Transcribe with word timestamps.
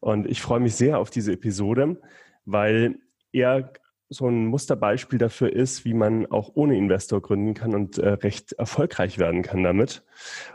Und 0.00 0.26
ich 0.26 0.40
freue 0.40 0.60
mich 0.60 0.74
sehr 0.74 0.98
auf 0.98 1.10
diese 1.10 1.32
Episode, 1.32 2.00
weil 2.44 2.98
er 3.32 3.72
so 4.10 4.26
ein 4.26 4.46
Musterbeispiel 4.46 5.18
dafür 5.18 5.52
ist, 5.52 5.84
wie 5.84 5.92
man 5.92 6.24
auch 6.26 6.52
ohne 6.54 6.76
Investor 6.76 7.20
gründen 7.20 7.52
kann 7.52 7.74
und 7.74 7.98
äh, 7.98 8.08
recht 8.08 8.52
erfolgreich 8.52 9.18
werden 9.18 9.42
kann 9.42 9.62
damit. 9.62 10.02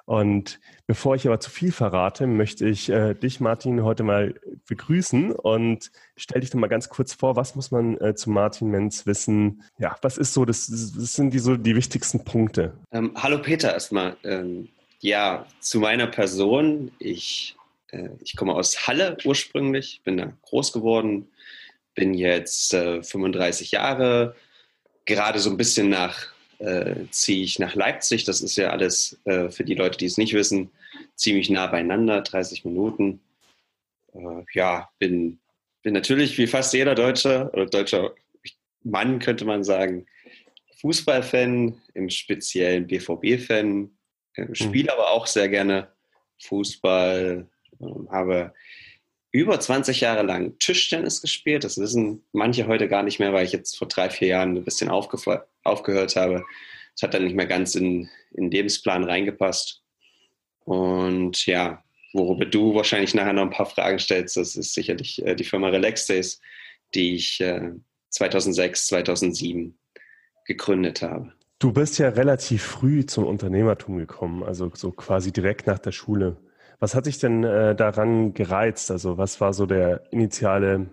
Und 0.05 0.59
bevor 0.87 1.15
ich 1.15 1.27
aber 1.27 1.39
zu 1.39 1.51
viel 1.51 1.71
verrate, 1.71 2.25
möchte 2.25 2.67
ich 2.67 2.89
äh, 2.89 3.13
dich, 3.13 3.39
Martin, 3.39 3.83
heute 3.83 4.03
mal 4.03 4.33
begrüßen 4.67 5.31
und 5.31 5.91
stell 6.15 6.41
dich 6.41 6.49
doch 6.49 6.59
mal 6.59 6.67
ganz 6.67 6.89
kurz 6.89 7.13
vor, 7.13 7.35
was 7.35 7.55
muss 7.55 7.69
man 7.69 7.99
äh, 8.01 8.15
zu 8.15 8.31
Martin 8.31 8.69
Menz 8.69 9.05
wissen? 9.05 9.61
Ja, 9.77 9.97
was 10.01 10.17
ist 10.17 10.33
so, 10.33 10.45
das, 10.45 10.67
das 10.67 11.13
sind 11.13 11.31
die 11.33 11.39
so 11.39 11.55
die 11.55 11.75
wichtigsten 11.75 12.25
Punkte. 12.25 12.73
Ähm, 12.91 13.11
hallo 13.15 13.39
Peter 13.39 13.71
erstmal. 13.71 14.17
Ähm, 14.23 14.69
ja, 14.99 15.45
zu 15.59 15.79
meiner 15.79 16.07
Person. 16.07 16.91
Ich 16.97 17.55
ich 18.21 18.35
komme 18.35 18.53
aus 18.53 18.87
Halle 18.87 19.17
ursprünglich, 19.23 20.01
bin 20.03 20.17
da 20.17 20.33
groß 20.43 20.73
geworden, 20.73 21.27
bin 21.95 22.13
jetzt 22.13 22.73
äh, 22.73 23.03
35 23.03 23.71
Jahre, 23.71 24.35
gerade 25.05 25.39
so 25.39 25.49
ein 25.49 25.57
bisschen 25.57 25.89
nach, 25.89 26.27
äh, 26.59 26.95
ziehe 27.11 27.43
ich 27.43 27.59
nach 27.59 27.75
Leipzig. 27.75 28.23
Das 28.23 28.41
ist 28.41 28.55
ja 28.55 28.69
alles 28.69 29.19
äh, 29.25 29.49
für 29.49 29.63
die 29.63 29.75
Leute, 29.75 29.97
die 29.97 30.05
es 30.05 30.17
nicht 30.17 30.33
wissen, 30.33 30.71
ziemlich 31.15 31.49
nah 31.49 31.67
beieinander, 31.67 32.21
30 32.21 32.65
Minuten. 32.65 33.21
Äh, 34.13 34.43
ja, 34.53 34.89
bin, 34.99 35.39
bin 35.81 35.93
natürlich 35.93 36.37
wie 36.37 36.47
fast 36.47 36.73
jeder 36.73 36.95
Deutsche 36.95 37.49
oder 37.53 37.65
deutscher 37.65 38.13
Mann, 38.83 39.19
könnte 39.19 39.45
man 39.45 39.63
sagen, 39.63 40.05
Fußballfan, 40.81 41.81
im 41.93 42.09
speziellen 42.09 42.87
BVB-Fan, 42.87 43.89
äh, 44.35 44.55
spiele 44.55 44.85
mhm. 44.85 44.89
aber 44.89 45.11
auch 45.11 45.27
sehr 45.27 45.47
gerne 45.47 45.89
Fußball, 46.41 47.47
habe 48.09 48.53
über 49.31 49.59
20 49.59 50.01
Jahre 50.01 50.23
lang 50.23 50.57
Tischtennis 50.59 51.21
gespielt. 51.21 51.63
Das 51.63 51.77
wissen 51.77 52.23
manche 52.31 52.67
heute 52.67 52.87
gar 52.87 53.03
nicht 53.03 53.19
mehr, 53.19 53.33
weil 53.33 53.45
ich 53.45 53.51
jetzt 53.51 53.77
vor 53.77 53.87
drei, 53.87 54.09
vier 54.09 54.27
Jahren 54.29 54.55
ein 54.55 54.63
bisschen 54.63 54.89
aufgehört 54.89 56.15
habe. 56.15 56.43
Das 56.95 57.01
hat 57.01 57.13
dann 57.13 57.23
nicht 57.23 57.35
mehr 57.35 57.47
ganz 57.47 57.75
in, 57.75 58.09
in 58.31 58.45
den 58.45 58.51
Lebensplan 58.51 59.03
reingepasst. 59.03 59.81
Und 60.65 61.45
ja, 61.47 61.83
worüber 62.13 62.45
du 62.45 62.75
wahrscheinlich 62.75 63.15
nachher 63.15 63.33
noch 63.33 63.43
ein 63.43 63.49
paar 63.49 63.65
Fragen 63.65 63.99
stellst, 63.99 64.37
das 64.37 64.55
ist 64.55 64.73
sicherlich 64.73 65.25
äh, 65.25 65.35
die 65.35 65.43
Firma 65.43 65.69
Relax 65.69 66.05
Days, 66.05 66.39
die 66.93 67.15
ich 67.15 67.41
äh, 67.41 67.71
2006, 68.09 68.87
2007 68.87 69.77
gegründet 70.45 71.01
habe. 71.01 71.33
Du 71.59 71.71
bist 71.71 71.97
ja 71.97 72.09
relativ 72.09 72.61
früh 72.63 73.05
zum 73.05 73.25
Unternehmertum 73.25 73.97
gekommen, 73.97 74.43
also 74.43 74.69
so 74.75 74.91
quasi 74.91 75.31
direkt 75.31 75.65
nach 75.65 75.79
der 75.79 75.91
Schule. 75.91 76.37
Was 76.79 76.95
hat 76.95 77.05
dich 77.05 77.19
denn 77.19 77.43
äh, 77.43 77.75
daran 77.75 78.33
gereizt? 78.33 78.91
Also 78.91 79.17
was 79.17 79.39
war 79.41 79.53
so 79.53 79.65
der 79.65 80.03
initiale 80.11 80.89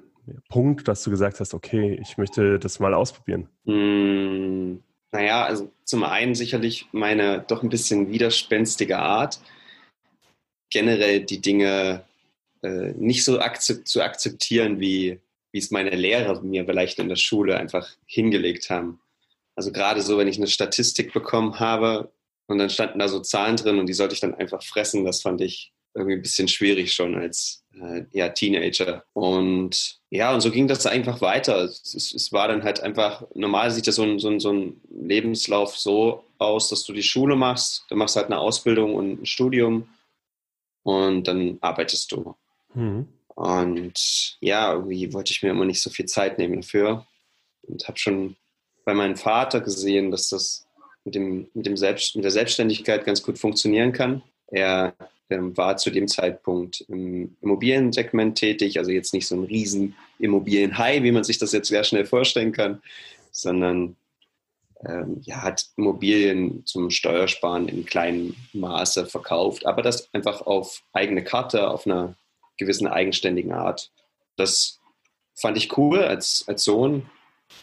Punkt, 0.48 0.88
dass 0.88 1.02
du 1.02 1.10
gesagt 1.10 1.40
hast, 1.40 1.54
okay, 1.54 1.98
ich 2.00 2.18
möchte 2.18 2.58
das 2.58 2.80
mal 2.80 2.94
ausprobieren? 2.94 3.48
Hm, 3.64 4.82
naja, 5.12 5.44
also 5.44 5.70
zum 5.84 6.04
einen 6.04 6.34
sicherlich 6.34 6.86
meine 6.92 7.44
doch 7.46 7.62
ein 7.62 7.68
bisschen 7.68 8.10
widerspenstige 8.10 8.98
Art, 8.98 9.40
generell 10.70 11.20
die 11.20 11.40
Dinge 11.40 12.04
äh, 12.62 12.92
nicht 12.92 13.24
so 13.24 13.40
akzept 13.40 13.88
zu 13.88 14.02
akzeptieren, 14.02 14.80
wie, 14.80 15.18
wie 15.52 15.58
es 15.58 15.70
meine 15.70 15.90
Lehrer 15.90 16.40
mir 16.42 16.64
vielleicht 16.64 16.98
in 16.98 17.08
der 17.08 17.16
Schule 17.16 17.56
einfach 17.58 17.90
hingelegt 18.06 18.70
haben. 18.70 19.00
Also 19.56 19.72
gerade 19.72 20.00
so, 20.02 20.16
wenn 20.16 20.28
ich 20.28 20.36
eine 20.36 20.46
Statistik 20.46 21.12
bekommen 21.12 21.58
habe 21.58 22.12
und 22.50 22.58
dann 22.58 22.68
standen 22.68 22.98
da 22.98 23.06
so 23.06 23.20
Zahlen 23.20 23.56
drin 23.56 23.78
und 23.78 23.86
die 23.86 23.92
sollte 23.92 24.14
ich 24.14 24.20
dann 24.20 24.34
einfach 24.34 24.62
fressen, 24.62 25.04
das 25.04 25.22
fand 25.22 25.40
ich 25.40 25.72
irgendwie 25.94 26.16
ein 26.16 26.22
bisschen 26.22 26.48
schwierig 26.48 26.92
schon 26.92 27.14
als 27.14 27.64
äh, 27.80 28.04
ja, 28.10 28.28
Teenager. 28.30 29.04
Und 29.12 30.00
ja, 30.10 30.34
und 30.34 30.40
so 30.40 30.50
ging 30.50 30.66
das 30.66 30.84
einfach 30.86 31.20
weiter. 31.20 31.62
Es, 31.62 31.94
es, 31.94 32.32
war 32.32 32.48
dann 32.48 32.64
halt 32.64 32.80
einfach, 32.80 33.24
normal 33.34 33.70
sieht 33.70 33.86
ja 33.86 33.92
so 33.92 34.02
ein, 34.02 34.18
so, 34.18 34.28
ein, 34.28 34.40
so 34.40 34.52
ein 34.52 34.80
Lebenslauf 34.90 35.76
so 35.76 36.24
aus, 36.38 36.68
dass 36.68 36.82
du 36.82 36.92
die 36.92 37.04
Schule 37.04 37.36
machst, 37.36 37.84
dann 37.88 37.98
machst 37.98 38.16
du 38.16 38.20
halt 38.20 38.30
eine 38.30 38.40
Ausbildung 38.40 38.94
und 38.96 39.22
ein 39.22 39.26
Studium 39.26 39.88
und 40.82 41.28
dann 41.28 41.58
arbeitest 41.60 42.10
du. 42.10 42.34
Mhm. 42.74 43.06
Und 43.28 44.38
ja, 44.40 44.72
irgendwie 44.72 45.12
wollte 45.12 45.32
ich 45.32 45.42
mir 45.42 45.50
immer 45.50 45.64
nicht 45.64 45.82
so 45.82 45.90
viel 45.90 46.06
Zeit 46.06 46.38
nehmen 46.38 46.62
dafür 46.62 47.06
und 47.62 47.86
habe 47.86 47.98
schon 47.98 48.36
bei 48.84 48.94
meinem 48.94 49.16
Vater 49.16 49.60
gesehen, 49.60 50.10
dass 50.10 50.28
das 50.30 50.66
mit, 51.04 51.14
dem, 51.14 51.48
mit, 51.54 51.66
dem 51.66 51.76
Selbst, 51.76 52.14
mit 52.16 52.24
der 52.24 52.30
Selbstständigkeit 52.30 53.04
ganz 53.04 53.22
gut 53.22 53.38
funktionieren 53.38 53.92
kann. 53.92 54.22
Er 54.48 54.94
ähm, 55.30 55.56
war 55.56 55.76
zu 55.76 55.90
dem 55.90 56.08
Zeitpunkt 56.08 56.82
im 56.88 57.36
Immobiliensegment 57.40 58.36
tätig, 58.36 58.78
also 58.78 58.90
jetzt 58.90 59.14
nicht 59.14 59.26
so 59.26 59.36
ein 59.36 59.44
riesen 59.44 59.94
Immobilienhai, 60.18 61.02
wie 61.02 61.12
man 61.12 61.24
sich 61.24 61.38
das 61.38 61.52
jetzt 61.52 61.68
sehr 61.68 61.84
schnell 61.84 62.04
vorstellen 62.04 62.52
kann, 62.52 62.82
sondern 63.30 63.96
ähm, 64.86 65.20
ja, 65.24 65.42
hat 65.42 65.66
Immobilien 65.76 66.64
zum 66.66 66.90
Steuersparen 66.90 67.68
in 67.68 67.84
kleinem 67.84 68.34
Maße 68.52 69.06
verkauft, 69.06 69.66
aber 69.66 69.82
das 69.82 70.12
einfach 70.14 70.42
auf 70.42 70.82
eigene 70.92 71.22
Karte, 71.22 71.68
auf 71.68 71.86
einer 71.86 72.16
gewissen 72.56 72.86
eigenständigen 72.86 73.52
Art. 73.52 73.90
Das 74.36 74.80
fand 75.34 75.56
ich 75.56 75.76
cool 75.76 76.02
als, 76.02 76.44
als 76.46 76.64
Sohn 76.64 77.08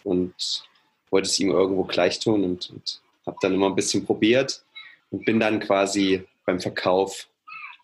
und 0.03 0.63
wollte 1.09 1.27
es 1.27 1.39
ihm 1.39 1.51
irgendwo 1.51 1.83
gleich 1.83 2.19
tun 2.19 2.43
und, 2.43 2.69
und 2.69 3.01
habe 3.27 3.37
dann 3.41 3.53
immer 3.53 3.67
ein 3.67 3.75
bisschen 3.75 4.05
probiert 4.05 4.65
und 5.11 5.25
bin 5.25 5.39
dann 5.39 5.59
quasi 5.59 6.23
beim 6.45 6.59
Verkauf 6.59 7.27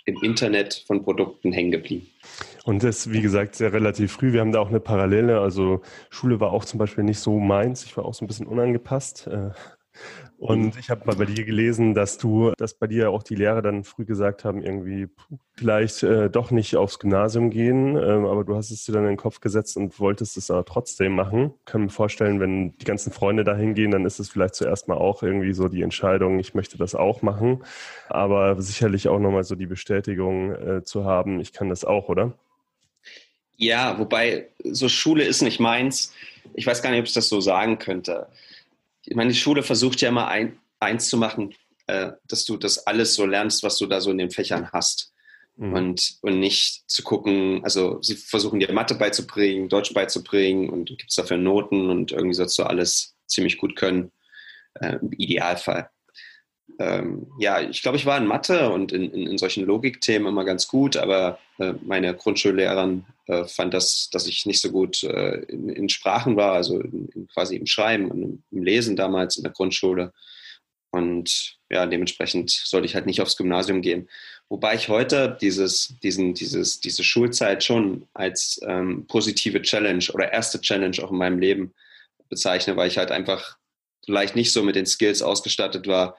im 0.06 0.18
Internet 0.22 0.84
von 0.88 1.04
Produkten 1.04 1.52
hängen 1.52 1.72
geblieben. 1.72 2.08
Und 2.66 2.84
das, 2.84 3.12
wie 3.12 3.22
gesagt, 3.22 3.56
sehr 3.56 3.74
relativ 3.74 4.14
früh. 4.14 4.34
Wir 4.34 4.42
haben 4.42 4.52
da 4.52 4.60
auch 4.60 4.70
eine 4.70 4.80
Parallele. 4.80 5.40
Also 5.40 5.82
Schule 6.10 6.40
war 6.40 6.52
auch 6.52 6.66
zum 6.66 6.78
Beispiel 6.78 7.04
nicht 7.04 7.20
so 7.20 7.40
meins. 7.40 7.84
Ich 7.86 7.96
war 7.96 8.06
auch 8.06 8.14
so 8.14 8.24
ein 8.24 8.28
bisschen 8.28 8.48
unangepasst. 8.48 9.28
Äh, 9.28 9.52
und 10.44 10.78
ich 10.78 10.90
habe 10.90 11.06
mal 11.06 11.16
bei 11.16 11.24
dir 11.24 11.46
gelesen, 11.46 11.94
dass 11.94 12.18
du, 12.18 12.52
dass 12.58 12.74
bei 12.74 12.86
dir 12.86 13.12
auch 13.12 13.24
die 13.24 13.36
Lehrer 13.36 13.62
dann 13.62 13.86
früh 13.86 14.04
gesagt 14.04 14.44
haben, 14.44 14.62
irgendwie 14.62 15.08
vielleicht 15.56 16.04
äh, 16.04 16.30
doch 16.30 16.52
nicht 16.52 16.76
aufs 16.76 17.00
Gymnasium 17.00 17.50
gehen, 17.50 17.96
ähm, 17.96 18.26
aber 18.26 18.44
du 18.44 18.54
hast 18.58 18.70
es 18.70 18.84
dir 18.84 18.92
dann 18.92 19.04
in 19.04 19.12
den 19.12 19.18
Kopf 19.18 19.40
gesetzt 19.40 19.78
und 19.78 19.98
wolltest 20.02 20.36
es 20.36 20.52
aber 20.52 20.66
trotzdem 20.66 21.16
machen. 21.16 21.54
Ich 21.60 21.66
kann 21.66 21.84
mir 21.84 21.90
vorstellen, 21.90 22.42
wenn 22.42 22.74
die 22.74 22.84
ganzen 22.84 23.14
Freunde 23.14 23.46
dahin 23.46 23.74
gehen, 23.74 23.92
dann 23.92 24.06
ist 24.06 24.20
es 24.20 24.32
vielleicht 24.32 24.56
zuerst 24.56 24.90
mal 24.90 24.98
auch 24.98 25.24
irgendwie 25.24 25.54
so 25.54 25.70
die 25.70 25.82
Entscheidung, 25.82 26.40
ich 26.40 26.54
möchte 26.54 26.78
das 26.78 26.94
auch 26.94 27.22
machen, 27.22 27.64
aber 28.10 28.62
sicherlich 28.62 29.08
auch 29.08 29.20
nochmal 29.20 29.46
so 29.46 29.56
die 29.56 29.68
Bestätigung 29.68 30.56
äh, 30.56 30.84
zu 30.84 31.06
haben, 31.06 31.40
ich 31.40 31.54
kann 31.54 31.70
das 31.70 31.86
auch, 31.86 32.10
oder? 32.10 32.34
Ja, 33.56 33.98
wobei 33.98 34.50
so 34.66 34.90
Schule 34.90 35.24
ist 35.24 35.42
nicht 35.42 35.62
meins. 35.62 36.14
Ich 36.54 36.68
weiß 36.68 36.82
gar 36.82 36.90
nicht, 36.90 37.00
ob 37.00 37.06
ich 37.06 37.14
das 37.14 37.30
so 37.30 37.40
sagen 37.40 37.80
könnte 37.80 38.28
ich 39.06 39.16
meine, 39.16 39.32
die 39.32 39.38
Schule 39.38 39.64
versucht 39.64 40.02
ja 40.02 40.10
immer 40.10 40.28
ein, 40.28 40.60
eins 40.80 41.10
zu 41.10 41.18
machen, 41.18 41.54
äh, 41.88 42.12
dass 42.28 42.46
du 42.46 42.58
das 42.58 42.88
alles 42.88 43.16
so 43.16 43.26
lernst, 43.26 43.64
was 43.64 43.78
du 43.78 43.86
da 43.86 44.02
so 44.02 44.12
in 44.12 44.18
den 44.18 44.32
Fächern 44.32 44.72
hast. 44.72 45.14
Mhm. 45.56 45.74
Und, 45.74 46.18
und 46.22 46.40
nicht 46.40 46.90
zu 46.90 47.04
gucken, 47.04 47.62
also 47.64 48.02
sie 48.02 48.16
versuchen 48.16 48.60
dir 48.60 48.72
Mathe 48.72 48.96
beizubringen, 48.96 49.70
Deutsch 49.70 49.94
beizubringen 49.94 50.70
und 50.70 50.90
gibt 50.90 51.10
es 51.10 51.16
dafür 51.16 51.38
Noten 51.38 51.90
und 51.90 52.12
irgendwie 52.12 52.34
sollst 52.34 52.58
du 52.58 52.64
alles 52.64 53.16
ziemlich 53.28 53.58
gut 53.58 53.76
können, 53.76 54.12
äh, 54.76 54.98
im 55.02 55.12
Idealfall. 55.12 55.90
Ähm, 56.80 57.28
ja, 57.38 57.62
ich 57.62 57.84
glaube, 57.84 57.98
ich 57.98 58.06
war 58.06 58.18
in 58.18 58.26
Mathe 58.26 58.72
und 58.72 58.92
in, 58.92 59.12
in, 59.12 59.28
in 59.28 59.38
solchen 59.38 59.66
Logikthemen 59.66 60.28
immer 60.28 60.44
ganz 60.44 60.68
gut, 60.68 60.98
aber 60.98 61.38
äh, 61.60 61.74
meine 61.84 62.16
Grundschullehrerin 62.16 63.06
äh, 63.28 63.46
fand 63.46 63.74
das, 63.74 64.10
dass 64.12 64.28
ich 64.28 64.46
nicht 64.46 64.62
so 64.62 64.72
gut 64.72 65.04
äh, 65.04 65.40
in, 65.48 65.70
in, 65.70 65.90
Sprachen 65.90 66.36
war, 66.36 66.54
also 66.54 66.80
in, 66.80 67.28
quasi 67.34 67.56
im 67.56 67.66
Schreiben 67.66 68.12
und 68.12 68.44
im 68.52 68.64
Lesen 68.64 68.96
damals 68.96 69.38
in 69.38 69.44
der 69.44 69.54
Grundschule. 69.54 70.12
Und 70.92 71.58
ja, 71.72 71.86
dementsprechend 71.86 72.52
sollte 72.52 72.86
ich 72.86 72.96
halt 72.96 73.06
nicht 73.06 73.22
aufs 73.22 73.38
Gymnasium 73.38 73.82
gehen. 73.82 74.10
Wobei 74.50 74.76
ich 74.76 74.90
heute 74.90 75.38
dieses, 75.42 75.96
diesen, 76.04 76.36
dieses, 76.36 76.80
diese 76.80 77.04
Schulzeit 77.04 77.64
schon 77.64 78.08
als 78.14 78.60
ähm, 78.68 79.08
positive 79.08 79.62
Challenge 79.62 80.06
oder 80.14 80.32
erste 80.32 80.62
Challenge 80.62 80.96
auch 81.02 81.12
in 81.12 81.18
meinem 81.18 81.40
Leben 81.40 81.74
bezeichne, 82.30 82.76
weil 82.76 82.90
ich 82.90 82.98
halt 82.98 83.10
einfach 83.10 83.58
vielleicht 84.06 84.36
nicht 84.36 84.52
so 84.52 84.62
mit 84.62 84.76
den 84.76 84.86
Skills 84.86 85.22
ausgestattet 85.22 85.88
war, 85.88 86.18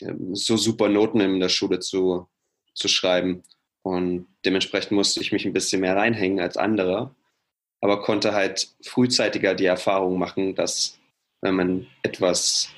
ähm, 0.00 0.34
so 0.34 0.56
super 0.56 0.88
Noten 0.88 1.20
in 1.20 1.40
der 1.40 1.48
Schule 1.48 1.80
zu, 1.80 2.28
zu 2.72 2.88
schreiben. 2.88 3.42
Und 3.86 4.26
dementsprechend 4.44 4.90
musste 4.90 5.20
ich 5.20 5.30
mich 5.30 5.46
ein 5.46 5.52
bisschen 5.52 5.80
mehr 5.80 5.94
reinhängen 5.94 6.40
als 6.40 6.56
andere, 6.56 7.14
aber 7.80 8.02
konnte 8.02 8.34
halt 8.34 8.74
frühzeitiger 8.82 9.54
die 9.54 9.66
Erfahrung 9.66 10.18
machen, 10.18 10.56
dass 10.56 10.98
wenn 11.40 11.54
man 11.54 11.86
etwas 12.02 12.68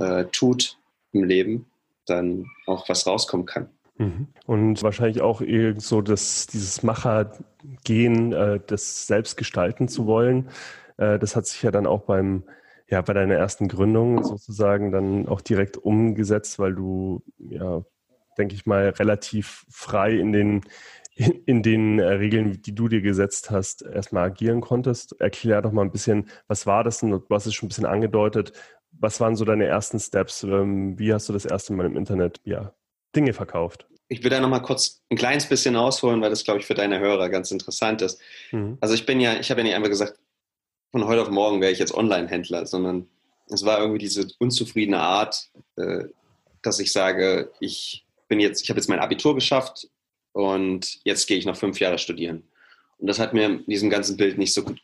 äh, 0.00 0.24
tut 0.32 0.78
im 1.12 1.24
Leben, 1.24 1.66
dann 2.06 2.46
auch 2.64 2.88
was 2.88 3.06
rauskommen 3.06 3.44
kann. 3.44 3.68
Mhm. 3.98 4.28
Und 4.46 4.82
wahrscheinlich 4.82 5.20
auch 5.20 5.42
so 5.76 6.00
das, 6.00 6.46
dieses 6.46 6.82
Machergehen, 6.82 8.32
äh, 8.32 8.58
das 8.66 9.06
selbst 9.06 9.36
gestalten 9.36 9.88
zu 9.88 10.06
wollen, 10.06 10.48
äh, 10.96 11.18
das 11.18 11.36
hat 11.36 11.46
sich 11.46 11.60
ja 11.64 11.70
dann 11.70 11.86
auch 11.86 12.04
beim, 12.04 12.44
ja, 12.88 13.02
bei 13.02 13.12
deiner 13.12 13.34
ersten 13.34 13.68
Gründung 13.68 14.24
sozusagen 14.24 14.90
dann 14.90 15.28
auch 15.28 15.42
direkt 15.42 15.76
umgesetzt, 15.76 16.58
weil 16.58 16.74
du, 16.74 17.22
ja, 17.36 17.84
denke 18.38 18.54
ich 18.54 18.66
mal, 18.66 18.90
relativ 18.90 19.66
frei 19.70 20.12
in 20.12 20.32
den, 20.32 20.62
in, 21.14 21.32
in 21.46 21.62
den 21.62 21.98
äh, 21.98 22.04
Regeln, 22.04 22.60
die 22.62 22.74
du 22.74 22.88
dir 22.88 23.00
gesetzt 23.00 23.50
hast, 23.50 23.82
erstmal 23.82 24.24
agieren 24.24 24.60
konntest. 24.60 25.18
Erklär 25.20 25.62
doch 25.62 25.72
mal 25.72 25.82
ein 25.82 25.92
bisschen, 25.92 26.28
was 26.46 26.66
war 26.66 26.84
das 26.84 27.00
denn? 27.00 27.10
Du 27.10 27.24
hast 27.30 27.46
es 27.46 27.54
schon 27.54 27.66
ein 27.66 27.70
bisschen 27.70 27.86
angedeutet. 27.86 28.52
Was 28.92 29.20
waren 29.20 29.36
so 29.36 29.44
deine 29.44 29.64
ersten 29.66 29.98
Steps? 29.98 30.42
Ähm, 30.42 30.98
wie 30.98 31.12
hast 31.12 31.28
du 31.28 31.32
das 31.32 31.44
erste 31.44 31.72
Mal 31.72 31.86
im 31.86 31.96
Internet 31.96 32.40
ja, 32.44 32.74
Dinge 33.14 33.32
verkauft? 33.32 33.86
Ich 34.08 34.22
will 34.22 34.30
da 34.30 34.40
nochmal 34.40 34.62
kurz 34.62 35.02
ein 35.10 35.16
kleines 35.16 35.46
bisschen 35.46 35.74
ausholen, 35.74 36.20
weil 36.20 36.30
das, 36.30 36.44
glaube 36.44 36.60
ich, 36.60 36.66
für 36.66 36.74
deine 36.74 37.00
Hörer 37.00 37.28
ganz 37.28 37.50
interessant 37.50 38.02
ist. 38.02 38.20
Mhm. 38.52 38.78
Also 38.80 38.94
ich 38.94 39.04
bin 39.04 39.20
ja, 39.20 39.34
ich 39.40 39.50
habe 39.50 39.60
ja 39.60 39.64
nicht 39.64 39.74
einmal 39.74 39.90
gesagt, 39.90 40.18
von 40.92 41.06
heute 41.06 41.22
auf 41.22 41.30
morgen 41.30 41.60
wäre 41.60 41.72
ich 41.72 41.78
jetzt 41.78 41.94
Online-Händler, 41.94 42.66
sondern 42.66 43.08
es 43.48 43.64
war 43.64 43.80
irgendwie 43.80 43.98
diese 43.98 44.28
unzufriedene 44.38 45.00
Art, 45.00 45.50
äh, 45.76 46.04
dass 46.62 46.78
ich 46.78 46.92
sage, 46.92 47.50
ich 47.60 48.05
bin 48.28 48.40
jetzt, 48.40 48.62
ich 48.62 48.70
habe 48.70 48.80
jetzt 48.80 48.88
mein 48.88 48.98
Abitur 48.98 49.34
geschafft 49.34 49.88
und 50.32 50.98
jetzt 51.04 51.26
gehe 51.26 51.38
ich 51.38 51.46
noch 51.46 51.56
fünf 51.56 51.80
Jahre 51.80 51.98
studieren. 51.98 52.42
Und 52.98 53.08
das 53.08 53.18
hat 53.18 53.34
mir 53.34 53.46
in 53.46 53.66
diesem 53.66 53.90
ganzen 53.90 54.16
Bild 54.16 54.38
nicht 54.38 54.54
so 54.54 54.62
gut 54.62 54.80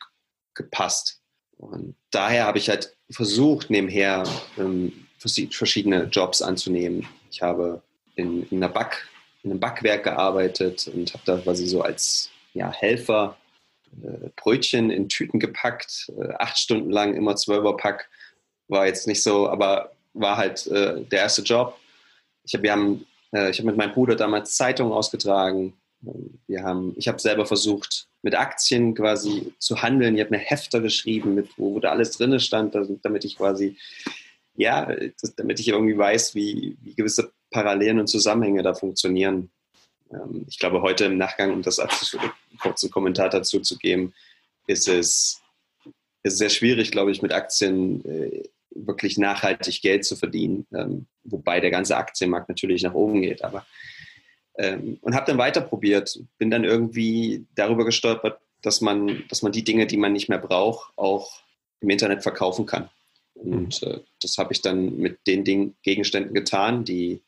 gepasst. 0.54 1.20
Und 1.56 1.94
daher 2.10 2.46
habe 2.46 2.58
ich 2.58 2.68
halt 2.68 2.96
versucht, 3.10 3.70
nebenher 3.70 4.24
ähm, 4.58 5.06
verschiedene 5.18 6.04
Jobs 6.04 6.42
anzunehmen. 6.42 7.06
Ich 7.30 7.42
habe 7.42 7.82
in, 8.16 8.42
in, 8.50 8.62
einer 8.62 8.72
Back, 8.72 9.06
in 9.42 9.50
einem 9.50 9.60
Backwerk 9.60 10.04
gearbeitet 10.04 10.90
und 10.92 11.12
habe 11.14 11.22
da 11.24 11.38
quasi 11.38 11.66
so 11.66 11.82
als 11.82 12.30
ja, 12.54 12.72
Helfer 12.72 13.36
äh, 14.02 14.28
Brötchen 14.36 14.90
in 14.90 15.08
Tüten 15.08 15.38
gepackt, 15.38 16.10
äh, 16.18 16.32
acht 16.38 16.58
Stunden 16.58 16.90
lang 16.90 17.14
immer 17.14 17.36
Zwölferpack. 17.36 18.08
War 18.68 18.86
jetzt 18.86 19.06
nicht 19.06 19.22
so, 19.22 19.48
aber 19.48 19.92
war 20.14 20.36
halt 20.36 20.66
äh, 20.66 21.02
der 21.04 21.20
erste 21.20 21.42
Job. 21.42 21.78
Ich 22.44 22.54
habe 22.54 22.66
äh, 23.32 23.52
hab 23.52 23.64
mit 23.64 23.76
meinem 23.76 23.92
Bruder 23.92 24.14
damals 24.14 24.56
Zeitungen 24.56 24.92
ausgetragen. 24.92 25.74
Wir 26.46 26.62
haben, 26.62 26.94
ich 26.96 27.08
habe 27.08 27.18
selber 27.18 27.46
versucht, 27.46 28.08
mit 28.22 28.34
Aktien 28.34 28.94
quasi 28.94 29.52
zu 29.58 29.82
handeln. 29.82 30.14
Ich 30.14 30.20
habe 30.20 30.34
eine 30.34 30.42
Hefter 30.42 30.80
geschrieben, 30.80 31.34
mit, 31.34 31.48
wo, 31.56 31.74
wo 31.74 31.80
da 31.80 31.90
alles 31.90 32.16
drin 32.16 32.38
stand, 32.40 32.76
damit 33.02 33.24
ich 33.24 33.36
quasi, 33.36 33.76
ja, 34.54 34.94
damit 35.36 35.60
ich 35.60 35.68
irgendwie 35.68 35.96
weiß, 35.96 36.34
wie, 36.34 36.76
wie 36.82 36.94
gewisse 36.94 37.32
Parallelen 37.50 38.00
und 38.00 38.08
Zusammenhänge 38.08 38.62
da 38.62 38.74
funktionieren. 38.74 39.50
Ähm, 40.12 40.44
ich 40.48 40.58
glaube, 40.58 40.82
heute 40.82 41.04
im 41.04 41.18
Nachgang, 41.18 41.52
um 41.52 41.62
das 41.62 41.80
kurzen 42.60 42.90
Kommentar 42.90 43.28
dazu 43.28 43.60
zu 43.60 43.78
geben, 43.78 44.12
ist 44.66 44.88
es, 44.88 45.40
ist 46.22 46.38
sehr 46.38 46.50
schwierig, 46.50 46.90
glaube 46.90 47.10
ich, 47.12 47.22
mit 47.22 47.32
Aktien 47.32 48.04
äh, 48.04 48.48
wirklich 48.74 49.18
nachhaltig 49.18 49.82
Geld 49.82 50.04
zu 50.04 50.16
verdienen, 50.16 50.66
ähm, 50.74 51.06
wobei 51.24 51.60
der 51.60 51.70
ganze 51.70 51.96
Aktienmarkt 51.96 52.48
natürlich 52.48 52.82
nach 52.82 52.94
oben 52.94 53.22
geht. 53.22 53.44
Aber 53.44 53.66
ähm, 54.58 54.98
und 55.00 55.14
habe 55.14 55.26
dann 55.26 55.38
weiter 55.38 55.60
probiert, 55.60 56.18
bin 56.38 56.50
dann 56.50 56.64
irgendwie 56.64 57.46
darüber 57.54 57.84
gestolpert, 57.84 58.40
dass 58.62 58.80
man, 58.80 59.24
dass 59.28 59.42
man 59.42 59.52
die 59.52 59.64
Dinge, 59.64 59.86
die 59.86 59.96
man 59.96 60.12
nicht 60.12 60.28
mehr 60.28 60.38
braucht, 60.38 60.92
auch 60.96 61.42
im 61.80 61.90
Internet 61.90 62.22
verkaufen 62.22 62.66
kann. 62.66 62.88
Und 63.34 63.82
mhm. 63.82 63.88
äh, 63.88 64.00
das 64.20 64.38
habe 64.38 64.52
ich 64.52 64.60
dann 64.60 64.96
mit 64.96 65.26
den 65.26 65.44
Ding, 65.44 65.74
Gegenständen 65.82 66.34
getan, 66.34 66.84
die, 66.84 67.22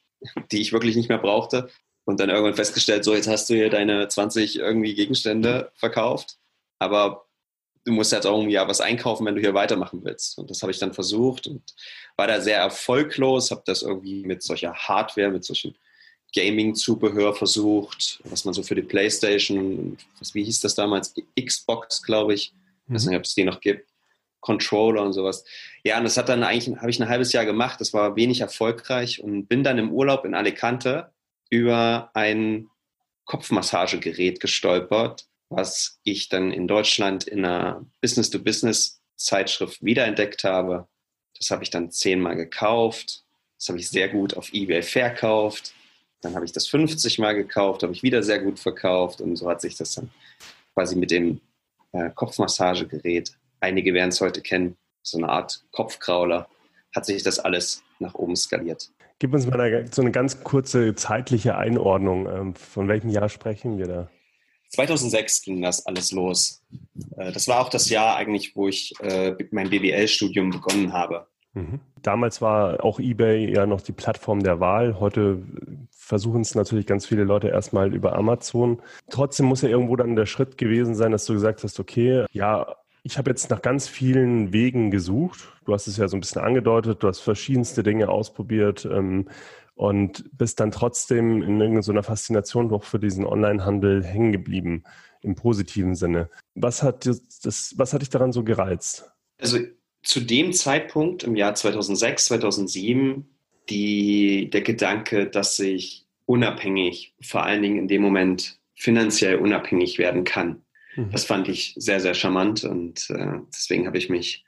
die 0.52 0.60
ich 0.60 0.72
wirklich 0.72 0.96
nicht 0.96 1.08
mehr 1.08 1.18
brauchte 1.18 1.70
und 2.04 2.20
dann 2.20 2.30
irgendwann 2.30 2.54
festgestellt, 2.54 3.04
so 3.04 3.14
jetzt 3.14 3.28
hast 3.28 3.48
du 3.48 3.54
hier 3.54 3.70
deine 3.70 4.08
20 4.08 4.58
irgendwie 4.58 4.94
Gegenstände 4.94 5.72
verkauft, 5.74 6.38
aber 6.78 7.23
du 7.84 7.92
musst 7.92 8.12
jetzt 8.12 8.26
auch 8.26 8.38
irgendwie 8.38 8.56
was 8.56 8.80
einkaufen, 8.80 9.26
wenn 9.26 9.34
du 9.34 9.40
hier 9.40 9.54
weitermachen 9.54 10.00
willst. 10.04 10.38
Und 10.38 10.50
das 10.50 10.62
habe 10.62 10.72
ich 10.72 10.78
dann 10.78 10.94
versucht 10.94 11.46
und 11.46 11.62
war 12.16 12.26
da 12.26 12.40
sehr 12.40 12.58
erfolglos, 12.58 13.50
habe 13.50 13.62
das 13.66 13.82
irgendwie 13.82 14.24
mit 14.24 14.42
solcher 14.42 14.74
Hardware, 14.74 15.30
mit 15.30 15.44
solchen 15.44 15.74
Gaming-Zubehör 16.34 17.34
versucht, 17.34 18.20
was 18.24 18.44
man 18.44 18.54
so 18.54 18.62
für 18.62 18.74
die 18.74 18.82
Playstation, 18.82 19.96
was, 20.18 20.34
wie 20.34 20.44
hieß 20.44 20.60
das 20.60 20.74
damals, 20.74 21.14
Xbox, 21.40 22.02
glaube 22.02 22.34
ich, 22.34 22.52
ich 22.86 22.94
weiß 22.94 23.06
nicht, 23.06 23.16
ob 23.16 23.24
es 23.24 23.34
die 23.34 23.44
noch 23.44 23.60
gibt, 23.60 23.88
Controller 24.40 25.02
und 25.02 25.12
sowas. 25.12 25.44
Ja, 25.84 25.96
und 25.98 26.04
das 26.04 26.16
hat 26.16 26.28
dann 26.28 26.42
eigentlich, 26.42 26.76
habe 26.76 26.90
ich 26.90 27.00
ein 27.00 27.08
halbes 27.08 27.32
Jahr 27.32 27.44
gemacht, 27.44 27.80
das 27.80 27.94
war 27.94 28.16
wenig 28.16 28.40
erfolgreich 28.40 29.22
und 29.22 29.46
bin 29.46 29.62
dann 29.62 29.78
im 29.78 29.92
Urlaub 29.92 30.24
in 30.24 30.34
Alicante 30.34 31.12
über 31.50 32.10
ein 32.14 32.68
Kopfmassagegerät 33.24 34.40
gestolpert, 34.40 35.26
was 35.56 35.98
ich 36.02 36.28
dann 36.28 36.52
in 36.52 36.66
Deutschland 36.66 37.24
in 37.24 37.44
einer 37.44 37.84
Business-to-Business-Zeitschrift 38.00 39.82
wiederentdeckt 39.82 40.44
habe. 40.44 40.88
Das 41.38 41.50
habe 41.50 41.62
ich 41.62 41.70
dann 41.70 41.90
zehnmal 41.90 42.36
gekauft. 42.36 43.24
Das 43.58 43.68
habe 43.68 43.78
ich 43.78 43.88
sehr 43.88 44.08
gut 44.08 44.36
auf 44.36 44.52
eBay 44.52 44.82
verkauft. 44.82 45.74
Dann 46.20 46.34
habe 46.34 46.44
ich 46.44 46.52
das 46.52 46.66
50 46.66 47.18
Mal 47.18 47.34
gekauft, 47.34 47.82
habe 47.82 47.92
ich 47.92 48.02
wieder 48.02 48.22
sehr 48.22 48.38
gut 48.38 48.58
verkauft. 48.58 49.20
Und 49.20 49.36
so 49.36 49.48
hat 49.48 49.60
sich 49.60 49.76
das 49.76 49.94
dann 49.94 50.10
quasi 50.74 50.96
mit 50.96 51.10
dem 51.10 51.40
äh, 51.92 52.10
Kopfmassagegerät, 52.10 53.32
einige 53.60 53.94
werden 53.94 54.10
es 54.10 54.20
heute 54.20 54.42
kennen, 54.42 54.76
so 55.02 55.18
eine 55.18 55.28
Art 55.28 55.64
Kopfkrauler, 55.70 56.48
hat 56.94 57.06
sich 57.06 57.22
das 57.22 57.38
alles 57.38 57.82
nach 57.98 58.14
oben 58.14 58.36
skaliert. 58.36 58.90
Gib 59.18 59.32
uns 59.32 59.46
mal 59.46 59.60
eine, 59.60 59.86
so 59.92 60.02
eine 60.02 60.10
ganz 60.10 60.42
kurze 60.42 60.94
zeitliche 60.94 61.56
Einordnung. 61.56 62.26
Ähm, 62.26 62.54
von 62.54 62.88
welchem 62.88 63.10
Jahr 63.10 63.28
sprechen 63.28 63.78
wir 63.78 63.86
da? 63.86 64.10
2006 64.74 65.42
ging 65.42 65.62
das 65.62 65.86
alles 65.86 66.12
los. 66.12 66.62
Äh, 67.16 67.32
das 67.32 67.48
war 67.48 67.60
auch 67.60 67.68
das 67.68 67.88
Jahr 67.88 68.16
eigentlich, 68.16 68.54
wo 68.56 68.68
ich 68.68 68.92
äh, 69.00 69.34
mein 69.50 69.70
BWL-Studium 69.70 70.50
begonnen 70.50 70.92
habe. 70.92 71.26
Mhm. 71.54 71.80
Damals 72.02 72.42
war 72.42 72.84
auch 72.84 72.98
eBay 72.98 73.52
ja 73.54 73.66
noch 73.66 73.80
die 73.80 73.92
Plattform 73.92 74.42
der 74.42 74.60
Wahl. 74.60 75.00
Heute 75.00 75.42
versuchen 75.90 76.42
es 76.42 76.54
natürlich 76.54 76.86
ganz 76.86 77.06
viele 77.06 77.24
Leute 77.24 77.48
erstmal 77.48 77.94
über 77.94 78.16
Amazon. 78.16 78.82
Trotzdem 79.08 79.46
muss 79.46 79.62
ja 79.62 79.68
irgendwo 79.68 79.96
dann 79.96 80.16
der 80.16 80.26
Schritt 80.26 80.58
gewesen 80.58 80.94
sein, 80.94 81.12
dass 81.12 81.24
du 81.24 81.32
gesagt 81.32 81.62
hast, 81.62 81.80
okay, 81.80 82.26
ja, 82.32 82.76
ich 83.04 83.18
habe 83.18 83.30
jetzt 83.30 83.50
nach 83.50 83.62
ganz 83.62 83.86
vielen 83.86 84.52
Wegen 84.52 84.90
gesucht. 84.90 85.52
Du 85.64 85.72
hast 85.72 85.86
es 85.86 85.96
ja 85.96 86.08
so 86.08 86.16
ein 86.16 86.20
bisschen 86.20 86.42
angedeutet, 86.42 87.02
du 87.02 87.08
hast 87.08 87.20
verschiedenste 87.20 87.82
Dinge 87.82 88.08
ausprobiert 88.08 88.86
ähm, 88.90 89.28
und 89.74 90.24
bist 90.32 90.60
dann 90.60 90.70
trotzdem 90.70 91.42
in 91.42 91.60
irgendeiner 91.60 92.02
Faszination 92.02 92.68
doch 92.68 92.84
für 92.84 92.98
diesen 92.98 93.26
Onlinehandel 93.26 94.04
hängen 94.04 94.32
geblieben, 94.32 94.84
im 95.22 95.34
positiven 95.34 95.94
Sinne. 95.94 96.30
Was 96.54 96.82
hat, 96.82 97.06
das, 97.06 97.74
was 97.76 97.92
hat 97.92 98.02
dich 98.02 98.10
daran 98.10 98.32
so 98.32 98.44
gereizt? 98.44 99.10
Also 99.38 99.58
zu 100.02 100.20
dem 100.20 100.52
Zeitpunkt 100.52 101.24
im 101.24 101.34
Jahr 101.34 101.54
2006, 101.54 102.26
2007, 102.26 103.28
die, 103.68 104.50
der 104.50 104.60
Gedanke, 104.60 105.26
dass 105.26 105.58
ich 105.58 106.06
unabhängig, 106.26 107.14
vor 107.22 107.42
allen 107.42 107.62
Dingen 107.62 107.78
in 107.78 107.88
dem 107.88 108.02
Moment 108.02 108.58
finanziell 108.76 109.36
unabhängig 109.36 109.98
werden 109.98 110.24
kann. 110.24 110.62
Mhm. 110.96 111.10
Das 111.10 111.24
fand 111.24 111.48
ich 111.48 111.74
sehr, 111.76 112.00
sehr 112.00 112.14
charmant 112.14 112.64
und 112.64 113.10
äh, 113.10 113.38
deswegen 113.52 113.86
habe 113.86 113.98
ich 113.98 114.10
mich 114.10 114.44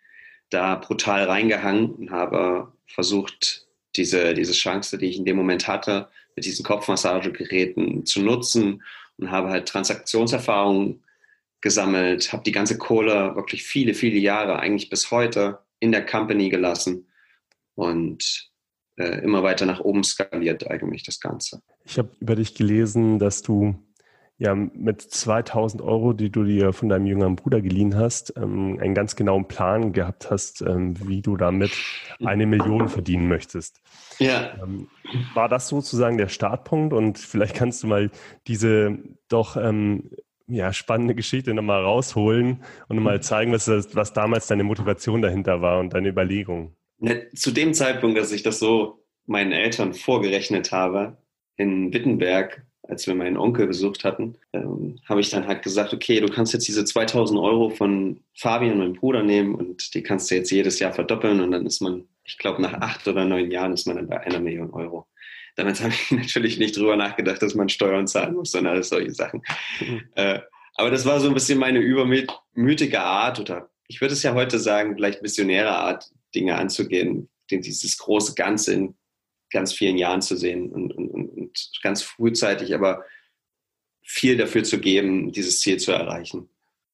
da 0.51 0.77
brutal 0.77 1.25
reingehangen 1.25 1.91
und 1.91 2.11
habe 2.11 2.73
versucht, 2.87 3.66
diese, 3.97 4.35
diese 4.35 4.53
Chance, 4.53 4.99
die 4.99 5.07
ich 5.07 5.19
in 5.19 5.25
dem 5.25 5.37
Moment 5.37 5.69
hatte, 5.69 6.09
mit 6.35 6.45
diesen 6.45 6.65
Kopfmassagegeräten 6.65 8.05
zu 8.05 8.21
nutzen 8.21 8.83
und 9.17 9.31
habe 9.31 9.51
halt 9.51 9.69
Transaktionserfahrungen 9.69 11.03
gesammelt, 11.61 12.33
habe 12.33 12.43
die 12.43 12.53
ganze 12.53 12.79
Kohle 12.79 13.35
wirklich 13.35 13.65
viele, 13.65 13.95
viele 13.95 14.19
Jahre, 14.19 14.59
eigentlich 14.59 14.91
bis 14.91 15.11
heute, 15.11 15.59
in 15.81 15.93
der 15.93 16.05
Company 16.05 16.49
gelassen 16.49 17.07
und 17.75 18.51
äh, 18.97 19.23
immer 19.23 19.43
weiter 19.43 19.67
nach 19.67 19.81
oben 19.81 20.05
skaliert 20.05 20.71
eigentlich 20.71 21.03
das 21.03 21.21
Ganze. 21.21 21.63
Ich 21.85 21.99
habe 21.99 22.11
über 22.21 22.35
dich 22.35 22.55
gelesen, 22.55 23.19
dass 23.19 23.43
du 23.43 23.75
ja 24.39 24.55
mit 24.55 25.01
2000 25.01 25.83
Euro, 25.83 26.13
die 26.13 26.31
du 26.31 26.45
dir 26.45 26.73
von 26.73 26.89
deinem 26.89 27.07
jüngeren 27.07 27.37
Bruder 27.37 27.61
geliehen 27.63 27.97
hast, 27.97 28.35
ähm, 28.37 28.79
einen 28.81 28.95
ganz 28.95 29.17
genauen 29.17 29.49
Plan 29.49 29.93
gehabt 29.93 30.31
hast, 30.31 30.61
ähm, 30.61 30.95
wie 31.09 31.23
du 31.23 31.37
damit 31.37 31.73
eine 32.25 32.47
Million 32.47 32.89
verdienen 32.89 33.29
möchtest. 33.29 33.81
Ja. 34.19 34.55
Ähm, 34.63 34.89
war 35.35 35.49
das 35.49 35.69
sozusagen 35.69 36.19
der 36.19 36.29
Startpunkt? 36.29 36.93
Und 36.93 37.19
vielleicht 37.19 37.55
kannst 37.55 37.83
du 37.83 37.87
mal 37.87 38.11
diese 38.47 38.99
doch 39.29 39.57
ja, 40.49 40.73
spannende 40.73 41.15
Geschichte 41.15 41.55
nochmal 41.55 41.83
rausholen 41.83 42.63
und 42.89 43.03
mal 43.03 43.21
zeigen, 43.23 43.53
was, 43.53 43.65
das, 43.65 43.95
was 43.95 44.13
damals 44.13 44.47
deine 44.47 44.65
Motivation 44.65 45.23
dahinter 45.23 45.61
war 45.61 45.81
und 45.81 45.93
deine 45.95 46.09
Überlegung. 46.09 46.77
Ne, 46.99 47.31
zu 47.35 47.51
dem 47.51 47.75
Zeitpunkt, 47.75 48.17
dass 48.17 48.33
ich 48.33 48.43
das 48.43 48.59
so 48.59 49.05
meinen 49.27 49.53
Eltern 49.53 49.93
vorgerechnet 49.93 50.73
habe, 50.73 51.19
in 51.57 51.93
Wittenberg 51.93 52.66
als 52.89 53.07
wir 53.07 53.15
meinen 53.15 53.37
Onkel 53.37 53.67
besucht 53.67 54.05
hatten, 54.05 54.37
ähm, 54.53 54.99
habe 55.09 55.21
ich 55.21 55.31
dann 55.31 55.47
halt 55.47 55.63
gesagt, 55.63 55.93
okay, 55.93 56.21
du 56.21 56.29
kannst 56.29 56.53
jetzt 56.53 56.69
diese 56.69 56.85
2000 56.85 57.39
Euro 57.39 57.71
von 57.71 58.21
Fabian, 58.35 58.79
meinem 58.79 58.95
Bruder, 58.95 59.23
nehmen 59.23 59.55
und 59.55 59.95
die 59.95 60.03
kannst 60.03 60.31
du 60.31 60.35
jetzt 60.37 60.51
jedes 60.51 60.79
Jahr 60.79 60.93
verdoppeln 60.93 61.41
und 61.41 61.51
dann 61.51 61.67
ist 61.67 61.81
man, 61.81 62.05
ich 62.25 62.39
glaube, 62.39 62.63
nach 62.63 62.75
acht 62.75 63.07
oder 63.09 63.25
neun 63.25 63.51
Jahren 63.51 63.73
ist 63.73 63.87
man 63.87 63.97
dann 63.97 64.09
bei 64.09 64.21
einer 64.21 64.41
Million 64.41 64.71
Euro. 64.71 65.07
Damals 65.57 65.83
habe 65.83 65.93
ich 65.95 66.11
natürlich 66.11 66.59
nicht 66.59 66.77
drüber 66.77 66.97
nachgedacht, 66.97 67.43
dass 67.43 67.55
man 67.55 67.69
Steuern 67.69 68.07
zahlen 68.07 68.35
muss 68.35 68.55
und 68.55 68.67
alles 68.67 68.91
solche 68.91 69.13
Sachen. 69.13 69.43
Mhm. 69.81 70.03
Äh, 70.15 70.41
aber 70.75 70.91
das 70.91 71.07
war 71.07 71.21
so 71.21 71.29
ein 71.29 71.35
bisschen 71.35 71.59
meine 71.59 71.79
übermütige 71.79 73.01
Art 73.01 73.41
oder 73.41 73.71
ich 73.89 74.01
würde 74.01 74.15
es 74.15 74.23
ja 74.23 74.35
heute 74.35 74.59
sagen, 74.59 74.95
vielleicht 74.95 75.23
missionäre 75.23 75.71
Art, 75.71 76.11
Dinge 76.35 76.57
anzugehen, 76.57 77.29
dieses 77.51 77.97
große 77.99 78.35
Ganze 78.35 78.75
in 78.75 78.95
ganz 79.51 79.73
vielen 79.73 79.97
Jahren 79.97 80.23
zu 80.23 80.37
sehen 80.37 80.71
und, 80.73 80.93
und, 80.93 81.11
und 81.11 81.71
ganz 81.83 82.03
frühzeitig 82.03 82.75
aber 82.75 83.05
viel 84.03 84.37
dafür 84.37 84.63
zu 84.65 84.81
geben, 84.81 85.33
dieses 85.33 85.61
Ziel 85.61 85.79
zu 85.79 85.93
erreichen. 85.93 86.49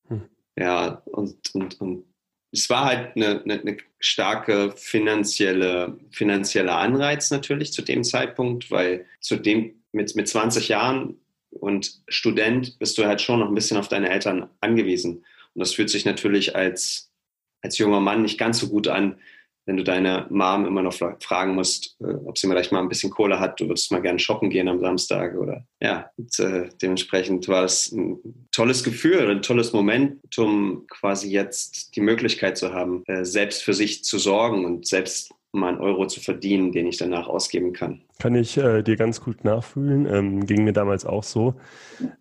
Hm. 0.09 0.23
Ja, 0.57 1.03
und, 1.07 1.55
und, 1.55 1.81
und 1.81 2.05
es 2.53 2.69
war 2.69 2.85
halt 2.85 3.17
eine, 3.17 3.43
eine, 3.43 3.61
eine, 3.61 3.77
starke 3.99 4.73
finanzielle, 4.77 5.99
finanzielle 6.11 6.73
Anreiz 6.73 7.31
natürlich 7.31 7.73
zu 7.73 7.83
dem 7.83 8.03
Zeitpunkt, 8.03 8.71
weil 8.71 9.07
zu 9.21 9.37
dem, 9.37 9.83
mit, 9.93 10.17
mit 10.17 10.29
20 10.29 10.69
Jahren 10.69 11.19
und 11.51 12.03
Student 12.09 12.79
bist 12.79 12.99
du 12.99 13.05
halt 13.05 13.21
schon 13.21 13.41
noch 13.41 13.49
ein 13.49 13.55
bisschen 13.55 13.77
auf 13.77 13.89
deine 13.89 14.11
Eltern 14.11 14.49
angewiesen. 14.61 15.25
Und 15.55 15.61
das 15.61 15.75
fühlt 15.75 15.91
sich 15.91 16.05
natürlich 16.05 16.57
als, 16.57 17.13
als 17.61 17.79
junger 17.79 18.01
Mann 18.01 18.23
nicht 18.23 18.39
ganz 18.39 18.59
so 18.59 18.69
gut 18.69 18.89
an, 18.89 19.19
wenn 19.67 19.77
du 19.77 19.85
deine 19.85 20.27
Mom 20.31 20.67
immer 20.67 20.83
noch 20.83 20.95
fragen 21.21 21.55
musst, 21.55 21.97
äh, 22.01 22.15
ob 22.25 22.37
sie 22.39 22.49
vielleicht 22.49 22.73
mal 22.73 22.81
ein 22.81 22.89
bisschen 22.89 23.11
Kohle 23.11 23.39
hat, 23.39 23.61
du 23.61 23.69
würdest 23.69 23.93
mal 23.93 24.03
gerne 24.03 24.19
shoppen 24.19 24.51
gehen 24.51 24.69
am 24.69 24.81
Samstag 24.81 25.37
oder 25.37 25.65
ja, 25.81 26.11
und, 26.17 26.39
äh, 26.39 26.69
dementsprechend 26.81 27.49
war 27.49 27.65
es 27.65 27.93
ein 27.93 28.19
tolles 28.51 28.85
Gefühl, 28.85 29.31
ein 29.31 29.43
tolles 29.43 29.73
Momentum, 29.73 30.87
quasi 30.89 31.31
jetzt 31.31 31.95
die 31.97 32.01
Möglichkeit 32.01 32.57
zu 32.57 32.73
haben, 32.73 33.03
äh, 33.07 33.25
selbst 33.25 33.63
für 33.63 33.75
sich 33.75 34.05
zu 34.05 34.19
sorgen 34.19 34.65
und 34.65 34.87
selbst 34.87 35.33
mal 35.53 35.69
einen 35.69 35.81
Euro 35.81 36.07
zu 36.07 36.21
verdienen, 36.21 36.73
den 36.73 36.87
ich 36.87 36.97
danach 36.97 37.29
ausgeben 37.29 37.73
kann. 37.73 38.03
Kann 38.23 38.37
ich 38.37 38.57
äh, 38.57 38.85
dir 38.85 38.95
ganz 38.95 39.21
gut 39.21 39.43
nachfühlen. 39.43 40.07
Ähm, 40.07 40.47
ging 40.47 40.63
mir 40.63 40.73
damals 40.73 41.05
auch 41.05 41.25
so, 41.25 41.57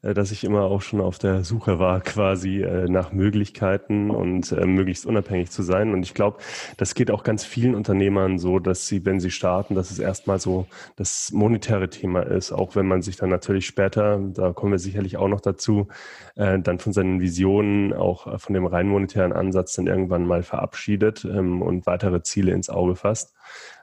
äh, 0.02 0.16
dass 0.16 0.32
ich 0.32 0.44
immer 0.44 0.64
auch 0.64 0.82
schon 0.82 1.00
auf 1.00 1.20
der 1.20 1.44
Suche 1.44 1.78
war, 1.78 2.02
quasi 2.02 2.64
äh, 2.64 2.90
nach 2.90 3.12
Möglichkeiten 3.12 4.10
und 4.10 4.52
äh, 4.52 4.66
möglichst 4.66 5.06
unabhängig 5.06 5.52
zu 5.52 5.62
sein. 5.62 5.94
Und 5.94 6.02
ich 6.02 6.16
glaube, 6.16 6.40
das 6.78 6.96
geht 6.96 7.12
auch 7.12 7.22
ganz 7.22 7.44
vielen 7.44 7.76
Unternehmern 7.76 8.40
so, 8.40 8.58
dass 8.58 8.88
sie, 8.88 9.06
wenn 9.06 9.20
sie 9.20 9.30
starten, 9.30 9.76
dass 9.76 9.92
es 9.92 10.00
erstmal 10.00 10.40
so 10.40 10.66
das 10.96 11.32
monetäre 11.34 11.92
Thema 11.92 12.22
ist, 12.22 12.52
auch 12.52 12.76
wenn 12.76 12.88
man 12.88 13.04
sich 13.04 13.18
dann 13.18 13.30
natürlich 13.30 13.68
später, 13.68 14.20
da 14.34 14.54
kommen 14.54 14.72
wir 14.72 14.80
sicherlich 14.80 15.18
auch 15.18 15.28
noch 15.28 15.42
dazu, 15.42 15.88
äh, 16.34 16.58
dann 16.58 16.80
von 16.80 16.94
seinen 16.94 17.22
Visionen, 17.22 17.94
auch 17.94 18.26
äh, 18.26 18.40
von 18.40 18.56
dem 18.56 18.66
rein 18.66 18.88
monetären 18.88 19.34
Ansatz 19.34 19.76
dann 19.76 19.86
irgendwann 19.86 20.26
mal 20.26 20.42
verabschiedet 20.42 21.26
ähm, 21.26 21.62
und 21.62 21.86
weitere 21.86 22.24
Ziele 22.24 22.54
ins 22.54 22.72
Auge 22.72 22.96
fasst. 22.96 23.36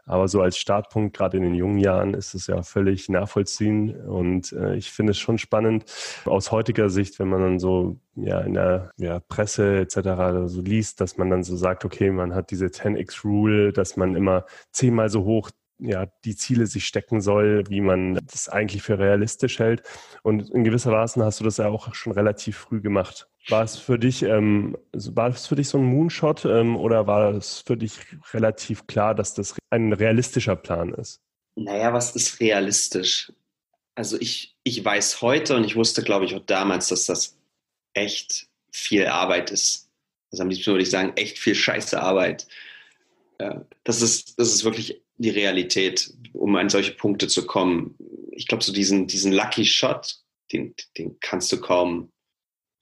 Aber 0.09 0.27
so 0.27 0.41
als 0.41 0.59
Startpunkt, 0.59 1.17
gerade 1.17 1.37
in 1.37 1.43
den 1.43 1.55
jungen 1.55 1.79
Jahren, 1.79 2.15
ist 2.15 2.35
es 2.35 2.47
ja 2.47 2.63
völlig 2.63 3.09
nachvollziehen. 3.09 3.95
Und 4.07 4.53
äh, 4.53 4.75
ich 4.77 4.91
finde 4.91 5.13
es 5.13 5.19
schon 5.19 5.39
spannend 5.39 5.85
aus 6.25 6.51
heutiger 6.51 6.89
Sicht, 6.89 7.19
wenn 7.19 7.29
man 7.29 7.43
dann 7.43 7.59
so 7.59 7.99
ja, 8.17 8.41
in 8.41 8.55
der 8.55 8.91
ja, 8.97 9.21
Presse 9.21 9.79
etc. 9.79 10.47
so 10.47 10.61
liest, 10.61 11.01
dass 11.01 11.17
man 11.17 11.31
dann 11.31 11.45
so 11.45 11.57
sagt, 11.57 11.85
okay, 11.85 12.11
man 12.11 12.35
hat 12.35 12.51
diese 12.51 12.67
10x-Rule, 12.67 13.73
dass 13.73 13.97
man 13.97 14.17
immer 14.17 14.45
zehnmal 14.73 15.11
so 15.11 15.25
hoch 15.25 15.51
ja, 15.79 16.07
die 16.25 16.37
Ziele 16.37 16.67
sich 16.67 16.87
stecken 16.87 17.21
soll, 17.21 17.65
wie 17.69 17.81
man 17.81 18.15
das 18.31 18.49
eigentlich 18.49 18.83
für 18.83 18.99
realistisch 18.99 19.59
hält. 19.59 19.83
Und 20.23 20.51
in 20.51 20.65
gewisser 20.65 20.93
Weise 20.93 21.25
hast 21.25 21.41
du 21.41 21.45
das 21.45 21.59
ja 21.59 21.69
auch 21.69 21.95
schon 21.95 22.13
relativ 22.13 22.57
früh 22.57 22.81
gemacht. 22.81 23.29
War 23.49 23.63
es 23.63 23.77
für 23.77 23.99
dich, 23.99 24.23
ähm, 24.23 24.77
war 24.93 25.29
es 25.29 25.47
für 25.47 25.57
dich 25.57 25.69
so 25.69 25.79
ein 25.79 25.85
Moonshot 25.85 26.45
ähm, 26.45 26.77
oder 26.77 27.07
war 27.07 27.35
es 27.35 27.63
für 27.67 27.77
dich 27.77 27.99
relativ 28.33 28.87
klar, 28.87 29.15
dass 29.15 29.35
das 29.35 29.57
ein 29.71 29.93
realistischer 29.93 30.57
Plan 30.57 30.93
ist? 30.95 31.21
Naja, 31.55 31.93
was 31.93 32.15
ist 32.15 32.41
realistisch? 32.41 33.33
Also 33.95 34.21
ich, 34.21 34.57
ich 34.65 34.85
weiß 34.85 35.23
heute 35.23 35.57
und 35.57 35.65
ich 35.65 35.77
wusste, 35.77 36.03
glaube 36.03 36.25
ich, 36.25 36.35
auch 36.35 36.45
damals, 36.47 36.89
dass 36.89 37.07
das 37.07 37.37
echt 37.95 38.49
viel 38.71 39.07
Arbeit 39.07 39.51
ist. 39.51 39.89
Also 40.31 40.43
am 40.43 40.51
liebsten 40.51 40.73
würde 40.73 40.83
ich 40.83 40.91
sagen, 40.91 41.13
echt 41.17 41.39
viel 41.39 41.55
scheiße 41.55 42.01
Arbeit. 42.01 42.47
Das 43.85 44.03
ist, 44.03 44.39
das 44.39 44.49
ist 44.49 44.65
wirklich 44.65 45.03
die 45.19 45.31
Realität, 45.31 46.13
um 46.33 46.57
an 46.57 46.69
solche 46.69 46.93
Punkte 46.93 47.29
zu 47.29 47.47
kommen. 47.47 47.97
Ich 48.33 48.47
glaube, 48.47 48.65
so 48.65 48.73
diesen, 48.73 49.07
diesen 49.07 49.33
Lucky 49.33 49.65
Shot, 49.65 50.17
den, 50.53 50.75
den 50.97 51.19
kannst 51.21 51.53
du 51.53 51.61
kaum 51.61 52.11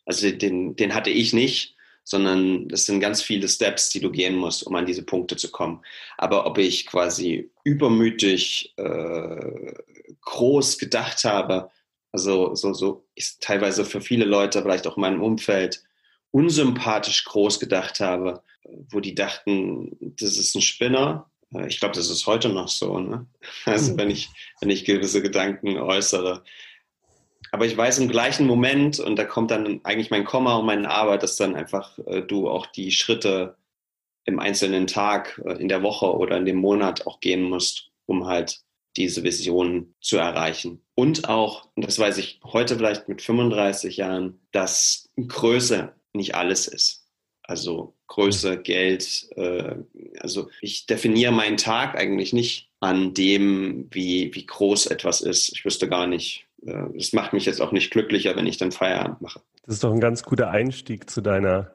also 0.06 0.30
den, 0.30 0.76
den 0.76 0.94
hatte 0.94 1.10
ich 1.10 1.32
nicht, 1.32 1.74
sondern 2.04 2.68
das 2.68 2.86
sind 2.86 3.00
ganz 3.00 3.20
viele 3.20 3.48
Steps, 3.48 3.90
die 3.90 4.00
du 4.00 4.10
gehen 4.10 4.36
musst, 4.36 4.64
um 4.64 4.74
an 4.76 4.86
diese 4.86 5.02
Punkte 5.02 5.36
zu 5.36 5.50
kommen. 5.50 5.84
Aber 6.16 6.46
ob 6.46 6.56
ich 6.56 6.86
quasi 6.86 7.50
übermütig 7.64 8.72
äh, 8.76 9.74
groß 10.20 10.78
gedacht 10.78 11.24
habe, 11.24 11.70
also 12.12 12.54
so, 12.54 12.72
so 12.72 13.08
ist 13.16 13.42
teilweise 13.42 13.84
für 13.84 14.00
viele 14.00 14.24
Leute, 14.24 14.62
vielleicht 14.62 14.86
auch 14.86 14.96
in 14.96 15.00
meinem 15.00 15.22
Umfeld, 15.22 15.82
unsympathisch 16.30 17.24
groß 17.24 17.58
gedacht 17.58 17.98
habe, 17.98 18.42
wo 18.90 19.00
die 19.00 19.14
dachten, 19.14 19.96
das 20.00 20.36
ist 20.38 20.54
ein 20.54 20.62
Spinner. 20.62 21.28
Äh, 21.54 21.66
ich 21.68 21.80
glaube, 21.80 21.94
das 21.94 22.10
ist 22.10 22.26
heute 22.26 22.48
noch 22.48 22.68
so. 22.68 22.98
Ne? 22.98 23.26
Also 23.64 23.92
mhm. 23.92 23.98
wenn 23.98 24.10
ich, 24.10 24.28
wenn 24.60 24.70
ich 24.70 24.84
gewisse 24.84 25.22
Gedanken 25.22 25.78
äußere, 25.78 26.42
aber 27.52 27.66
ich 27.66 27.76
weiß 27.76 27.98
im 28.00 28.08
gleichen 28.08 28.46
Moment, 28.46 28.98
und 28.98 29.16
da 29.16 29.24
kommt 29.24 29.50
dann 29.50 29.80
eigentlich 29.84 30.10
mein 30.10 30.24
Komma 30.24 30.56
und 30.56 30.66
meine 30.66 30.90
Arbeit, 30.90 31.22
dass 31.22 31.36
dann 31.36 31.54
einfach 31.54 31.98
äh, 32.06 32.22
du 32.22 32.48
auch 32.48 32.66
die 32.66 32.90
Schritte 32.92 33.56
im 34.24 34.40
einzelnen 34.40 34.86
Tag, 34.86 35.40
äh, 35.44 35.52
in 35.52 35.68
der 35.68 35.82
Woche 35.82 36.14
oder 36.14 36.36
in 36.36 36.44
dem 36.44 36.56
Monat 36.56 37.06
auch 37.06 37.20
gehen 37.20 37.42
musst, 37.42 37.90
um 38.06 38.26
halt 38.26 38.60
diese 38.96 39.22
Vision 39.22 39.94
zu 40.00 40.16
erreichen. 40.16 40.82
Und 40.94 41.28
auch, 41.28 41.68
und 41.74 41.86
das 41.86 41.98
weiß 41.98 42.18
ich 42.18 42.40
heute 42.44 42.76
vielleicht 42.76 43.08
mit 43.08 43.22
35 43.22 43.98
Jahren, 43.98 44.40
dass 44.52 45.10
Größe 45.16 45.94
nicht 46.12 46.34
alles 46.34 46.66
ist. 46.66 47.06
Also 47.42 47.95
Größe, 48.08 48.58
Geld, 48.58 49.28
äh, 49.36 49.76
also 50.20 50.48
ich 50.60 50.86
definiere 50.86 51.32
meinen 51.32 51.56
Tag 51.56 51.96
eigentlich 51.96 52.32
nicht 52.32 52.68
an 52.80 53.14
dem, 53.14 53.88
wie, 53.90 54.34
wie 54.34 54.46
groß 54.46 54.86
etwas 54.86 55.20
ist. 55.20 55.52
Ich 55.52 55.64
wüsste 55.64 55.88
gar 55.88 56.06
nicht, 56.06 56.46
es 56.96 57.12
macht 57.12 57.32
mich 57.32 57.46
jetzt 57.46 57.60
auch 57.60 57.72
nicht 57.72 57.90
glücklicher, 57.90 58.34
wenn 58.36 58.46
ich 58.46 58.56
dann 58.56 58.72
Feierabend 58.72 59.20
mache. 59.20 59.40
Das 59.66 59.76
ist 59.76 59.84
doch 59.84 59.92
ein 59.92 60.00
ganz 60.00 60.22
guter 60.22 60.50
Einstieg 60.50 61.10
zu 61.10 61.20
deiner 61.20 61.72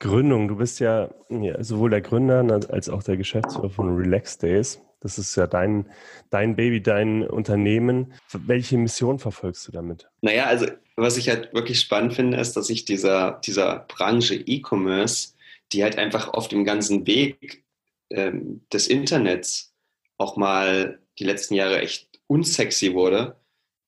Gründung. 0.00 0.48
Du 0.48 0.56
bist 0.56 0.80
ja, 0.80 1.10
ja 1.30 1.62
sowohl 1.62 1.90
der 1.90 2.00
Gründer 2.00 2.60
als 2.70 2.88
auch 2.88 3.02
der 3.02 3.16
Geschäftsführer 3.16 3.70
von 3.70 3.94
Relax 3.96 4.38
Days. 4.38 4.80
Das 5.00 5.18
ist 5.18 5.36
ja 5.36 5.46
dein, 5.46 5.86
dein 6.30 6.56
Baby, 6.56 6.82
dein 6.82 7.22
Unternehmen. 7.22 8.14
Welche 8.32 8.78
Mission 8.78 9.18
verfolgst 9.18 9.68
du 9.68 9.72
damit? 9.72 10.08
Naja, 10.22 10.46
also 10.46 10.66
was 10.96 11.16
ich 11.16 11.28
halt 11.28 11.52
wirklich 11.52 11.80
spannend 11.80 12.14
finde, 12.14 12.38
ist, 12.38 12.56
dass 12.56 12.70
ich 12.70 12.84
dieser, 12.84 13.40
dieser 13.44 13.84
Branche 13.88 14.34
E-Commerce, 14.34 15.34
die 15.72 15.82
halt 15.82 15.98
einfach 15.98 16.28
auf 16.28 16.48
dem 16.48 16.64
ganzen 16.64 17.06
Weg 17.06 17.64
ähm, 18.10 18.64
des 18.72 18.86
Internets 18.86 19.74
auch 20.18 20.36
mal 20.36 21.00
die 21.18 21.24
letzten 21.24 21.54
Jahre 21.54 21.80
echt 21.80 22.08
unsexy 22.26 22.94
wurde, 22.94 23.36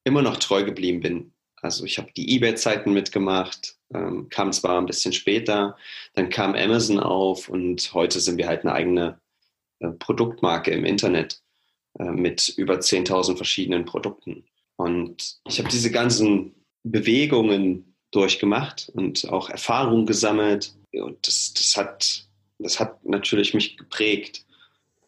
immer 0.04 0.22
noch 0.22 0.36
treu 0.36 0.64
geblieben 0.64 1.00
bin. 1.00 1.32
Also 1.60 1.84
ich 1.84 1.98
habe 1.98 2.12
die 2.16 2.36
eBay-Zeiten 2.36 2.92
mitgemacht, 2.92 3.76
ähm, 3.92 4.28
kam 4.28 4.52
zwar 4.52 4.80
ein 4.80 4.86
bisschen 4.86 5.12
später, 5.12 5.76
dann 6.14 6.28
kam 6.30 6.54
Amazon 6.54 7.00
auf 7.00 7.48
und 7.48 7.92
heute 7.94 8.20
sind 8.20 8.38
wir 8.38 8.46
halt 8.46 8.62
eine 8.62 8.74
eigene 8.74 9.20
äh, 9.80 9.88
Produktmarke 9.88 10.70
im 10.70 10.84
Internet 10.84 11.42
äh, 11.98 12.04
mit 12.04 12.48
über 12.56 12.74
10.000 12.74 13.36
verschiedenen 13.36 13.84
Produkten. 13.84 14.44
Und 14.76 15.40
ich 15.48 15.58
habe 15.58 15.68
diese 15.68 15.90
ganzen 15.90 16.54
Bewegungen 16.84 17.96
durchgemacht 18.10 18.90
und 18.94 19.28
auch 19.28 19.50
Erfahrungen 19.50 20.06
gesammelt. 20.06 20.74
Und 20.92 21.26
das, 21.26 21.52
das, 21.54 21.76
hat, 21.76 22.24
das 22.58 22.80
hat 22.80 23.04
natürlich 23.04 23.54
mich 23.54 23.76
geprägt. 23.76 24.44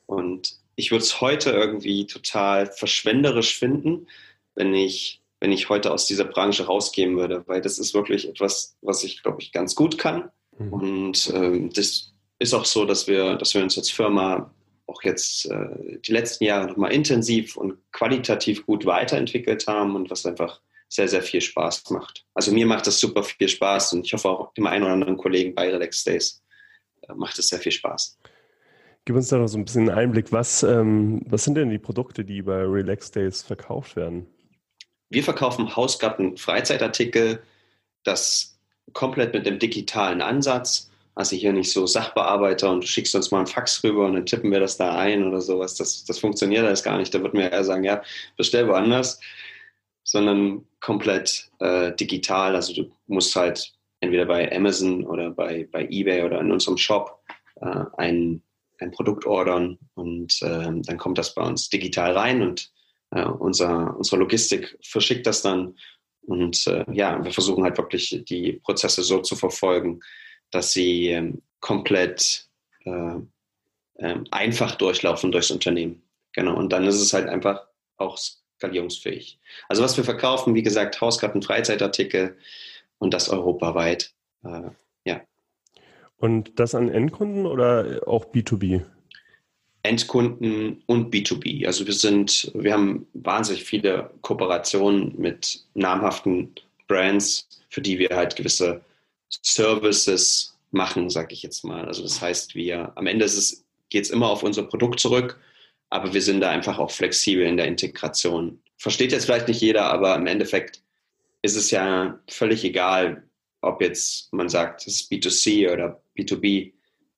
Und 0.07 0.57
ich 0.77 0.91
würde 0.91 1.05
es 1.05 1.21
heute 1.21 1.51
irgendwie 1.51 2.07
total 2.07 2.67
verschwenderisch 2.67 3.57
finden, 3.57 4.07
wenn 4.55 4.75
ich, 4.75 5.21
wenn 5.41 5.53
ich 5.53 5.69
heute 5.69 5.93
aus 5.93 6.07
dieser 6.07 6.25
Branche 6.25 6.67
rausgehen 6.67 7.17
würde, 7.17 7.45
weil 7.47 7.61
das 7.61 7.79
ist 7.79 7.95
wirklich 7.95 8.29
etwas, 8.29 8.77
was 8.83 9.05
ich, 9.05 9.23
glaube 9.23 9.41
ich, 9.41 9.53
ganz 9.53 9.75
gut 9.75 9.99
kann. 9.99 10.31
Mhm. 10.59 10.73
Und 10.73 11.33
ähm, 11.35 11.73
das 11.73 12.13
ist 12.39 12.55
auch 12.55 12.65
so, 12.65 12.85
dass 12.85 13.07
wir, 13.07 13.37
dass 13.37 13.55
wir 13.55 13.63
uns 13.63 13.79
als 13.79 13.91
Firma 13.91 14.53
auch 14.87 15.03
jetzt 15.05 15.47
äh, 15.47 15.99
die 16.01 16.13
letzten 16.13 16.45
Jahre 16.45 16.67
nochmal 16.67 16.93
intensiv 16.93 17.57
und 17.57 17.79
qualitativ 17.93 18.67
gut 18.67 18.85
weiterentwickelt 18.87 19.67
haben 19.67 19.95
und 19.95 20.11
was 20.11 20.27
einfach 20.27 20.61
sehr, 20.91 21.09
sehr 21.09 21.23
viel 21.23 21.41
Spaß 21.41 21.91
macht. 21.91 22.27
Also 22.35 22.53
mir 22.53 22.67
macht 22.67 22.87
das 22.87 22.99
super 22.99 23.23
viel 23.23 23.49
Spaß 23.49 23.95
und 23.95 24.07
ich 24.07 24.13
hoffe 24.13 24.29
auch 24.29 24.53
dem 24.55 24.67
einen 24.67 24.85
oder 24.85 24.93
anderen 24.93 25.17
Kollegen 25.17 25.55
bei 25.55 25.71
Relax 25.71 26.05
Days 26.05 26.43
äh, 27.03 27.15
macht 27.15 27.39
es 27.39 27.49
sehr 27.49 27.61
viel 27.61 27.73
Spaß. 27.73 28.19
Gib 29.07 29.17
uns 29.17 29.29
da 29.29 29.39
noch 29.39 29.49
so 29.49 29.57
ein 29.57 29.65
bisschen 29.65 29.89
einen 29.89 29.99
Einblick. 29.99 30.31
Was, 30.33 30.63
ähm, 30.63 31.23
was 31.27 31.45
sind 31.45 31.55
denn 31.55 31.71
die 31.71 31.79
Produkte, 31.79 32.25
die 32.25 32.43
bei 32.43 32.63
Relax 32.63 33.11
Days 33.11 33.43
verkauft 33.43 33.97
werden? 33.97 34.27
wir 35.11 35.25
verkaufen 35.25 35.77
Hausgarten 35.77 36.37
Freizeitartikel, 36.37 37.43
das 38.05 38.59
komplett 38.93 39.35
mit 39.35 39.45
dem 39.45 39.59
digitalen 39.59 40.23
Ansatz. 40.23 40.91
Also 41.17 41.37
hier 41.37 41.53
nicht 41.53 41.73
so 41.73 41.87
Sachbearbeiter 41.87 42.71
und 42.71 42.85
du 42.85 42.87
schickst 42.87 43.15
uns 43.15 43.31
mal 43.31 43.39
einen 43.39 43.47
Fax 43.47 43.83
rüber 43.85 44.07
und 44.07 44.15
dann 44.15 44.27
tippen 44.27 44.51
wir 44.53 44.61
das 44.61 44.77
da 44.77 44.97
ein 44.97 45.25
oder 45.25 45.41
sowas. 45.41 45.75
Das, 45.75 46.05
das 46.05 46.21
funktioniert 46.21 46.65
alles 46.65 46.83
gar 46.83 46.97
nicht. 46.97 47.13
Da 47.13 47.21
wird 47.21 47.35
mir 47.35 47.51
eher 47.51 47.65
sagen, 47.65 47.85
ja, 47.85 48.03
bestell 48.37 48.69
woanders, 48.69 49.21
sondern 50.05 50.67
komplett 50.81 51.51
äh, 51.59 51.95
digital. 51.95 52.57
Also 52.57 52.75
du 52.75 52.93
musst 53.07 53.35
halt 53.37 53.73
entweder 54.01 54.27
bei 54.27 54.51
Amazon 54.55 55.05
oder 55.05 55.31
bei, 55.31 55.69
bei 55.71 55.87
eBay 55.89 56.25
oder 56.25 56.41
in 56.41 56.51
unserem 56.51 56.77
Shop 56.77 57.21
äh, 57.61 57.85
ein, 57.99 58.43
ein 58.79 58.91
Produkt 58.91 59.27
ordern 59.27 59.79
und 59.95 60.41
äh, 60.43 60.69
dann 60.83 60.99
kommt 60.99 61.19
das 61.19 61.35
bei 61.35 61.43
uns 61.43 61.69
digital 61.69 62.17
rein 62.17 62.43
und 62.43 62.71
äh, 63.11 63.25
unser, 63.25 63.97
unsere 63.97 64.17
Logistik 64.17 64.79
verschickt 64.83 65.27
das 65.27 65.43
dann. 65.43 65.77
Und 66.23 66.67
äh, 66.67 66.85
ja, 66.93 67.23
wir 67.23 67.33
versuchen 67.33 67.65
halt 67.65 67.77
wirklich 67.79 68.23
die 68.29 68.53
Prozesse 68.53 69.03
so 69.03 69.21
zu 69.21 69.37
verfolgen, 69.37 70.01
dass 70.51 70.73
sie 70.73 71.09
ähm, 71.09 71.43
komplett 71.61 72.49
äh, 72.85 73.17
ähm, 73.99 74.25
einfach 74.31 74.77
durchlaufen 74.77 75.33
durchs 75.33 75.51
Unternehmen. 75.51 76.03
Genau. 76.33 76.57
Und 76.57 76.73
dann 76.73 76.87
ist 76.87 77.01
es 77.01 77.13
halt 77.13 77.29
einfach 77.29 77.67
auch 77.97 78.19
skalierungsfähig. 78.61 79.39
Also 79.69 79.83
was 79.83 79.97
wir 79.97 80.05
verkaufen, 80.05 80.55
wie 80.55 80.63
gesagt, 80.63 81.01
Hausgarten, 81.01 81.43
Freizeitartikel 81.43 82.37
und 82.99 83.15
das 83.15 83.31
europaweit. 83.31 84.13
Äh, 84.45 84.71
ja. 85.05 85.23
Und 86.19 86.59
das 86.61 86.75
an 86.75 86.91
Endkunden 86.91 87.47
oder 87.47 88.03
auch 88.07 88.27
B2B? 88.27 88.83
Endkunden 89.83 90.83
und 90.85 91.13
B2B. 91.13 91.67
Also 91.67 91.87
wir 91.87 91.95
sind, 91.95 92.53
wir 92.55 92.75
haben 92.75 93.07
wahnsinnig 93.15 93.65
viele 93.65 94.11
Kooperationen 94.21 95.15
mit 95.17 95.65
namhaften 95.73 96.55
Brands, 96.87 97.49
für 97.71 97.81
die 97.81 97.99
wir 97.99 98.11
halt 98.11 98.37
gewisse 98.37 98.83
Services 99.31 100.59
machen, 100.71 101.09
sage 101.09 101.33
ich 101.33 101.43
jetzt 101.43 101.65
mal. 101.65 101.87
Also 101.87 102.03
das 102.03 102.21
heißt, 102.21 102.55
wir 102.55 102.93
am 102.97 103.07
Ende 103.07 103.27
geht 103.89 104.05
es 104.05 104.11
immer 104.11 104.29
auf 104.29 104.43
unser 104.43 104.65
Produkt 104.65 105.01
zurück, 105.01 105.41
aber 105.91 106.15
wir 106.15 106.23
sind 106.23 106.41
da 106.41 106.51
einfach 106.51 106.79
auch 106.79 106.91
flexibel 106.91 107.45
in 107.45 107.57
der 107.57 107.67
Integration. 107.67 108.63
Versteht 108.77 109.13
jetzt 109.13 109.27
vielleicht 109.27 109.49
nicht 109.49 109.61
jeder, 109.61 109.85
aber 109.85 110.15
im 110.17 110.27
Endeffekt 110.27 110.83
ist 111.43 111.57
es 111.57 111.71
ja 111.71 112.19
völlig 112.29 112.65
egal, 112.65 113.29
ob 113.61 113.83
jetzt 113.83 114.33
man 114.33 114.49
sagt, 114.49 114.87
es 114.87 115.03
ist 115.03 115.13
B2C 115.13 115.71
oder 115.73 116.03
B2B. 116.17 116.73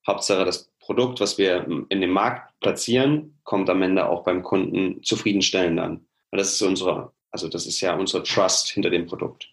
Hauptsache 0.07 0.45
das 0.45 0.73
Produkt, 0.81 1.21
was 1.21 1.39
wir 1.39 1.67
in 1.89 2.01
den 2.01 2.11
Markt 2.11 2.59
platzieren, 2.61 3.39
kommt 3.45 3.71
am 3.71 3.83
Ende 3.83 4.09
auch 4.09 4.25
beim 4.25 4.43
Kunden 4.43 5.03
zufriedenstellend 5.05 5.79
an. 5.79 6.07
Das 6.33 6.55
ist 6.55 6.63
unsere, 6.63 7.13
also 7.31 7.49
das 7.49 7.67
ist 7.67 7.81
ja 7.81 7.95
unsere 7.95 8.25
Trust 8.25 8.71
hinter 8.71 8.91
dem 8.91 9.07
Produkt. 9.07 9.49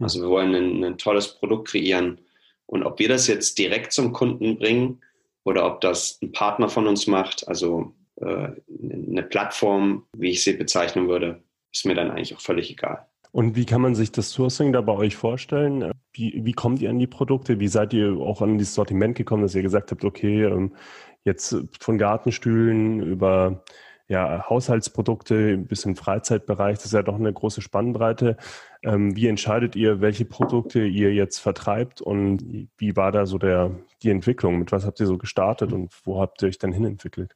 Also 0.00 0.22
wir 0.22 0.28
wollen 0.28 0.54
ein, 0.54 0.82
ein 0.82 0.98
tolles 0.98 1.28
Produkt 1.38 1.68
kreieren. 1.68 2.20
Und 2.66 2.82
ob 2.82 2.98
wir 2.98 3.08
das 3.08 3.26
jetzt 3.26 3.58
direkt 3.58 3.92
zum 3.92 4.12
Kunden 4.12 4.58
bringen 4.58 5.00
oder 5.44 5.66
ob 5.66 5.80
das 5.80 6.18
ein 6.22 6.32
Partner 6.32 6.68
von 6.68 6.88
uns 6.88 7.06
macht, 7.06 7.46
also 7.46 7.94
eine 8.20 9.22
Plattform, 9.22 10.06
wie 10.16 10.30
ich 10.30 10.44
sie 10.44 10.52
bezeichnen 10.52 11.08
würde, 11.08 11.42
ist 11.72 11.86
mir 11.86 11.94
dann 11.94 12.10
eigentlich 12.10 12.34
auch 12.34 12.40
völlig 12.40 12.70
egal. 12.70 13.06
Und 13.32 13.56
wie 13.56 13.66
kann 13.66 13.80
man 13.80 13.96
sich 13.96 14.12
das 14.12 14.30
Sourcing 14.30 14.72
da 14.72 14.80
bei 14.80 14.92
euch 14.92 15.16
vorstellen? 15.16 15.90
Wie, 16.12 16.40
wie 16.44 16.52
kommt 16.52 16.80
ihr 16.80 16.90
an 16.90 17.00
die 17.00 17.08
Produkte? 17.08 17.58
Wie 17.58 17.66
seid 17.66 17.92
ihr 17.92 18.12
auch 18.12 18.40
an 18.42 18.58
dieses 18.58 18.74
Sortiment 18.74 19.16
gekommen, 19.16 19.42
dass 19.42 19.56
ihr 19.56 19.62
gesagt 19.62 19.90
habt, 19.90 20.04
okay, 20.04 20.44
ähm, 20.44 20.76
jetzt 21.24 21.56
von 21.80 21.98
Gartenstühlen 21.98 23.02
über 23.02 23.64
ja, 24.06 24.48
Haushaltsprodukte 24.48 25.56
bis 25.56 25.84
in 25.84 25.96
Freizeitbereich, 25.96 26.76
das 26.76 26.86
ist 26.86 26.92
ja 26.92 27.02
doch 27.02 27.16
eine 27.16 27.32
große 27.32 27.60
Spannbreite. 27.60 28.36
Ähm, 28.84 29.16
wie 29.16 29.26
entscheidet 29.26 29.74
ihr, 29.74 30.00
welche 30.00 30.26
Produkte 30.26 30.84
ihr 30.84 31.12
jetzt 31.12 31.38
vertreibt 31.38 32.02
und 32.02 32.68
wie 32.76 32.96
war 32.96 33.10
da 33.12 33.26
so 33.26 33.38
der, 33.38 33.72
die 34.02 34.10
Entwicklung? 34.10 34.58
Mit 34.58 34.72
was 34.72 34.84
habt 34.86 35.00
ihr 35.00 35.06
so 35.06 35.18
gestartet 35.18 35.72
und 35.72 35.92
wo 36.04 36.20
habt 36.20 36.42
ihr 36.42 36.48
euch 36.48 36.58
dann 36.58 36.72
hinentwickelt? 36.72 37.34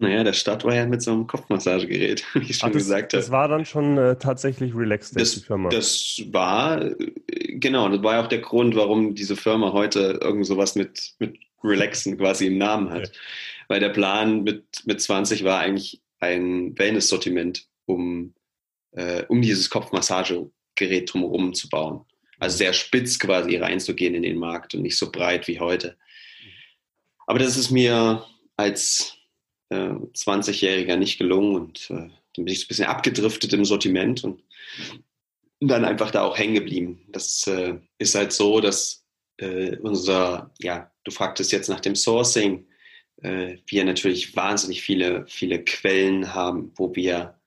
Naja, 0.00 0.22
der 0.22 0.32
Start 0.32 0.64
war 0.64 0.74
ja 0.74 0.86
mit 0.86 1.02
so 1.02 1.10
einem 1.10 1.26
Kopfmassagegerät, 1.26 2.24
wie 2.34 2.50
ich 2.50 2.58
schon 2.58 2.68
Ach, 2.68 2.72
das, 2.72 2.84
gesagt 2.84 3.12
habe. 3.12 3.20
Das 3.20 3.30
war 3.32 3.48
dann 3.48 3.64
schon 3.64 3.98
äh, 3.98 4.16
tatsächlich 4.16 4.72
Relaxed 4.74 5.18
das, 5.20 5.34
die 5.34 5.40
Firma. 5.40 5.68
Das 5.70 6.22
war, 6.30 6.82
äh, 6.82 6.94
genau, 7.26 7.88
das 7.88 8.02
war 8.02 8.14
ja 8.14 8.24
auch 8.24 8.28
der 8.28 8.38
Grund, 8.38 8.76
warum 8.76 9.16
diese 9.16 9.34
Firma 9.34 9.72
heute 9.72 10.20
irgend 10.22 10.46
sowas 10.46 10.76
mit, 10.76 11.14
mit 11.18 11.36
Relaxen 11.64 12.16
quasi 12.16 12.46
im 12.46 12.58
Namen 12.58 12.90
hat. 12.90 13.08
Okay. 13.08 13.18
Weil 13.66 13.80
der 13.80 13.88
Plan 13.88 14.44
mit, 14.44 14.64
mit 14.86 15.00
20 15.00 15.42
war 15.42 15.58
eigentlich 15.58 16.00
ein 16.20 16.78
Wellness-Sortiment, 16.78 17.66
um, 17.86 18.34
äh, 18.92 19.24
um 19.28 19.42
dieses 19.42 19.68
Kopfmassagegerät 19.68 21.12
drumherum 21.12 21.54
zu 21.54 21.68
bauen. 21.68 22.04
Also 22.38 22.58
sehr 22.58 22.72
spitz 22.72 23.18
quasi 23.18 23.56
reinzugehen 23.56 24.14
in 24.14 24.22
den 24.22 24.38
Markt 24.38 24.74
und 24.74 24.82
nicht 24.82 24.96
so 24.96 25.10
breit 25.10 25.48
wie 25.48 25.58
heute. 25.58 25.96
Aber 27.26 27.40
das 27.40 27.56
ist 27.56 27.70
mir 27.70 28.24
als 28.56 29.17
20-Jähriger 29.74 30.96
nicht 30.96 31.18
gelungen 31.18 31.54
und 31.54 31.90
äh, 31.90 32.08
dann 32.34 32.44
bin 32.44 32.48
ich 32.48 32.60
so 32.60 32.64
ein 32.64 32.68
bisschen 32.68 32.86
abgedriftet 32.86 33.52
im 33.52 33.64
Sortiment 33.64 34.24
und 34.24 34.42
dann 35.60 35.84
einfach 35.84 36.10
da 36.10 36.22
auch 36.22 36.38
hängen 36.38 36.54
geblieben. 36.54 37.04
Das 37.08 37.46
äh, 37.46 37.78
ist 37.98 38.14
halt 38.14 38.32
so, 38.32 38.60
dass 38.60 39.04
äh, 39.38 39.76
unser, 39.78 40.52
ja, 40.58 40.90
du 41.04 41.10
fragtest 41.10 41.52
jetzt 41.52 41.68
nach 41.68 41.80
dem 41.80 41.96
Sourcing, 41.96 42.66
äh, 43.22 43.56
wir 43.66 43.84
natürlich 43.84 44.36
wahnsinnig 44.36 44.82
viele, 44.82 45.26
viele 45.26 45.64
Quellen 45.64 46.32
haben, 46.34 46.72
wo 46.76 46.94
wir 46.94 47.40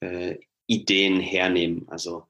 äh, 0.00 0.36
Ideen 0.66 1.20
hernehmen. 1.20 1.88
Also 1.88 2.26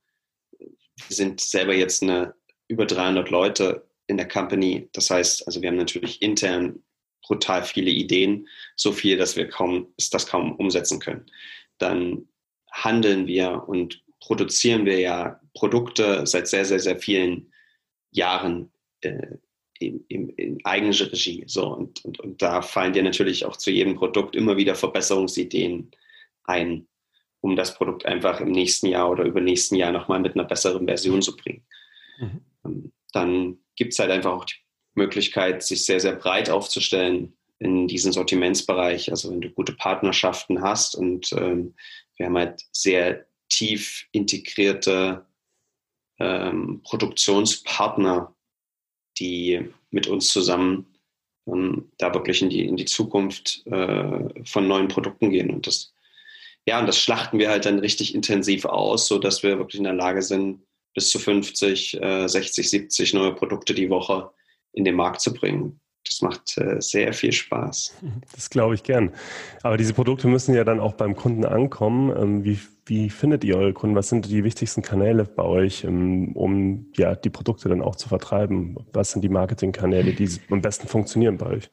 wir 0.59 1.17
sind 1.17 1.41
selber 1.41 1.75
jetzt 1.75 2.03
eine 2.03 2.35
über 2.69 2.87
300 2.87 3.29
Leute 3.31 3.87
in 4.07 4.17
der 4.17 4.29
Company. 4.29 4.89
Das 4.93 5.11
heißt, 5.11 5.47
also 5.47 5.61
wir 5.61 5.69
haben 5.69 5.77
natürlich 5.77 6.23
intern 6.23 6.83
brutal 7.31 7.63
viele 7.63 7.93
Ideen, 7.93 8.49
so 8.75 8.91
viel, 8.91 9.17
dass 9.17 9.37
wir 9.37 9.49
kaum, 9.49 9.95
das 10.11 10.27
kaum 10.27 10.57
umsetzen 10.57 10.99
können. 10.99 11.27
Dann 11.79 12.29
handeln 12.73 13.29
wir 13.29 13.69
und 13.69 14.03
produzieren 14.19 14.85
wir 14.85 14.99
ja 14.99 15.41
Produkte 15.55 16.27
seit 16.27 16.49
sehr, 16.49 16.65
sehr, 16.65 16.81
sehr 16.81 16.99
vielen 16.99 17.53
Jahren 18.11 18.73
äh, 19.03 19.37
in, 19.79 20.05
in, 20.09 20.29
in 20.31 20.59
eigener 20.65 20.99
Regie. 21.01 21.45
So, 21.47 21.69
und, 21.69 22.05
und, 22.05 22.19
und 22.19 22.43
da 22.43 22.63
fallen 22.63 22.95
dir 22.95 23.05
natürlich 23.05 23.45
auch 23.45 23.57
zu 23.57 23.71
jedem 23.71 23.95
Produkt 23.95 24.35
immer 24.35 24.57
wieder 24.57 24.75
Verbesserungsideen 24.75 25.93
ein, 26.45 26.89
um 27.41 27.55
das 27.55 27.77
Produkt 27.77 28.07
einfach 28.07 28.41
im 28.41 28.51
nächsten 28.51 28.89
Jahr 28.89 29.09
oder 29.09 29.23
übernächsten 29.23 29.79
Jahr 29.79 29.93
nochmal 29.93 30.19
mit 30.19 30.35
einer 30.35 30.45
besseren 30.45 30.87
Version 30.87 31.23
zu 31.23 31.37
bringen. 31.37 31.65
Mhm. 32.19 32.41
Ähm, 32.65 32.93
dann 33.13 33.59
gibt 33.77 33.93
es 33.93 34.01
halt 34.01 34.11
einfach 34.11 34.33
auch 34.33 34.45
die 34.45 34.57
Möglichkeit, 34.95 35.63
sich 35.63 35.85
sehr, 35.85 36.01
sehr 36.01 36.17
breit 36.17 36.51
aufzustellen 36.51 37.35
in 37.59 37.87
diesem 37.87 38.13
Sortimentsbereich. 38.13 39.11
Also 39.11 39.31
wenn 39.31 39.41
du 39.41 39.51
gute 39.51 39.75
Partnerschaften 39.75 40.63
hast 40.63 40.95
und 40.95 41.33
ähm, 41.33 41.75
wir 42.17 42.27
haben 42.27 42.37
halt 42.37 42.63
sehr 42.73 43.27
tief 43.49 44.07
integrierte 44.13 45.27
ähm, 46.19 46.81
Produktionspartner, 46.85 48.35
die 49.19 49.69
mit 49.91 50.07
uns 50.07 50.29
zusammen 50.29 50.87
ähm, 51.47 51.91
da 51.99 52.13
wirklich 52.15 52.43
in 52.43 52.51
die, 52.51 52.65
in 52.67 52.77
die 52.77 52.85
Zukunft 52.87 53.67
äh, 53.67 54.45
von 54.45 54.69
neuen 54.69 54.89
Produkten 54.89 55.31
gehen. 55.31 55.51
Und 55.51 55.67
das, 55.67 55.93
ja, 56.67 56.81
und 56.81 56.87
das 56.87 56.99
schlachten 56.99 57.39
wir 57.39 57.51
halt 57.51 57.67
dann 57.67 57.79
richtig 57.79 58.15
intensiv 58.15 58.65
aus, 58.65 59.07
sodass 59.07 59.43
wir 59.43 59.59
wirklich 59.59 59.79
in 59.79 59.85
der 59.85 59.95
Lage 59.95 60.23
sind, 60.23 60.63
bis 60.95 61.11
zu 61.11 61.19
50, 61.19 62.01
äh, 62.03 62.29
60, 62.29 62.69
70 62.69 63.15
neue 63.15 63.35
Produkte 63.35 63.75
die 63.75 63.91
Woche 63.91 64.31
in 64.73 64.85
den 64.85 64.95
Markt 64.95 65.21
zu 65.21 65.33
bringen. 65.33 65.81
Das 66.05 66.23
macht 66.23 66.57
äh, 66.57 66.81
sehr 66.81 67.13
viel 67.13 67.33
Spaß. 67.33 67.99
Das 68.35 68.49
glaube 68.49 68.75
ich 68.75 68.83
gern. 68.83 69.13
Aber 69.63 69.77
diese 69.77 69.93
Produkte 69.93 70.29
müssen 70.29 70.55
ja 70.55 70.65
dann 70.65 70.81
auch 70.81 70.95
beim 70.95 71.15
Kunden 71.15 71.45
ankommen. 71.45 72.11
Ähm, 72.17 72.45
wie, 72.45 72.59
wie 72.87 73.11
findet 73.11 73.45
ihr 73.45 73.57
eure 73.57 73.75
Kunden? 73.75 73.97
Was 73.97 74.09
sind 74.09 74.27
die 74.27 74.43
wichtigsten 74.43 74.81
Kanäle 74.81 75.25
bei 75.25 75.43
euch, 75.43 75.85
ähm, 75.85 76.35
um 76.35 76.87
ja, 76.97 77.15
die 77.15 77.29
Produkte 77.29 77.69
dann 77.69 77.83
auch 77.83 77.97
zu 77.97 78.09
vertreiben? 78.09 78.79
Was 78.93 79.13
sind 79.13 79.23
die 79.23 79.29
Marketingkanäle, 79.29 80.15
die 80.15 80.29
am 80.49 80.63
besten 80.63 80.89
funktionieren 80.89 81.37
bei 81.37 81.47
euch? 81.47 81.71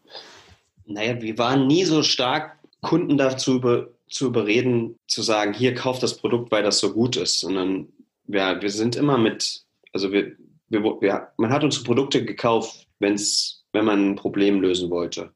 Naja, 0.85 1.21
wir 1.21 1.37
waren 1.37 1.67
nie 1.67 1.85
so 1.85 2.03
stark, 2.03 2.59
Kunden 2.81 3.17
dazu 3.17 3.55
über, 3.55 3.87
zu 4.09 4.27
überreden, 4.27 4.97
zu 5.07 5.21
sagen, 5.21 5.53
hier 5.53 5.73
kauft 5.73 6.03
das 6.03 6.17
Produkt, 6.17 6.51
weil 6.51 6.63
das 6.63 6.79
so 6.79 6.93
gut 6.93 7.15
ist, 7.15 7.39
sondern 7.39 7.87
ja, 8.27 8.61
wir 8.61 8.69
sind 8.69 8.95
immer 8.95 9.17
mit, 9.17 9.63
also 9.93 10.11
wir, 10.11 10.33
wir, 10.69 10.83
wir, 10.83 11.31
man 11.37 11.49
hat 11.49 11.63
unsere 11.63 11.85
Produkte 11.85 12.23
gekauft, 12.23 12.86
wenn's, 12.99 13.65
wenn 13.73 13.85
man 13.85 14.11
ein 14.11 14.15
Problem 14.15 14.61
lösen 14.61 14.89
wollte 14.89 15.33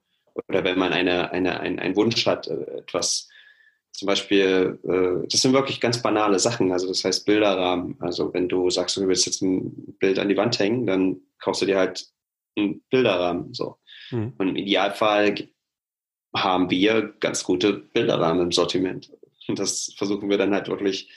oder 0.47 0.63
wenn 0.63 0.79
man 0.79 0.93
eine, 0.93 1.31
eine, 1.31 1.59
ein, 1.59 1.79
einen 1.79 1.95
Wunsch 1.95 2.25
hat, 2.25 2.47
äh, 2.47 2.79
etwas 2.79 3.27
zum 3.91 4.07
Beispiel, 4.07 4.79
äh, 4.83 5.27
das 5.27 5.41
sind 5.41 5.53
wirklich 5.53 5.81
ganz 5.81 6.01
banale 6.01 6.39
Sachen, 6.39 6.71
also 6.71 6.87
das 6.87 7.03
heißt 7.03 7.25
Bilderrahmen. 7.25 7.97
Also 7.99 8.33
wenn 8.33 8.47
du 8.47 8.69
sagst, 8.69 8.97
du 8.97 9.07
willst 9.07 9.25
jetzt 9.25 9.41
ein 9.41 9.95
Bild 9.99 10.17
an 10.17 10.29
die 10.29 10.37
Wand 10.37 10.57
hängen, 10.59 10.85
dann 10.87 11.21
kaufst 11.39 11.61
du 11.61 11.65
dir 11.65 11.77
halt 11.77 12.07
einen 12.55 12.81
Bilderrahmen. 12.89 13.53
So. 13.53 13.77
Mhm. 14.11 14.33
Und 14.37 14.47
im 14.49 14.55
Idealfall 14.55 15.49
haben 16.35 16.69
wir 16.69 17.13
ganz 17.19 17.43
gute 17.43 17.73
Bilderrahmen 17.73 18.43
im 18.43 18.51
Sortiment. 18.51 19.11
Und 19.47 19.59
das 19.59 19.93
versuchen 19.97 20.29
wir 20.29 20.37
dann 20.37 20.53
halt 20.53 20.69
wirklich 20.69 21.09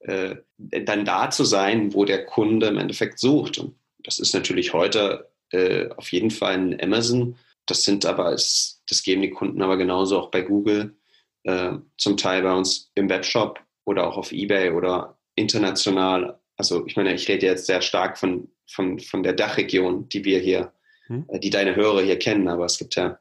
äh, 0.00 0.36
dann 0.56 1.04
da 1.04 1.30
zu 1.30 1.44
sein, 1.44 1.92
wo 1.92 2.04
der 2.04 2.24
Kunde 2.24 2.68
im 2.68 2.78
Endeffekt 2.78 3.18
sucht. 3.18 3.58
Und 3.58 3.76
das 3.98 4.18
ist 4.18 4.34
natürlich 4.34 4.72
heute 4.72 5.30
äh, 5.52 5.88
auf 5.96 6.12
jeden 6.12 6.30
Fall 6.30 6.54
ein 6.54 6.82
Amazon. 6.82 7.36
Das 7.66 7.84
sind 7.84 8.04
aber, 8.04 8.32
es, 8.32 8.82
das 8.88 9.02
geben 9.02 9.22
die 9.22 9.30
Kunden 9.30 9.62
aber 9.62 9.76
genauso 9.76 10.18
auch 10.18 10.30
bei 10.30 10.42
Google, 10.42 10.96
äh, 11.44 11.72
zum 11.96 12.16
Teil 12.16 12.42
bei 12.42 12.52
uns 12.52 12.90
im 12.94 13.08
Webshop 13.08 13.60
oder 13.84 14.06
auch 14.06 14.16
auf 14.16 14.32
Ebay 14.32 14.70
oder 14.70 15.18
international. 15.34 16.40
Also 16.56 16.86
ich 16.86 16.96
meine, 16.96 17.14
ich 17.14 17.28
rede 17.28 17.46
jetzt 17.46 17.66
sehr 17.66 17.82
stark 17.82 18.18
von, 18.18 18.48
von, 18.66 18.98
von 18.98 19.22
der 19.22 19.32
Dachregion, 19.32 20.08
die 20.08 20.24
wir 20.24 20.38
hier, 20.38 20.72
hm. 21.06 21.26
äh, 21.28 21.38
die 21.38 21.50
deine 21.50 21.76
Hörer 21.76 22.02
hier 22.02 22.18
kennen, 22.18 22.48
aber 22.48 22.64
es 22.64 22.78
gibt 22.78 22.96
ja 22.96 23.18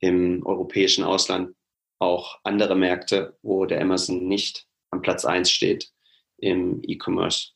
im 0.00 0.44
europäischen 0.44 1.04
Ausland 1.04 1.54
auch 1.98 2.38
andere 2.44 2.76
Märkte, 2.76 3.38
wo 3.42 3.64
der 3.64 3.80
Amazon 3.80 4.28
nicht 4.28 4.66
am 4.90 5.02
Platz 5.02 5.24
1 5.24 5.50
steht 5.50 5.90
im 6.38 6.82
E-Commerce. 6.86 7.52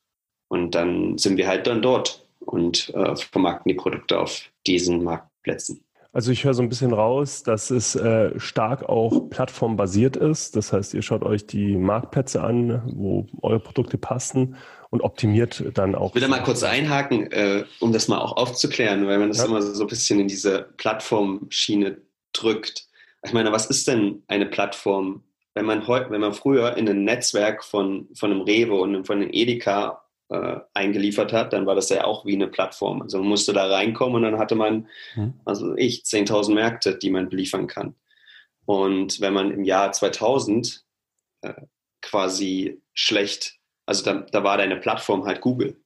Und 0.49 0.75
dann 0.75 1.19
sind 1.19 1.37
wir 1.37 1.47
halt 1.47 1.67
dann 1.67 1.83
dort 1.83 2.27
und 2.53 2.93
äh, 2.95 3.17
vermarkten 3.17 3.69
die 3.71 3.75
Produkte 3.75 4.19
auf 4.19 4.43
diesen 4.67 5.05
Marktplätzen. 5.05 5.85
Also 6.13 6.33
ich 6.33 6.45
höre 6.45 6.55
so 6.55 6.63
ein 6.63 6.69
bisschen 6.69 6.93
raus, 6.93 7.45
dass 7.45 7.71
es 7.71 7.95
äh, 7.95 8.39
stark 8.41 8.89
auch 8.89 9.31
plattformbasiert 9.31 10.17
ist. 10.17 10.57
Das 10.57 10.73
heißt, 10.73 10.93
ihr 10.95 11.03
schaut 11.03 11.23
euch 11.23 11.47
die 11.47 11.77
Marktplätze 11.77 12.43
an, 12.43 12.83
wo 12.97 13.29
eure 13.43 13.61
Produkte 13.61 13.97
passen 13.97 14.57
und 14.91 15.03
optimiert 15.03 15.65
dann 15.75 15.95
auch. 15.95 16.09
Ich 16.09 16.15
will 16.17 16.23
da 16.23 16.29
mal 16.29 16.43
kurz 16.43 16.65
einhaken, 16.65 17.31
äh, 17.31 17.65
um 17.79 17.93
das 17.93 18.09
mal 18.09 18.19
auch 18.19 18.37
aufzuklären, 18.37 19.07
weil 19.07 19.19
man 19.19 19.29
das 19.29 19.39
ja. 19.39 19.45
immer 19.45 19.63
so 19.63 19.85
ein 19.85 19.87
bisschen 19.87 20.19
in 20.19 20.27
diese 20.27 20.63
Plattformschiene 20.79 21.99
drückt. 22.33 22.87
Ich 23.25 23.33
meine, 23.33 23.53
was 23.53 23.67
ist 23.67 23.87
denn 23.87 24.25
eine 24.27 24.47
Plattform? 24.47 25.23
Wenn 25.55 25.67
man 25.67 25.87
heute, 25.87 26.11
wenn 26.11 26.21
man 26.21 26.33
früher 26.33 26.77
in 26.77 26.89
ein 26.89 27.05
Netzwerk 27.05 27.63
von, 27.63 28.09
von 28.15 28.33
einem 28.33 28.41
Rewe 28.41 28.75
und 28.75 29.07
von 29.07 29.19
einem 29.19 29.31
Edeka 29.33 30.03
äh, 30.31 30.61
eingeliefert 30.75 31.33
hat, 31.33 31.53
dann 31.53 31.67
war 31.67 31.75
das 31.75 31.89
ja 31.91 32.05
auch 32.05 32.25
wie 32.25 32.35
eine 32.35 32.49
Plattform. 32.49 33.03
Also 33.03 33.19
man 33.19 33.29
musste 33.29 33.53
da 33.53 33.67
reinkommen 33.67 34.17
und 34.17 34.23
dann 34.23 34.39
hatte 34.39 34.55
man, 34.55 34.89
also 35.45 35.77
ich, 35.77 36.03
10.000 36.03 36.55
Märkte, 36.55 36.97
die 36.97 37.11
man 37.11 37.29
beliefern 37.29 37.67
kann. 37.67 37.97
Und 38.65 39.21
wenn 39.21 39.33
man 39.33 39.51
im 39.51 39.65
Jahr 39.65 39.91
2000 39.91 40.85
äh, 41.43 41.55
quasi 42.01 42.81
schlecht, 42.95 43.59
also 43.87 44.05
da, 44.05 44.21
da 44.21 44.45
war 44.45 44.59
deine 44.59 44.77
Plattform 44.77 45.25
halt 45.25 45.41
Google. 45.41 45.83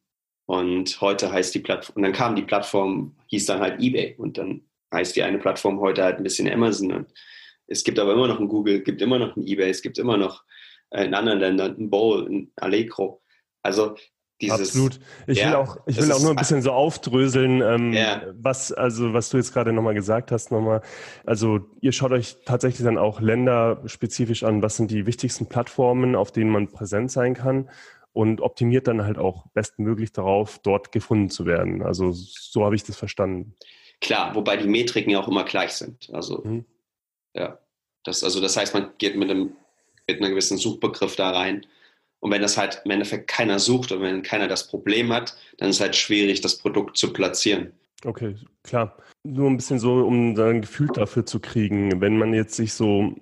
Und 0.46 1.00
heute 1.00 1.32
heißt 1.32 1.54
die 1.54 1.60
Plattform, 1.60 1.96
und 1.96 2.02
dann 2.02 2.12
kam 2.12 2.36
die 2.36 2.42
Plattform, 2.42 3.16
hieß 3.28 3.46
dann 3.46 3.60
halt 3.60 3.80
eBay. 3.80 4.14
Und 4.18 4.36
dann 4.36 4.60
heißt 4.92 5.16
die 5.16 5.22
eine 5.22 5.38
Plattform 5.38 5.80
heute 5.80 6.04
halt 6.04 6.18
ein 6.18 6.22
bisschen 6.22 6.52
Amazon. 6.52 6.92
Und 6.92 7.12
es 7.66 7.82
gibt 7.82 7.98
aber 7.98 8.12
immer 8.12 8.28
noch 8.28 8.40
ein 8.40 8.48
Google, 8.48 8.82
gibt 8.82 9.00
immer 9.00 9.18
noch 9.18 9.34
ein 9.36 9.46
eBay, 9.46 9.70
es 9.70 9.80
gibt 9.80 9.98
immer 9.98 10.18
noch 10.18 10.44
äh, 10.90 11.06
in 11.06 11.14
anderen 11.14 11.40
Ländern 11.40 11.76
ein 11.78 11.88
Bowl, 11.88 12.28
ein 12.28 12.52
Allegro. 12.56 13.22
Also 13.62 13.96
dieses, 14.40 14.70
Absolut. 14.70 14.98
Ich 15.26 15.38
ja, 15.38 15.48
will 15.48 15.54
auch, 15.54 15.76
ich 15.86 15.96
will 15.96 16.10
auch 16.10 16.20
nur 16.20 16.30
ein 16.30 16.36
bisschen 16.36 16.60
so 16.60 16.72
aufdröseln, 16.72 17.62
ähm, 17.62 17.92
ja. 17.92 18.22
was, 18.34 18.72
also 18.72 19.12
was 19.12 19.30
du 19.30 19.36
jetzt 19.36 19.52
gerade 19.52 19.72
nochmal 19.72 19.94
gesagt 19.94 20.32
hast, 20.32 20.50
nochmal. 20.50 20.82
Also 21.24 21.60
ihr 21.80 21.92
schaut 21.92 22.10
euch 22.10 22.36
tatsächlich 22.44 22.84
dann 22.84 22.98
auch 22.98 23.20
länderspezifisch 23.20 24.42
an, 24.42 24.60
was 24.60 24.76
sind 24.76 24.90
die 24.90 25.06
wichtigsten 25.06 25.46
Plattformen, 25.46 26.16
auf 26.16 26.32
denen 26.32 26.50
man 26.50 26.68
präsent 26.68 27.12
sein 27.12 27.34
kann 27.34 27.70
und 28.12 28.40
optimiert 28.40 28.88
dann 28.88 29.04
halt 29.04 29.18
auch 29.18 29.46
bestmöglich 29.54 30.12
darauf, 30.12 30.58
dort 30.58 30.90
gefunden 30.90 31.30
zu 31.30 31.46
werden. 31.46 31.82
Also 31.82 32.10
so 32.12 32.64
habe 32.64 32.74
ich 32.74 32.82
das 32.82 32.96
verstanden. 32.96 33.54
Klar, 34.00 34.34
wobei 34.34 34.56
die 34.56 34.68
Metriken 34.68 35.10
ja 35.10 35.20
auch 35.20 35.28
immer 35.28 35.44
gleich 35.44 35.72
sind. 35.72 36.10
Also 36.12 36.42
mhm. 36.44 36.64
ja, 37.34 37.58
das, 38.02 38.24
also 38.24 38.40
das 38.40 38.56
heißt, 38.56 38.74
man 38.74 38.90
geht 38.98 39.16
mit 39.16 39.30
einem 39.30 39.52
mit 40.06 40.20
einem 40.20 40.30
gewissen 40.30 40.58
Suchbegriff 40.58 41.16
da 41.16 41.30
rein 41.30 41.66
und 42.24 42.30
wenn 42.30 42.40
das 42.40 42.56
halt 42.56 42.80
im 42.86 42.90
Endeffekt 42.90 43.28
keiner 43.28 43.58
sucht 43.58 43.92
und 43.92 44.00
wenn 44.00 44.22
keiner 44.22 44.48
das 44.48 44.66
Problem 44.66 45.12
hat, 45.12 45.36
dann 45.58 45.68
ist 45.68 45.76
es 45.76 45.82
halt 45.82 45.94
schwierig, 45.94 46.40
das 46.40 46.56
Produkt 46.56 46.96
zu 46.96 47.12
platzieren. 47.12 47.74
Okay, 48.02 48.36
klar. 48.62 48.96
Nur 49.24 49.50
ein 49.50 49.58
bisschen 49.58 49.78
so, 49.78 49.96
um 50.06 50.34
ein 50.34 50.62
Gefühl 50.62 50.86
dafür 50.86 51.26
zu 51.26 51.38
kriegen, 51.38 52.00
wenn 52.00 52.16
man 52.16 52.32
jetzt 52.32 52.54
sich 52.54 52.72
so, 52.72 53.14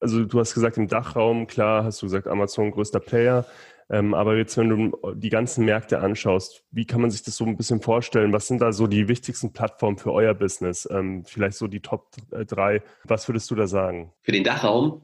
also 0.00 0.24
du 0.24 0.40
hast 0.40 0.52
gesagt, 0.52 0.78
im 0.78 0.88
Dachraum, 0.88 1.46
klar, 1.46 1.84
hast 1.84 2.02
du 2.02 2.06
gesagt, 2.06 2.26
Amazon 2.26 2.72
größter 2.72 2.98
Player. 2.98 3.46
Ähm, 3.88 4.14
aber 4.14 4.36
jetzt, 4.36 4.56
wenn 4.56 4.68
du 4.68 5.14
die 5.14 5.30
ganzen 5.30 5.64
Märkte 5.64 6.00
anschaust, 6.00 6.64
wie 6.72 6.86
kann 6.86 7.00
man 7.00 7.12
sich 7.12 7.22
das 7.22 7.36
so 7.36 7.44
ein 7.44 7.56
bisschen 7.56 7.80
vorstellen? 7.80 8.32
Was 8.32 8.48
sind 8.48 8.60
da 8.60 8.72
so 8.72 8.88
die 8.88 9.06
wichtigsten 9.06 9.52
Plattformen 9.52 9.96
für 9.96 10.12
euer 10.12 10.34
Business? 10.34 10.88
Ähm, 10.90 11.24
vielleicht 11.24 11.56
so 11.56 11.68
die 11.68 11.82
Top 11.82 12.08
3. 12.32 12.82
Was 13.04 13.28
würdest 13.28 13.48
du 13.52 13.54
da 13.54 13.68
sagen? 13.68 14.12
Für 14.22 14.32
den 14.32 14.42
Dachraum? 14.42 15.02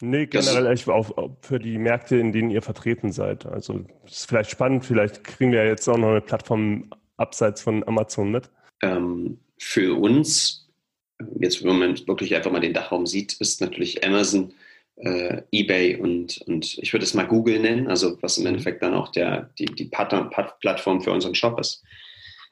Nee, 0.00 0.26
generell 0.26 0.66
echt 0.66 0.88
auf, 0.88 1.14
für 1.42 1.58
die 1.58 1.78
Märkte, 1.78 2.16
in 2.16 2.32
denen 2.32 2.50
ihr 2.50 2.62
vertreten 2.62 3.12
seid. 3.12 3.46
Also 3.46 3.84
ist 4.06 4.28
vielleicht 4.28 4.50
spannend, 4.50 4.84
vielleicht 4.84 5.24
kriegen 5.24 5.52
wir 5.52 5.66
jetzt 5.66 5.88
auch 5.88 5.98
noch 5.98 6.10
eine 6.10 6.20
Plattform 6.20 6.90
abseits 7.16 7.60
von 7.60 7.86
Amazon 7.86 8.30
mit. 8.30 8.50
Ähm, 8.82 9.38
für 9.58 10.00
uns, 10.00 10.68
jetzt 11.38 11.62
wenn 11.62 11.78
man 11.78 11.98
wirklich 12.06 12.34
einfach 12.34 12.50
mal 12.50 12.60
den 12.60 12.72
Dachraum 12.72 13.06
sieht, 13.06 13.34
ist 13.34 13.60
natürlich 13.60 14.04
Amazon, 14.04 14.54
äh, 14.96 15.42
eBay 15.52 15.96
und, 15.96 16.40
und 16.46 16.78
ich 16.78 16.92
würde 16.92 17.04
es 17.04 17.14
mal 17.14 17.26
Google 17.26 17.58
nennen, 17.58 17.88
also 17.88 18.18
was 18.22 18.38
im 18.38 18.44
mhm. 18.44 18.48
Endeffekt 18.48 18.82
dann 18.82 18.94
auch 18.94 19.08
der, 19.12 19.50
die, 19.58 19.66
die 19.66 19.86
Partner-Plattform 19.86 21.00
für 21.02 21.12
unseren 21.12 21.34
Shop 21.34 21.58
ist. 21.60 21.82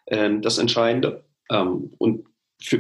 Ähm, 0.07 0.43
das 0.43 0.59
Entscheidende. 0.59 1.25
Ähm, 1.51 1.93
und 1.99 2.27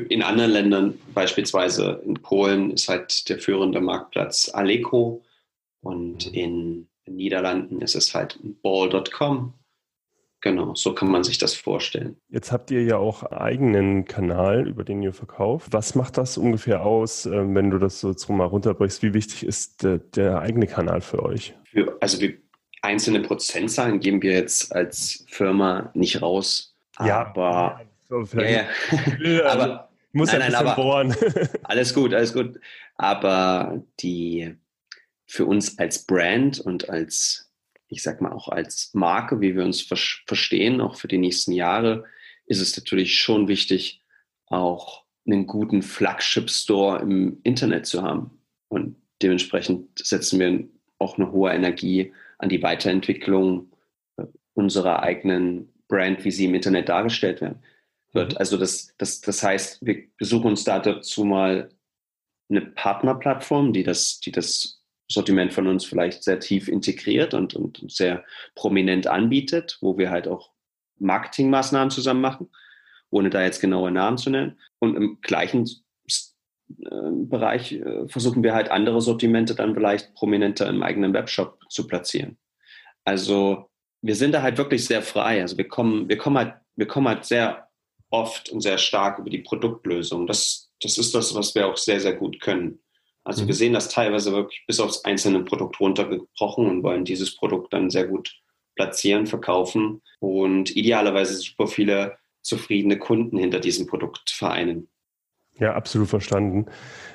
in 0.08 0.22
anderen 0.22 0.50
Ländern, 0.50 0.98
beispielsweise 1.14 2.02
in 2.04 2.14
Polen, 2.14 2.72
ist 2.72 2.88
halt 2.88 3.28
der 3.28 3.38
führende 3.38 3.80
Marktplatz 3.80 4.50
Aleko 4.52 5.22
und 5.80 6.26
in 6.34 6.88
den 7.06 7.16
Niederlanden 7.16 7.80
ist 7.80 7.94
es 7.94 8.14
halt 8.14 8.38
ball.com. 8.62 9.54
Genau, 10.40 10.74
so 10.74 10.94
kann 10.94 11.10
man 11.10 11.24
sich 11.24 11.38
das 11.38 11.54
vorstellen. 11.54 12.16
Jetzt 12.28 12.52
habt 12.52 12.70
ihr 12.70 12.84
ja 12.84 12.96
auch 12.96 13.24
eigenen 13.24 14.04
Kanal, 14.04 14.68
über 14.68 14.84
den 14.84 15.02
ihr 15.02 15.12
verkauft. 15.12 15.72
Was 15.72 15.96
macht 15.96 16.16
das 16.16 16.38
ungefähr 16.38 16.84
aus, 16.84 17.26
äh, 17.26 17.54
wenn 17.54 17.70
du 17.70 17.78
das 17.78 18.00
so 18.00 18.32
mal 18.32 18.44
runterbrichst? 18.44 19.02
Wie 19.02 19.14
wichtig 19.14 19.44
ist 19.44 19.82
der, 19.82 19.98
der 19.98 20.40
eigene 20.40 20.68
Kanal 20.68 21.00
für 21.00 21.24
euch? 21.24 21.54
Für, 21.64 21.96
also 22.00 22.20
wir, 22.20 22.34
einzelne 22.82 23.20
Prozentzahlen 23.20 23.98
geben 23.98 24.22
wir 24.22 24.32
jetzt 24.32 24.72
als 24.74 25.24
Firma 25.28 25.90
nicht 25.94 26.22
raus. 26.22 26.76
Ja, 27.00 27.26
aber 27.26 27.80
ja, 28.11 28.66
ja. 29.21 29.44
aber, 29.47 29.90
muss 30.12 30.33
nein, 30.33 30.42
ein 30.42 30.51
bisschen 30.51 30.66
nein, 30.66 30.77
bohren. 30.77 31.16
alles 31.64 31.94
gut, 31.94 32.14
alles 32.14 32.33
gut. 32.33 32.59
Aber 32.97 33.83
die 34.01 34.55
für 35.27 35.44
uns 35.44 35.79
als 35.79 36.07
Brand 36.07 36.59
und 36.59 36.88
als, 36.88 37.53
ich 37.88 38.03
sag 38.03 38.21
mal 38.21 38.33
auch 38.33 38.49
als 38.49 38.90
Marke, 38.94 39.40
wie 39.40 39.55
wir 39.55 39.64
uns 39.64 39.83
verstehen, 39.83 40.81
auch 40.81 40.97
für 40.97 41.09
die 41.09 41.18
nächsten 41.18 41.53
Jahre, 41.53 42.05
ist 42.47 42.61
es 42.61 42.77
natürlich 42.77 43.18
schon 43.18 43.47
wichtig, 43.47 44.03
auch 44.47 45.05
einen 45.27 45.47
guten 45.47 45.83
Flagship-Store 45.83 47.03
im 47.03 47.40
Internet 47.42 47.85
zu 47.85 48.03
haben. 48.03 48.40
Und 48.68 48.97
dementsprechend 49.21 49.99
setzen 49.99 50.40
wir 50.40 50.66
auch 50.99 51.18
eine 51.18 51.31
hohe 51.31 51.53
Energie 51.53 52.14
an 52.38 52.49
die 52.49 52.62
Weiterentwicklung 52.62 53.71
äh, 54.16 54.25
unserer 54.55 55.03
eigenen 55.03 55.75
Brand, 55.88 56.25
wie 56.25 56.31
sie 56.31 56.47
im 56.47 56.55
Internet 56.55 56.88
dargestellt 56.88 57.42
werden 57.42 57.62
wird. 58.12 58.33
Mhm. 58.33 58.38
Also 58.38 58.57
das, 58.57 58.94
das, 58.99 59.21
das 59.21 59.42
heißt, 59.42 59.85
wir 59.85 60.05
besuchen 60.16 60.49
uns 60.49 60.64
da 60.64 60.79
dazu 60.79 61.25
mal 61.25 61.71
eine 62.51 62.62
Partnerplattform, 62.62 63.73
die 63.73 63.83
das, 63.83 64.21
die 64.21 64.33
das 64.33 64.83
Sortiment 65.11 65.53
von 65.53 65.66
uns 65.66 65.85
vielleicht 65.85 66.23
sehr 66.23 66.38
tief 66.40 66.68
integriert 66.68 67.35
und, 67.35 67.55
und 67.55 67.83
sehr 67.90 68.25
prominent 68.55 69.07
anbietet, 69.07 69.79
wo 69.81 69.97
wir 69.99 70.11
halt 70.11 70.29
auch 70.29 70.53
Marketingmaßnahmen 70.99 71.90
zusammen 71.90 72.21
machen, 72.21 72.51
ohne 73.11 73.31
da 73.31 73.42
jetzt 73.42 73.61
genaue 73.61 73.90
Namen 73.90 74.18
zu 74.18 74.31
nennen. 74.31 74.59
Und 74.79 74.97
im 74.97 75.18
gleichen 75.23 75.68
äh, 76.68 77.11
Bereich 77.11 77.73
äh, 77.73 78.07
versuchen 78.09 78.42
wir 78.42 78.55
halt 78.55 78.71
andere 78.71 79.01
Sortimente 79.01 79.55
dann 79.55 79.75
vielleicht 79.75 80.14
prominenter 80.14 80.68
im 80.68 80.83
eigenen 80.83 81.14
Webshop 81.14 81.59
zu 81.71 81.87
platzieren. 81.87 82.37
Also 83.05 83.71
wir 84.03 84.14
sind 84.14 84.33
da 84.33 84.42
halt 84.42 84.59
wirklich 84.59 84.85
sehr 84.85 85.03
frei. 85.03 85.40
Also 85.40 85.57
wir 85.57 85.68
kommen, 85.68 86.09
wir 86.09 86.18
kommen 86.18 86.37
halt, 86.37 86.55
wir 86.77 86.87
kommen 86.87 87.09
halt 87.09 87.25
sehr 87.25 87.67
oft 88.11 88.51
und 88.51 88.61
sehr 88.61 88.79
stark 88.79 89.18
über 89.18 89.31
die 89.31 89.38
Produktlösung. 89.38 90.27
Das, 90.27 90.71
das 90.81 90.99
ist 90.99 91.14
das, 91.14 91.35
was 91.35 91.55
wir 91.55 91.66
auch 91.66 91.77
sehr, 91.77 92.01
sehr 92.01 92.14
gut 92.14 92.40
können. 92.40 92.81
Also 93.25 93.42
mhm. 93.42 93.49
wir 93.49 93.55
sehen 93.55 93.73
das 93.73 93.88
teilweise 93.88 94.33
wirklich 94.33 94.64
bis 94.66 94.81
aufs 94.81 95.05
einzelne 95.05 95.44
Produkt 95.44 95.79
runtergebrochen 95.81 96.66
und 96.66 96.83
wollen 96.83 97.05
dieses 97.05 97.37
Produkt 97.37 97.73
dann 97.73 97.90
sehr 97.90 98.07
gut 98.07 98.40
platzieren, 98.75 99.27
verkaufen 99.27 100.03
und 100.21 100.75
idealerweise 100.75 101.35
super 101.37 101.66
viele 101.66 102.16
zufriedene 102.42 102.99
Kunden 102.99 103.37
hinter 103.37 103.61
diesem 103.61 103.87
Produkt 103.87 104.31
vereinen. 104.31 104.88
Ja, 105.59 105.75
absolut 105.75 106.09
verstanden. 106.09 106.66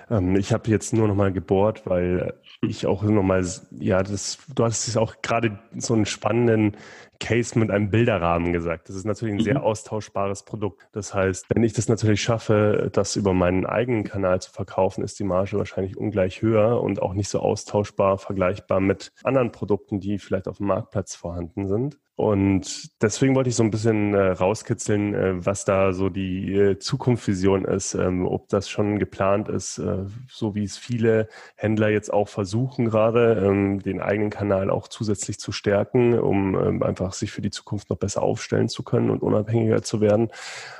Ähm, 0.10 0.36
ich 0.36 0.54
habe 0.54 0.70
jetzt 0.70 0.94
nur 0.94 1.08
noch 1.08 1.16
mal 1.16 1.32
gebohrt, 1.32 1.84
weil 1.86 2.34
ich 2.62 2.86
auch 2.86 3.04
noch 3.04 3.24
mal, 3.24 3.46
ja, 3.80 4.04
das, 4.04 4.38
du 4.54 4.64
hast 4.64 4.88
es 4.88 4.98
auch 4.98 5.22
gerade 5.22 5.60
so 5.78 5.94
einen 5.94 6.06
spannenden 6.06 6.78
Case 7.20 7.58
mit 7.58 7.72
einem 7.72 7.90
Bilderrahmen 7.90 8.52
gesagt. 8.52 8.90
Das 8.90 8.96
ist 8.96 9.06
natürlich 9.06 9.34
ein 9.34 9.40
mhm. 9.40 9.44
sehr 9.44 9.64
austauschbares 9.64 10.44
Produkt. 10.44 10.88
Das 10.92 11.14
heißt, 11.14 11.46
wenn 11.54 11.64
ich 11.64 11.74
das 11.74 11.88
natürlich 11.88 12.22
schaffe, 12.22 12.90
das 12.92 13.16
über 13.16 13.34
meinen 13.34 13.66
eigenen 13.66 14.04
Kanal 14.04 14.42
zu 14.42 14.52
verkaufen, 14.52 15.04
ist 15.04 15.20
die 15.20 15.24
Marge 15.24 15.58
wahrscheinlich 15.58 15.98
ungleich 15.98 16.42
höher 16.42 16.82
und 16.82 17.02
auch 17.02 17.14
nicht 17.14 17.30
so 17.30 17.40
austauschbar, 17.40 18.18
vergleichbar 18.18 18.80
mit 18.80 19.12
anderen 19.24 19.52
Produkten, 19.52 20.00
die 20.00 20.20
vielleicht 20.20 20.48
auf 20.48 20.58
dem 20.58 20.68
Marktplatz 20.68 21.16
vorhanden 21.16 21.68
sind. 21.68 21.98
Und 22.16 23.02
deswegen 23.02 23.34
wollte 23.36 23.50
ich 23.50 23.56
so 23.56 23.64
ein 23.64 23.72
bisschen 23.72 24.14
äh, 24.14 24.30
rauskitzeln, 24.30 25.16
äh, 25.16 25.46
was 25.46 25.66
da 25.66 25.94
so 25.94 26.10
die 26.10 26.54
äh, 26.54 26.78
Zukunftsvision 26.78 27.66
ist, 27.66 27.96
ähm, 27.96 28.28
ob 28.28 28.50
das 28.50 28.70
schon 28.70 29.00
geplant 29.00 29.50
ist, 29.50 29.80
äh, 29.80 29.93
so 30.30 30.56
wie 30.56 30.64
es 30.64 30.78
viele 30.78 31.28
Händler 31.56 31.90
jetzt 31.90 32.12
auch 32.12 32.28
versuchen 32.28 32.86
gerade, 32.86 33.44
ähm, 33.46 33.82
den 33.82 34.02
eigenen 34.02 34.30
Kanal 34.30 34.70
auch 34.70 34.88
zusätzlich 34.88 35.40
zu 35.40 35.52
stärken, 35.52 36.18
um 36.18 36.56
ähm, 36.56 36.84
einfach 36.84 37.14
sich 37.14 37.32
für 37.32 37.42
die 37.42 37.52
Zukunft 37.52 37.90
noch 37.90 37.98
besser 37.98 38.22
aufstellen 38.22 38.70
zu 38.70 38.84
können 38.84 39.10
und 39.10 39.22
unabhängiger 39.22 39.82
zu 39.82 40.02
werden. 40.02 40.30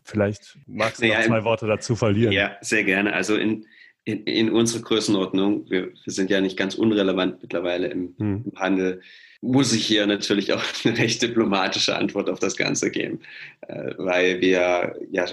Vielleicht 0.04 0.58
magst 0.68 1.02
du 1.02 1.08
ja, 1.08 1.20
noch 1.20 1.26
zwei 1.26 1.44
Worte 1.44 1.68
dazu 1.68 1.96
verlieren. 1.96 2.34
Ja, 2.34 2.58
sehr 2.62 2.84
gerne. 2.84 3.14
Also 3.14 3.36
in, 3.36 3.66
in, 4.06 4.24
in 4.24 4.50
unserer 4.50 4.82
Größenordnung, 4.82 5.70
wir, 5.70 5.92
wir, 5.94 6.14
sind 6.14 6.30
ja 6.30 6.42
nicht 6.42 6.58
ganz 6.58 6.76
unrelevant 6.76 7.42
mittlerweile 7.42 7.88
im, 7.88 8.16
hm. 8.18 8.44
im 8.52 8.60
Handel, 8.60 9.02
muss 9.42 9.74
ich 9.74 9.86
hier 9.86 10.08
natürlich 10.08 10.54
auch 10.54 10.64
eine 10.84 10.98
recht 10.98 11.22
diplomatische 11.22 11.96
Antwort 11.96 12.30
auf 12.30 12.40
das 12.40 12.58
Ganze 12.58 12.92
geben, 12.92 13.20
äh, 13.62 13.94
weil 13.98 14.42
wir 14.42 14.96
ja 15.12 15.26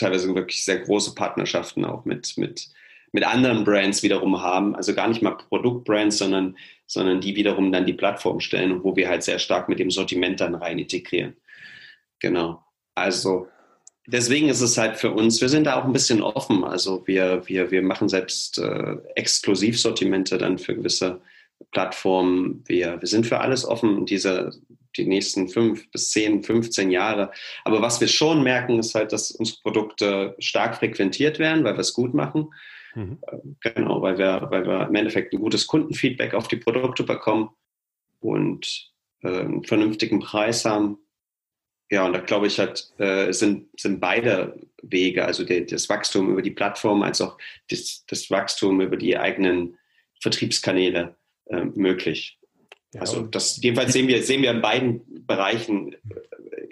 teilweise 0.00 0.34
wirklich 0.34 0.64
sehr 0.64 0.78
große 0.78 1.14
Partnerschaften 1.14 1.84
auch 1.84 2.04
mit, 2.04 2.36
mit, 2.36 2.68
mit 3.12 3.24
anderen 3.24 3.64
Brands 3.64 4.02
wiederum 4.02 4.40
haben. 4.42 4.74
Also 4.74 4.94
gar 4.94 5.08
nicht 5.08 5.22
mal 5.22 5.36
Produktbrands, 5.36 6.18
sondern, 6.18 6.56
sondern 6.86 7.20
die 7.20 7.36
wiederum 7.36 7.70
dann 7.72 7.86
die 7.86 7.92
Plattform 7.92 8.40
stellen, 8.40 8.82
wo 8.82 8.96
wir 8.96 9.08
halt 9.08 9.22
sehr 9.22 9.38
stark 9.38 9.68
mit 9.68 9.78
dem 9.78 9.90
Sortiment 9.90 10.40
dann 10.40 10.54
rein 10.54 10.78
integrieren. 10.78 11.36
Genau. 12.18 12.64
Also 12.94 13.48
deswegen 14.06 14.48
ist 14.48 14.60
es 14.60 14.76
halt 14.76 14.96
für 14.96 15.12
uns, 15.12 15.40
wir 15.40 15.48
sind 15.48 15.64
da 15.64 15.80
auch 15.80 15.84
ein 15.84 15.92
bisschen 15.92 16.22
offen. 16.22 16.64
Also 16.64 17.06
wir, 17.06 17.42
wir, 17.46 17.70
wir 17.70 17.82
machen 17.82 18.08
selbst 18.08 18.58
äh, 18.58 18.96
Exklusivsortimente 19.14 20.38
dann 20.38 20.58
für 20.58 20.74
gewisse 20.74 21.20
Plattformen. 21.70 22.64
Wir, 22.66 23.00
wir 23.00 23.08
sind 23.08 23.26
für 23.26 23.40
alles 23.40 23.64
offen, 23.64 24.06
diese, 24.06 24.52
die 24.96 25.06
nächsten 25.06 25.48
fünf 25.48 25.90
bis 25.90 26.10
zehn, 26.10 26.42
15 26.42 26.90
Jahre. 26.90 27.30
Aber 27.64 27.82
was 27.82 28.00
wir 28.00 28.08
schon 28.08 28.42
merken, 28.42 28.78
ist 28.78 28.94
halt, 28.94 29.12
dass 29.12 29.30
unsere 29.30 29.60
Produkte 29.62 30.36
stark 30.38 30.76
frequentiert 30.76 31.38
werden, 31.38 31.64
weil 31.64 31.74
wir 31.74 31.80
es 31.80 31.94
gut 31.94 32.14
machen. 32.14 32.52
Mhm. 32.94 33.18
Äh, 33.26 33.72
genau, 33.74 34.02
weil 34.02 34.18
wir, 34.18 34.46
weil 34.50 34.66
wir 34.66 34.88
im 34.88 34.94
Endeffekt 34.94 35.32
ein 35.32 35.40
gutes 35.40 35.66
Kundenfeedback 35.66 36.34
auf 36.34 36.48
die 36.48 36.56
Produkte 36.56 37.04
bekommen 37.04 37.50
und 38.20 38.90
äh, 39.22 39.40
einen 39.40 39.64
vernünftigen 39.64 40.20
Preis 40.20 40.64
haben. 40.64 40.98
Ja, 41.90 42.06
und 42.06 42.12
da 42.12 42.20
glaube 42.20 42.46
ich 42.46 42.58
halt, 42.58 42.92
äh, 42.98 43.32
sind, 43.32 43.68
sind 43.78 44.00
beide 44.00 44.60
Wege, 44.82 45.24
also 45.24 45.44
die, 45.44 45.66
das 45.66 45.88
Wachstum 45.88 46.30
über 46.30 46.42
die 46.42 46.52
Plattform 46.52 47.02
als 47.02 47.20
auch 47.20 47.36
das, 47.68 48.04
das 48.06 48.30
Wachstum 48.30 48.80
über 48.80 48.96
die 48.96 49.18
eigenen 49.18 49.76
Vertriebskanäle 50.20 51.16
äh, 51.50 51.64
möglich. 51.74 52.38
Ja, 52.92 53.02
also 53.02 53.22
das, 53.22 53.62
jedenfalls 53.62 53.92
sehen 53.92 54.08
wir, 54.08 54.22
sehen 54.22 54.42
wir 54.42 54.50
in 54.50 54.62
beiden 54.62 55.24
Bereichen 55.26 55.92
äh, 55.92 55.98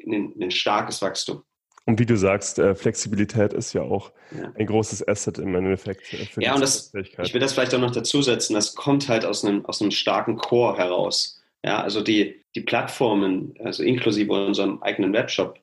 ein, 0.07 0.35
ein 0.41 0.51
starkes 0.51 1.03
Wachstum. 1.03 1.43
Und 1.85 1.99
wie 1.99 2.07
du 2.07 2.17
sagst, 2.17 2.59
äh, 2.59 2.75
Flexibilität 2.75 3.55
ist 3.55 3.73
ja 3.73 3.83
auch 3.83 4.13
ja. 4.37 4.53
ein 4.59 4.67
großes 4.67 5.09
Asset 5.09 5.39
im 5.39 5.55
Endeffekt. 5.55 6.13
Äh, 6.13 6.27
für 6.27 6.43
ja, 6.43 6.55
und 6.55 6.61
das, 6.61 6.93
ich 6.95 7.33
will 7.33 7.41
das 7.41 7.55
vielleicht 7.55 7.75
auch 7.75 7.81
noch 7.81 7.93
dazu 7.93 8.21
setzen, 8.21 8.55
das 8.55 8.75
kommt 8.75 9.09
halt 9.09 9.25
aus 9.25 9.45
einem, 9.45 9.65
aus 9.65 9.81
einem 9.81 9.91
starken 9.91 10.37
Core 10.37 10.77
heraus. 10.77 11.43
Ja, 11.65 11.83
also 11.83 12.03
die, 12.03 12.45
die 12.55 12.61
Plattformen, 12.61 13.55
also 13.61 13.83
inklusive 13.83 14.33
unserem 14.47 14.83
eigenen 14.83 15.13
Webshop, 15.13 15.59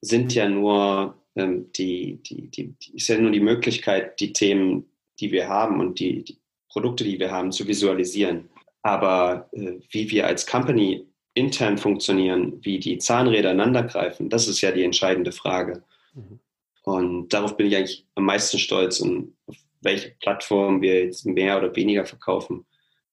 sind 0.00 0.34
ja 0.34 0.48
nur 0.48 1.16
ähm, 1.36 1.70
die, 1.72 2.22
die, 2.22 2.48
die, 2.48 2.74
die, 2.78 2.96
ist 2.96 3.08
ja 3.08 3.18
nur 3.18 3.30
die 3.30 3.40
Möglichkeit, 3.40 4.20
die 4.20 4.32
Themen, 4.32 4.86
die 5.20 5.32
wir 5.32 5.48
haben 5.48 5.80
und 5.80 6.00
die, 6.00 6.24
die 6.24 6.38
Produkte, 6.72 7.04
die 7.04 7.18
wir 7.18 7.30
haben, 7.30 7.52
zu 7.52 7.66
visualisieren. 7.66 8.48
Aber 8.82 9.48
äh, 9.52 9.74
wie 9.90 10.10
wir 10.10 10.26
als 10.26 10.46
Company 10.46 11.06
intern 11.34 11.78
funktionieren, 11.78 12.58
wie 12.62 12.78
die 12.78 12.98
Zahnräder 12.98 13.52
ineinandergreifen, 13.52 14.28
das 14.28 14.48
ist 14.48 14.60
ja 14.60 14.70
die 14.70 14.82
entscheidende 14.82 15.32
Frage. 15.32 15.82
Mhm. 16.14 16.40
Und 16.84 17.28
darauf 17.32 17.56
bin 17.56 17.68
ich 17.68 17.76
eigentlich 17.76 18.06
am 18.16 18.24
meisten 18.24 18.58
stolz 18.58 19.00
und 19.00 19.34
auf 19.46 19.56
welche 19.82 20.10
Plattform 20.20 20.82
wir 20.82 21.04
jetzt 21.04 21.24
mehr 21.26 21.58
oder 21.58 21.74
weniger 21.76 22.04
verkaufen. 22.04 22.64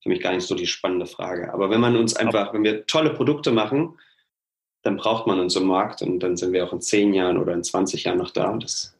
Für 0.01 0.09
mich 0.09 0.21
gar 0.21 0.33
nicht 0.33 0.47
so 0.47 0.55
die 0.55 0.67
spannende 0.67 1.05
Frage. 1.05 1.53
Aber 1.53 1.69
wenn 1.69 1.81
man 1.81 1.95
uns 1.95 2.15
einfach, 2.15 2.53
wenn 2.53 2.63
wir 2.63 2.85
tolle 2.85 3.13
Produkte 3.13 3.51
machen, 3.51 3.99
dann 4.81 4.95
braucht 4.95 5.27
man 5.27 5.39
uns 5.39 5.55
im 5.55 5.67
Markt 5.67 6.01
und 6.01 6.19
dann 6.19 6.37
sind 6.37 6.53
wir 6.53 6.65
auch 6.65 6.73
in 6.73 6.81
zehn 6.81 7.13
Jahren 7.13 7.37
oder 7.37 7.53
in 7.53 7.63
20 7.63 8.05
Jahren 8.05 8.17
noch 8.17 8.31
da. 8.31 8.49
Und 8.49 8.63
das, 8.63 8.97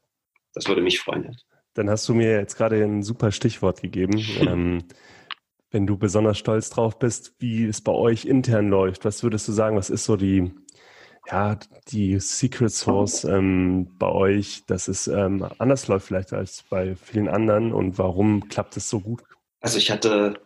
das 0.54 0.68
würde 0.68 0.82
mich 0.82 1.00
freuen. 1.00 1.38
Dann 1.80 1.90
hast 1.90 2.10
du 2.10 2.14
mir 2.14 2.34
jetzt 2.34 2.58
gerade 2.58 2.84
ein 2.84 3.04
super 3.04 3.32
Stichwort 3.32 3.82
gegeben. 3.82 4.20
ähm, 4.42 4.84
wenn 5.72 5.88
du 5.88 5.98
besonders 5.98 6.38
stolz 6.38 6.70
drauf 6.70 7.00
bist, 7.00 7.36
wie 7.40 7.64
es 7.64 7.80
bei 7.80 7.94
euch 7.94 8.26
intern 8.26 8.68
läuft, 8.68 9.06
was 9.06 9.24
würdest 9.24 9.48
du 9.48 9.54
sagen, 9.54 9.78
was 9.78 9.90
ist 9.90 10.04
so 10.04 10.18
die, 10.18 10.52
ja, 11.32 11.58
die 11.88 12.20
Secret 12.20 12.72
Source 12.72 13.24
ähm, 13.24 13.96
bei 13.98 14.10
euch, 14.10 14.66
dass 14.66 14.90
es 14.90 15.08
ähm, 15.08 15.48
anders 15.58 15.88
läuft 15.88 16.08
vielleicht 16.08 16.34
als 16.34 16.66
bei 16.70 16.98
vielen 16.98 17.30
anderen 17.30 17.72
und 17.72 17.98
warum 17.98 18.50
klappt 18.50 18.76
es 18.76 18.90
so 18.90 19.00
gut? 19.00 19.24
Also 19.62 19.78
ich 19.78 19.90
hatte 19.90 20.42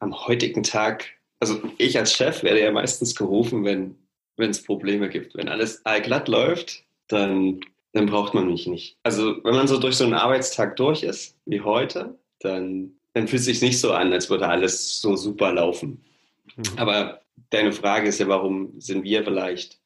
am 0.00 0.26
heutigen 0.26 0.64
Tag, 0.64 1.06
also 1.38 1.62
ich 1.78 1.96
als 1.96 2.14
Chef 2.14 2.42
werde 2.42 2.62
ja 2.62 2.72
meistens 2.72 3.14
gerufen, 3.14 3.64
wenn 3.64 3.94
wenn 4.36 4.50
es 4.50 4.64
Probleme 4.64 5.08
gibt. 5.08 5.36
Wenn 5.36 5.48
alles 5.48 5.84
glatt 6.02 6.26
läuft, 6.26 6.84
dann 7.06 7.60
dann 7.94 8.06
braucht 8.06 8.34
man 8.34 8.48
mich 8.48 8.66
nicht. 8.66 8.98
Also 9.04 9.36
wenn 9.44 9.54
man 9.54 9.68
so 9.68 9.78
durch 9.78 9.94
so 9.96 10.04
einen 10.04 10.14
Arbeitstag 10.14 10.76
durch 10.76 11.04
ist, 11.04 11.36
wie 11.46 11.60
heute, 11.60 12.18
dann, 12.40 12.90
dann 13.14 13.28
fühlt 13.28 13.40
es 13.40 13.46
sich 13.46 13.62
nicht 13.62 13.80
so 13.80 13.92
an, 13.92 14.12
als 14.12 14.28
würde 14.28 14.48
alles 14.48 15.00
so 15.00 15.16
super 15.16 15.52
laufen. 15.52 16.04
Mhm. 16.56 16.64
Aber 16.76 17.20
deine 17.50 17.72
Frage 17.72 18.08
ist 18.08 18.18
ja, 18.18 18.26
warum 18.26 18.80
sind 18.80 19.04
wir 19.04 19.22
vielleicht 19.22 19.78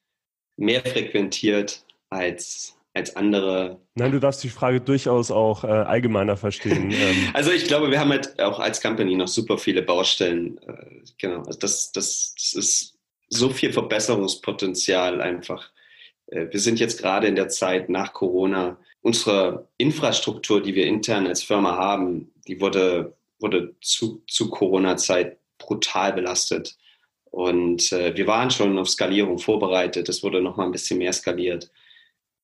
mehr 0.57 0.81
frequentiert 0.81 1.85
als, 2.09 2.79
als 2.94 3.14
andere? 3.14 3.79
Nein, 3.94 4.12
du 4.12 4.21
darfst 4.21 4.42
die 4.42 4.49
Frage 4.49 4.81
durchaus 4.81 5.31
auch 5.31 5.64
äh, 5.64 5.66
allgemeiner 5.66 6.38
verstehen. 6.38 6.90
Ähm. 6.99 7.29
also 7.35 7.51
ich 7.51 7.66
glaube, 7.66 7.90
wir 7.90 8.01
haben 8.01 8.11
halt 8.11 8.40
auch 8.40 8.59
als 8.59 8.81
Company 8.81 9.16
noch 9.16 9.29
super 9.29 9.59
viele 9.59 9.83
Baustellen. 9.83 10.59
Äh, 10.66 11.03
genau, 11.18 11.42
also 11.42 11.59
das, 11.59 11.92
das, 11.92 12.35
das 12.37 12.55
ist 12.55 12.94
so 13.29 13.51
viel 13.51 13.71
Verbesserungspotenzial 13.71 15.21
einfach 15.21 15.71
wir 16.31 16.61
sind 16.61 16.79
jetzt 16.79 17.01
gerade 17.01 17.27
in 17.27 17.37
der 17.37 17.49
Zeit 17.49 17.88
nach 17.88 18.12
Corona. 18.12 18.79
Unsere 19.03 19.69
Infrastruktur, 19.79 20.62
die 20.62 20.75
wir 20.75 20.87
intern 20.87 21.27
als 21.27 21.43
Firma 21.43 21.77
haben, 21.77 22.33
die 22.47 22.61
wurde, 22.61 23.17
wurde 23.38 23.75
zu, 23.81 24.23
zu 24.27 24.51
Corona-Zeit 24.51 25.38
brutal 25.59 26.12
belastet. 26.12 26.77
Und 27.31 27.93
äh, 27.93 28.17
wir 28.17 28.27
waren 28.27 28.51
schon 28.51 28.79
auf 28.79 28.88
Skalierung 28.88 29.38
vorbereitet. 29.38 30.09
Es 30.09 30.23
wurde 30.23 30.41
noch 30.41 30.57
mal 30.57 30.64
ein 30.64 30.73
bisschen 30.73 30.99
mehr 30.99 31.12
skaliert. 31.12 31.71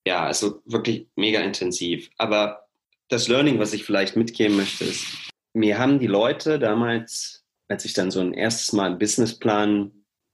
Ja, 0.07 0.27
also 0.27 0.63
wirklich 0.67 1.07
mega 1.17 1.41
intensiv. 1.41 2.11
Aber 2.19 2.69
das 3.09 3.29
Learning, 3.29 3.59
was 3.59 3.73
ich 3.73 3.85
vielleicht 3.85 4.17
mitgeben 4.17 4.57
möchte, 4.57 4.85
ist, 4.85 5.05
mir 5.53 5.79
haben 5.79 5.99
die 5.99 6.07
Leute 6.07 6.59
damals, 6.59 7.45
als 7.69 7.85
ich 7.85 7.93
dann 7.93 8.11
so 8.11 8.21
ein 8.21 8.35
erstes 8.35 8.73
Mal 8.73 8.87
einen 8.87 8.99
Businessplan 8.99 9.93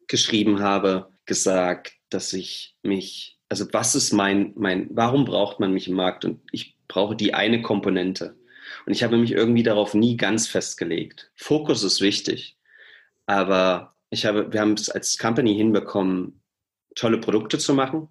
geschrieben 0.08 0.60
habe, 0.60 1.12
gesagt, 1.26 1.92
dass 2.08 2.32
ich 2.32 2.74
mich 2.82 3.39
also 3.50 3.66
was 3.72 3.94
ist 3.94 4.12
mein, 4.12 4.52
mein, 4.56 4.88
warum 4.92 5.24
braucht 5.26 5.60
man 5.60 5.74
mich 5.74 5.88
im 5.88 5.96
Markt? 5.96 6.24
Und 6.24 6.40
ich 6.52 6.76
brauche 6.88 7.16
die 7.16 7.34
eine 7.34 7.60
Komponente. 7.60 8.36
Und 8.86 8.92
ich 8.92 9.02
habe 9.02 9.18
mich 9.18 9.32
irgendwie 9.32 9.64
darauf 9.64 9.92
nie 9.92 10.16
ganz 10.16 10.46
festgelegt. 10.46 11.32
Fokus 11.34 11.82
ist 11.82 12.00
wichtig. 12.00 12.56
Aber 13.26 13.96
ich 14.08 14.24
habe, 14.24 14.52
wir 14.52 14.60
haben 14.60 14.74
es 14.74 14.88
als 14.88 15.18
Company 15.18 15.54
hinbekommen, 15.54 16.40
tolle 16.94 17.18
Produkte 17.18 17.58
zu 17.58 17.74
machen. 17.74 18.08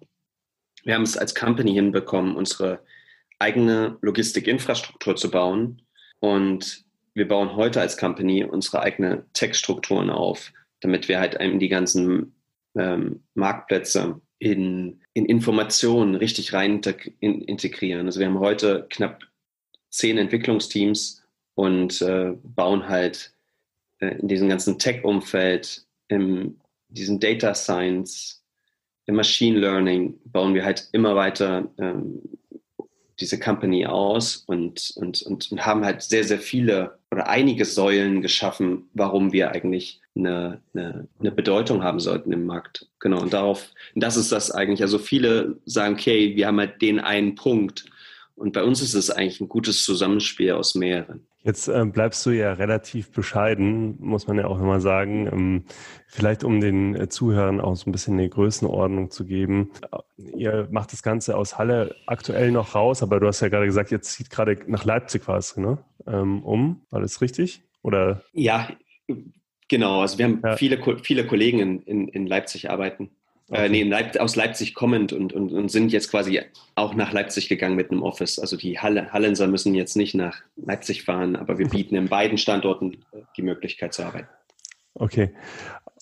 Wir 0.84 0.94
haben 0.94 1.02
es 1.02 1.16
als 1.16 1.34
Company 1.34 1.72
hinbekommen, 1.72 2.36
unsere 2.36 2.84
eigene 3.38 3.96
Logistikinfrastruktur 4.02 5.16
zu 5.16 5.30
bauen. 5.30 5.82
Und 6.20 6.84
wir 7.14 7.26
bauen 7.26 7.56
heute 7.56 7.80
als 7.80 7.96
Company 7.96 8.44
unsere 8.44 8.82
eigene 8.82 9.24
Tech-Strukturen 9.32 10.10
auf, 10.10 10.52
damit 10.80 11.08
wir 11.08 11.18
halt 11.18 11.40
eben 11.40 11.58
die 11.58 11.68
ganzen 11.68 12.34
ähm, 12.76 13.24
Marktplätze 13.34 14.20
in, 14.40 15.00
in 15.12 15.26
Informationen 15.26 16.16
richtig 16.16 16.54
rein 16.54 16.80
integrieren. 17.20 18.06
Also 18.06 18.18
wir 18.18 18.26
haben 18.26 18.40
heute 18.40 18.86
knapp 18.88 19.22
zehn 19.90 20.18
Entwicklungsteams 20.18 21.22
und 21.54 22.00
äh, 22.00 22.32
bauen 22.42 22.88
halt 22.88 23.34
äh, 23.98 24.18
in 24.18 24.28
diesem 24.28 24.48
ganzen 24.48 24.78
Tech-Umfeld, 24.78 25.84
in 26.08 26.58
diesem 26.88 27.20
Data 27.20 27.54
Science, 27.54 28.42
im 29.04 29.16
Machine 29.16 29.58
Learning, 29.58 30.18
bauen 30.24 30.54
wir 30.54 30.64
halt 30.64 30.88
immer 30.92 31.14
weiter 31.16 31.70
ähm, 31.78 32.22
diese 33.20 33.38
Company 33.38 33.86
aus 33.86 34.44
und, 34.46 34.92
und, 34.96 35.22
und, 35.22 35.52
und 35.52 35.66
haben 35.66 35.84
halt 35.84 36.02
sehr, 36.02 36.24
sehr 36.24 36.38
viele 36.38 36.98
oder 37.10 37.28
einige 37.28 37.64
Säulen 37.64 38.22
geschaffen, 38.22 38.88
warum 38.94 39.32
wir 39.32 39.50
eigentlich 39.50 40.00
eine, 40.16 40.60
eine, 40.74 41.08
eine 41.18 41.30
Bedeutung 41.30 41.82
haben 41.82 42.00
sollten 42.00 42.32
im 42.32 42.46
Markt. 42.46 42.86
Genau, 42.98 43.20
und 43.20 43.32
darauf, 43.32 43.68
das 43.94 44.16
ist 44.16 44.32
das 44.32 44.50
eigentlich. 44.50 44.82
Also 44.82 44.98
viele 44.98 45.56
sagen, 45.64 45.94
okay, 45.94 46.36
wir 46.36 46.46
haben 46.46 46.58
halt 46.58 46.80
den 46.80 47.00
einen 47.00 47.34
Punkt. 47.34 47.86
Und 48.36 48.52
bei 48.52 48.62
uns 48.62 48.80
ist 48.80 48.94
es 48.94 49.10
eigentlich 49.10 49.40
ein 49.40 49.48
gutes 49.48 49.84
Zusammenspiel 49.84 50.52
aus 50.52 50.74
mehreren. 50.74 51.26
Jetzt 51.42 51.68
äh, 51.68 51.84
bleibst 51.86 52.24
du 52.26 52.30
ja 52.30 52.52
relativ 52.52 53.12
bescheiden, 53.12 53.96
muss 53.98 54.26
man 54.26 54.36
ja 54.36 54.46
auch 54.46 54.58
nochmal 54.58 54.80
sagen. 54.80 55.26
Ähm, 55.26 55.64
vielleicht 56.06 56.44
um 56.44 56.60
den 56.60 56.94
äh, 56.94 57.08
Zuhörern 57.08 57.60
auch 57.60 57.76
so 57.76 57.88
ein 57.88 57.92
bisschen 57.92 58.18
eine 58.18 58.28
Größenordnung 58.28 59.10
zu 59.10 59.24
geben. 59.24 59.70
Ihr 60.16 60.68
macht 60.70 60.92
das 60.92 61.02
Ganze 61.02 61.36
aus 61.36 61.56
Halle 61.56 61.94
aktuell 62.06 62.50
noch 62.50 62.74
raus, 62.74 63.02
aber 63.02 63.20
du 63.20 63.26
hast 63.26 63.40
ja 63.40 63.48
gerade 63.48 63.66
gesagt, 63.66 63.90
jetzt 63.90 64.12
zieht 64.12 64.28
gerade 64.28 64.58
nach 64.66 64.84
Leipzig 64.84 65.26
was, 65.28 65.56
ne? 65.56 65.78
Ähm, 66.06 66.42
um. 66.42 66.82
War 66.90 67.00
das 67.00 67.22
richtig? 67.22 67.62
Oder? 67.82 68.22
Ja, 68.32 68.68
genau. 69.68 70.02
Also 70.02 70.18
wir 70.18 70.26
haben 70.26 70.40
ja. 70.44 70.56
viele, 70.56 70.78
viele 71.02 71.26
Kollegen 71.26 71.58
in, 71.58 71.82
in, 71.82 72.08
in 72.08 72.26
Leipzig 72.26 72.70
arbeiten. 72.70 73.10
Äh, 73.50 73.54
okay. 73.54 73.66
Äh, 73.66 73.68
nee, 73.68 73.82
Leip 73.82 74.16
aus 74.18 74.36
Leipzig 74.36 74.74
kommend 74.74 75.12
und, 75.12 75.32
und, 75.32 75.52
und 75.52 75.70
sind 75.70 75.92
jetzt 75.92 76.10
quasi 76.10 76.40
auch 76.74 76.94
nach 76.94 77.12
Leipzig 77.12 77.48
gegangen 77.48 77.76
mit 77.76 77.90
einem 77.90 78.02
Office. 78.02 78.38
Also 78.38 78.56
die 78.56 78.78
Halle, 78.78 79.12
Hallenser 79.12 79.46
müssen 79.46 79.74
jetzt 79.74 79.96
nicht 79.96 80.14
nach 80.14 80.40
Leipzig 80.56 81.04
fahren, 81.04 81.36
aber 81.36 81.58
wir 81.58 81.68
bieten 81.68 81.96
in 81.96 82.08
beiden 82.08 82.38
Standorten 82.38 83.04
die 83.36 83.42
Möglichkeit 83.42 83.92
zu 83.92 84.04
arbeiten. 84.04 84.28
Okay. 84.94 85.30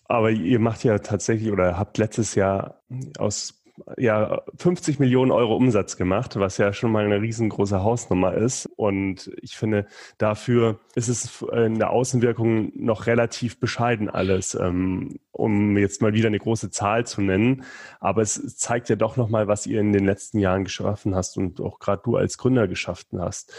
Aber 0.05 0.31
ihr 0.31 0.59
macht 0.59 0.85
ja 0.85 0.99
tatsächlich 0.99 1.51
oder 1.51 1.79
habt 1.79 1.99
letztes 1.99 2.35
Jahr 2.35 2.81
aus 3.19 3.58
ja 3.97 4.43
50 4.57 4.99
Millionen 4.99 5.31
Euro 5.31 5.57
Umsatz 5.57 5.97
gemacht, 5.97 6.37
was 6.37 6.59
ja 6.59 6.73
schon 6.73 6.93
mal 6.93 7.05
eine 7.05 7.21
riesengroße 7.21 7.83
Hausnummer 7.83 8.35
ist. 8.35 8.67
Und 8.77 9.31
ich 9.41 9.57
finde, 9.57 9.87
dafür 10.19 10.81
ist 10.95 11.09
es 11.09 11.43
in 11.53 11.79
der 11.79 11.91
Außenwirkung 11.91 12.73
noch 12.75 13.07
relativ 13.07 13.61
bescheiden 13.61 14.09
alles, 14.09 14.55
ähm, 14.55 15.19
um 15.33 15.77
jetzt 15.77 16.03
mal 16.03 16.13
wieder 16.13 16.29
eine 16.29 16.39
große 16.39 16.71
Zahl 16.71 17.07
zu 17.07 17.21
nennen. 17.21 17.65
Aber 18.01 18.23
es 18.23 18.57
zeigt 18.57 18.89
ja 18.89 18.97
doch 18.97 19.17
nochmal, 19.17 19.49
was 19.49 19.67
ihr 19.67 19.81
in 19.81 19.93
den 19.93 20.05
letzten 20.05 20.39
Jahren 20.39 20.65
geschaffen 20.65 21.15
hast 21.15 21.37
und 21.37 21.61
auch 21.61 21.79
gerade 21.79 22.03
du 22.05 22.17
als 22.17 22.39
Gründer 22.39 22.69
geschaffen 22.69 23.21
hast. 23.21 23.53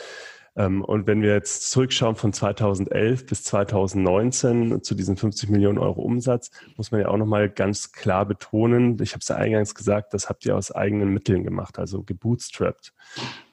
Ähm, 0.55 0.83
und 0.83 1.07
wenn 1.07 1.21
wir 1.21 1.33
jetzt 1.33 1.71
zurückschauen 1.71 2.15
von 2.15 2.33
2011 2.33 3.25
bis 3.25 3.43
2019 3.43 4.83
zu 4.83 4.95
diesen 4.95 5.17
50 5.17 5.49
Millionen 5.49 5.77
Euro 5.77 6.01
Umsatz, 6.01 6.51
muss 6.77 6.91
man 6.91 7.01
ja 7.01 7.07
auch 7.07 7.17
nochmal 7.17 7.49
ganz 7.49 7.91
klar 7.91 8.25
betonen, 8.25 8.97
ich 9.01 9.11
habe 9.11 9.21
es 9.21 9.27
ja 9.27 9.35
eingangs 9.35 9.75
gesagt, 9.75 10.13
das 10.13 10.29
habt 10.29 10.45
ihr 10.45 10.55
aus 10.55 10.71
eigenen 10.71 11.09
Mitteln 11.09 11.43
gemacht, 11.43 11.79
also 11.79 12.03
gebootstrapped. 12.03 12.93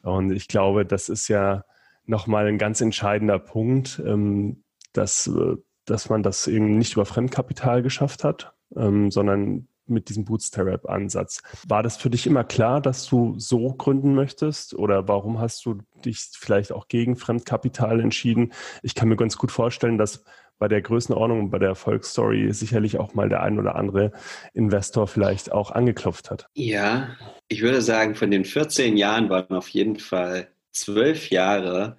Und 0.03 0.31
ich 0.33 0.49
glaube, 0.49 0.87
das 0.87 1.09
ist 1.09 1.29
ja 1.29 1.65
nochmal 2.07 2.47
ein 2.47 2.59
ganz 2.59 2.81
entscheidender 2.81 3.39
Punkt, 3.39 4.03
ähm, 4.05 4.63
dass, 4.93 5.27
äh, 5.27 5.57
dass 5.85 6.09
man 6.09 6.23
das 6.23 6.47
eben 6.47 6.79
nicht 6.79 6.95
über 6.95 7.05
Fremdkapital 7.05 7.83
geschafft 7.83 8.25
hat, 8.25 8.55
ähm, 8.77 9.11
sondern 9.11 9.69
mit 9.89 10.09
diesem 10.09 10.25
Bootstrap-Ansatz. 10.25 11.43
War 11.69 11.83
das 11.83 11.97
für 11.97 12.11
dich 12.11 12.27
immer 12.27 12.45
klar, 12.45 12.81
dass 12.81 13.07
du 13.07 13.35
so 13.39 13.75
gründen 13.75 14.15
möchtest? 14.15 14.75
Oder 14.75 15.09
warum 15.09 15.41
hast 15.41 15.65
du 15.65 15.79
dich 16.05 16.29
vielleicht 16.33 16.73
auch 16.73 16.89
gegen 16.89 17.17
Fremdkapital 17.17 18.01
entschieden? 18.01 18.53
Ich 18.83 18.95
kann 18.95 19.09
mir 19.09 19.17
ganz 19.17 19.37
gut 19.37 19.53
vorstellen, 19.53 19.99
dass 19.99 20.25
bei 20.59 20.69
der 20.69 20.81
Größenordnung 20.81 21.41
und 21.41 21.51
bei 21.51 21.59
der 21.59 21.71
Erfolgsstory 21.71 22.53
sicherlich 22.53 22.99
auch 22.99 23.15
mal 23.15 23.29
der 23.29 23.43
ein 23.43 23.59
oder 23.59 23.77
andere 23.77 24.13
Investor 24.55 25.07
vielleicht 25.07 25.53
auch 25.53 25.71
angeklopft 25.71 26.31
hat. 26.31 26.49
Ja, 26.55 27.17
ich 27.49 27.63
würde 27.63 27.83
sagen, 27.83 28.15
von 28.15 28.31
den 28.31 28.45
14 28.45 28.97
Jahren 28.97 29.29
waren 29.29 29.55
auf 29.55 29.69
jeden 29.69 29.99
Fall 29.99 30.49
zwölf 30.73 31.31
Jahre, 31.31 31.99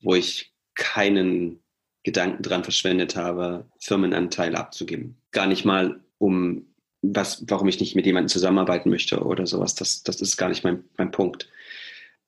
wo 0.00 0.14
ich 0.14 0.52
keinen 0.74 1.60
Gedanken 2.02 2.42
dran 2.42 2.64
verschwendet 2.64 3.16
habe, 3.16 3.66
Firmenanteile 3.80 4.58
abzugeben. 4.58 5.16
Gar 5.30 5.46
nicht 5.46 5.64
mal, 5.64 6.00
um 6.18 6.73
was, 7.12 7.44
warum 7.48 7.68
ich 7.68 7.80
nicht 7.80 7.94
mit 7.94 8.06
jemandem 8.06 8.28
zusammenarbeiten 8.28 8.90
möchte 8.90 9.20
oder 9.20 9.46
sowas. 9.46 9.74
Das, 9.74 10.02
das 10.02 10.20
ist 10.20 10.36
gar 10.36 10.48
nicht 10.48 10.64
mein, 10.64 10.84
mein 10.96 11.10
Punkt. 11.10 11.48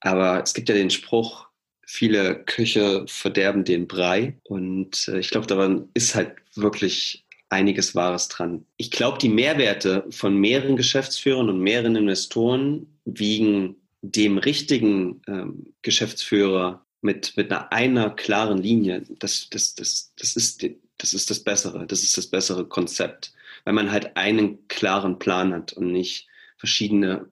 Aber 0.01 0.43
es 0.43 0.55
gibt 0.55 0.69
ja 0.69 0.75
den 0.75 0.91
Spruch, 0.91 1.47
viele 1.87 2.43
Köche 2.45 3.05
verderben 3.07 3.65
den 3.65 3.87
Brei. 3.87 4.39
Und 4.45 5.09
äh, 5.09 5.19
ich 5.19 5.31
glaube, 5.31 5.47
daran 5.47 5.89
ist 5.95 6.15
halt 6.15 6.33
wirklich 6.55 7.25
einiges 7.49 7.95
Wahres 7.95 8.29
dran. 8.29 8.65
Ich 8.77 8.91
glaube, 8.91 9.19
die 9.19 9.29
Mehrwerte 9.29 10.05
von 10.11 10.37
mehreren 10.37 10.77
Geschäftsführern 10.77 11.49
und 11.49 11.61
mehreren 11.61 11.97
Investoren 11.97 12.87
wiegen 13.05 13.77
dem 14.03 14.39
richtigen 14.39 15.23
ähm, 15.29 15.73
Geschäftsführer 15.83 16.85
mit, 17.03 17.37
mit 17.37 17.53
einer, 17.53 17.73
einer 17.73 18.11
klaren 18.11 18.59
Linie, 18.59 19.03
das, 19.21 19.49
das, 19.51 19.75
das, 19.75 20.12
das, 20.19 20.35
ist, 20.35 20.67
das 20.99 21.15
ist 21.15 21.31
das 21.31 21.41
Bessere, 21.41 21.87
das 21.87 22.03
ist 22.03 22.17
das 22.17 22.27
bessere 22.27 22.67
Konzept 22.67 23.33
weil 23.66 23.74
man 23.74 23.90
halt 23.90 24.16
einen 24.16 24.66
klaren 24.68 25.18
Plan 25.18 25.52
hat 25.52 25.74
und 25.74 25.92
nicht 25.92 26.29
verschiedene 26.57 27.31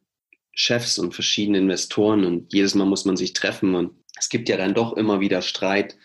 Chefs 0.53 0.99
und 0.99 1.14
verschiedene 1.14 1.59
Investoren 1.59 2.25
und 2.25 2.53
jedes 2.53 2.75
Mal 2.75 2.85
muss 2.85 3.05
man 3.05 3.16
sich 3.16 3.33
treffen 3.33 3.75
und 3.75 3.92
es 4.18 4.29
gibt 4.29 4.49
ja 4.49 4.57
dann 4.57 4.75
doch 4.75 4.97
immer 4.97 5.20
wieder 5.20 5.42
Streit 5.42 5.97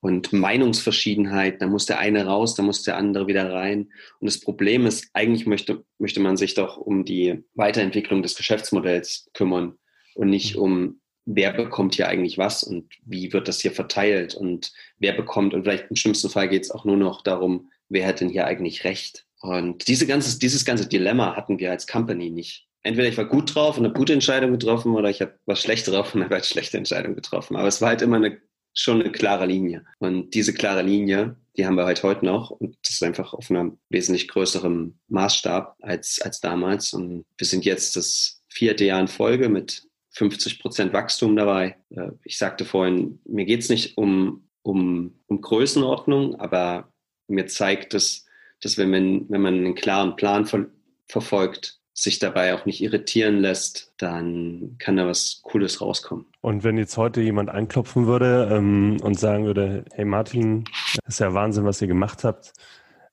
und 0.00 0.32
Meinungsverschiedenheit. 0.32 1.60
Da 1.60 1.66
muss 1.66 1.86
der 1.86 1.98
eine 1.98 2.26
raus, 2.26 2.54
da 2.54 2.62
muss 2.62 2.82
der 2.84 2.96
andere 2.96 3.26
wieder 3.26 3.52
rein. 3.52 3.92
Und 4.20 4.26
das 4.26 4.40
Problem 4.40 4.86
ist, 4.86 5.08
eigentlich 5.12 5.46
möchte, 5.46 5.84
möchte 5.98 6.20
man 6.20 6.36
sich 6.36 6.54
doch 6.54 6.76
um 6.76 7.04
die 7.04 7.44
Weiterentwicklung 7.54 8.22
des 8.22 8.36
Geschäftsmodells 8.36 9.28
kümmern 9.34 9.76
und 10.14 10.30
nicht 10.30 10.56
um, 10.56 11.00
wer 11.26 11.52
bekommt 11.52 11.96
hier 11.96 12.08
eigentlich 12.08 12.38
was 12.38 12.62
und 12.62 12.92
wie 13.04 13.32
wird 13.32 13.48
das 13.48 13.60
hier 13.60 13.72
verteilt 13.72 14.34
und 14.34 14.72
wer 14.98 15.12
bekommt. 15.12 15.52
Und 15.52 15.64
vielleicht 15.64 15.90
im 15.90 15.96
schlimmsten 15.96 16.30
Fall 16.30 16.48
geht 16.48 16.64
es 16.64 16.70
auch 16.70 16.84
nur 16.84 16.96
noch 16.96 17.22
darum, 17.22 17.70
wer 17.88 18.06
hat 18.06 18.20
denn 18.20 18.28
hier 18.28 18.46
eigentlich 18.46 18.84
Recht. 18.84 19.27
Und 19.40 19.86
diese 19.88 20.06
ganze, 20.06 20.38
dieses 20.38 20.64
ganze 20.64 20.88
Dilemma 20.88 21.36
hatten 21.36 21.58
wir 21.58 21.70
als 21.70 21.86
Company 21.86 22.30
nicht. 22.30 22.66
Entweder 22.82 23.08
ich 23.08 23.16
war 23.16 23.26
gut 23.26 23.54
drauf 23.54 23.76
und 23.76 23.84
eine 23.84 23.94
gute 23.94 24.12
Entscheidung 24.12 24.52
getroffen 24.52 24.94
oder 24.94 25.10
ich 25.10 25.20
war 25.46 25.56
schlecht 25.56 25.88
drauf 25.88 26.14
und 26.14 26.22
habe 26.24 26.36
eine 26.36 26.44
schlechte 26.44 26.78
Entscheidung 26.78 27.14
getroffen. 27.14 27.56
Aber 27.56 27.68
es 27.68 27.80
war 27.80 27.90
halt 27.90 28.02
immer 28.02 28.16
eine, 28.16 28.40
schon 28.74 29.00
eine 29.00 29.12
klare 29.12 29.46
Linie. 29.46 29.84
Und 29.98 30.34
diese 30.34 30.54
klare 30.54 30.82
Linie, 30.82 31.36
die 31.56 31.66
haben 31.66 31.76
wir 31.76 31.84
halt 31.84 32.02
heute 32.02 32.24
noch. 32.24 32.50
Und 32.50 32.76
das 32.82 32.94
ist 32.94 33.02
einfach 33.02 33.34
auf 33.34 33.50
einem 33.50 33.78
wesentlich 33.90 34.28
größeren 34.28 34.98
Maßstab 35.08 35.76
als, 35.82 36.20
als 36.20 36.40
damals. 36.40 36.92
Und 36.92 37.24
wir 37.36 37.46
sind 37.46 37.64
jetzt 37.64 37.96
das 37.96 38.42
vierte 38.48 38.84
Jahr 38.84 39.00
in 39.00 39.08
Folge 39.08 39.48
mit 39.48 39.84
50 40.12 40.60
Prozent 40.60 40.92
Wachstum 40.92 41.36
dabei. 41.36 41.76
Äh, 41.90 42.10
ich 42.24 42.38
sagte 42.38 42.64
vorhin, 42.64 43.20
mir 43.24 43.44
geht 43.44 43.60
es 43.60 43.68
nicht 43.68 43.96
um, 43.96 44.48
um, 44.62 45.20
um 45.26 45.40
Größenordnung, 45.40 46.36
aber 46.36 46.92
mir 47.28 47.46
zeigt 47.46 47.94
es, 47.94 48.27
dass 48.62 48.78
wenn 48.78 48.90
man, 48.90 49.26
wenn 49.28 49.40
man 49.40 49.54
einen 49.54 49.74
klaren 49.74 50.16
Plan 50.16 50.46
ver 50.46 50.66
verfolgt, 51.10 51.78
sich 51.94 52.18
dabei 52.20 52.54
auch 52.54 52.64
nicht 52.64 52.80
irritieren 52.80 53.38
lässt, 53.38 53.92
dann 53.96 54.76
kann 54.78 54.96
da 54.96 55.06
was 55.06 55.40
Cooles 55.42 55.80
rauskommen. 55.80 56.26
Und 56.42 56.62
wenn 56.62 56.78
jetzt 56.78 56.96
heute 56.96 57.20
jemand 57.20 57.50
anklopfen 57.50 58.06
würde 58.06 58.48
ähm, 58.52 58.98
und 59.02 59.18
sagen 59.18 59.46
würde, 59.46 59.84
hey 59.92 60.04
Martin, 60.04 60.64
das 61.04 61.14
ist 61.14 61.20
ja 61.20 61.34
Wahnsinn, 61.34 61.64
was 61.64 61.82
ihr 61.82 61.88
gemacht 61.88 62.22
habt, 62.22 62.52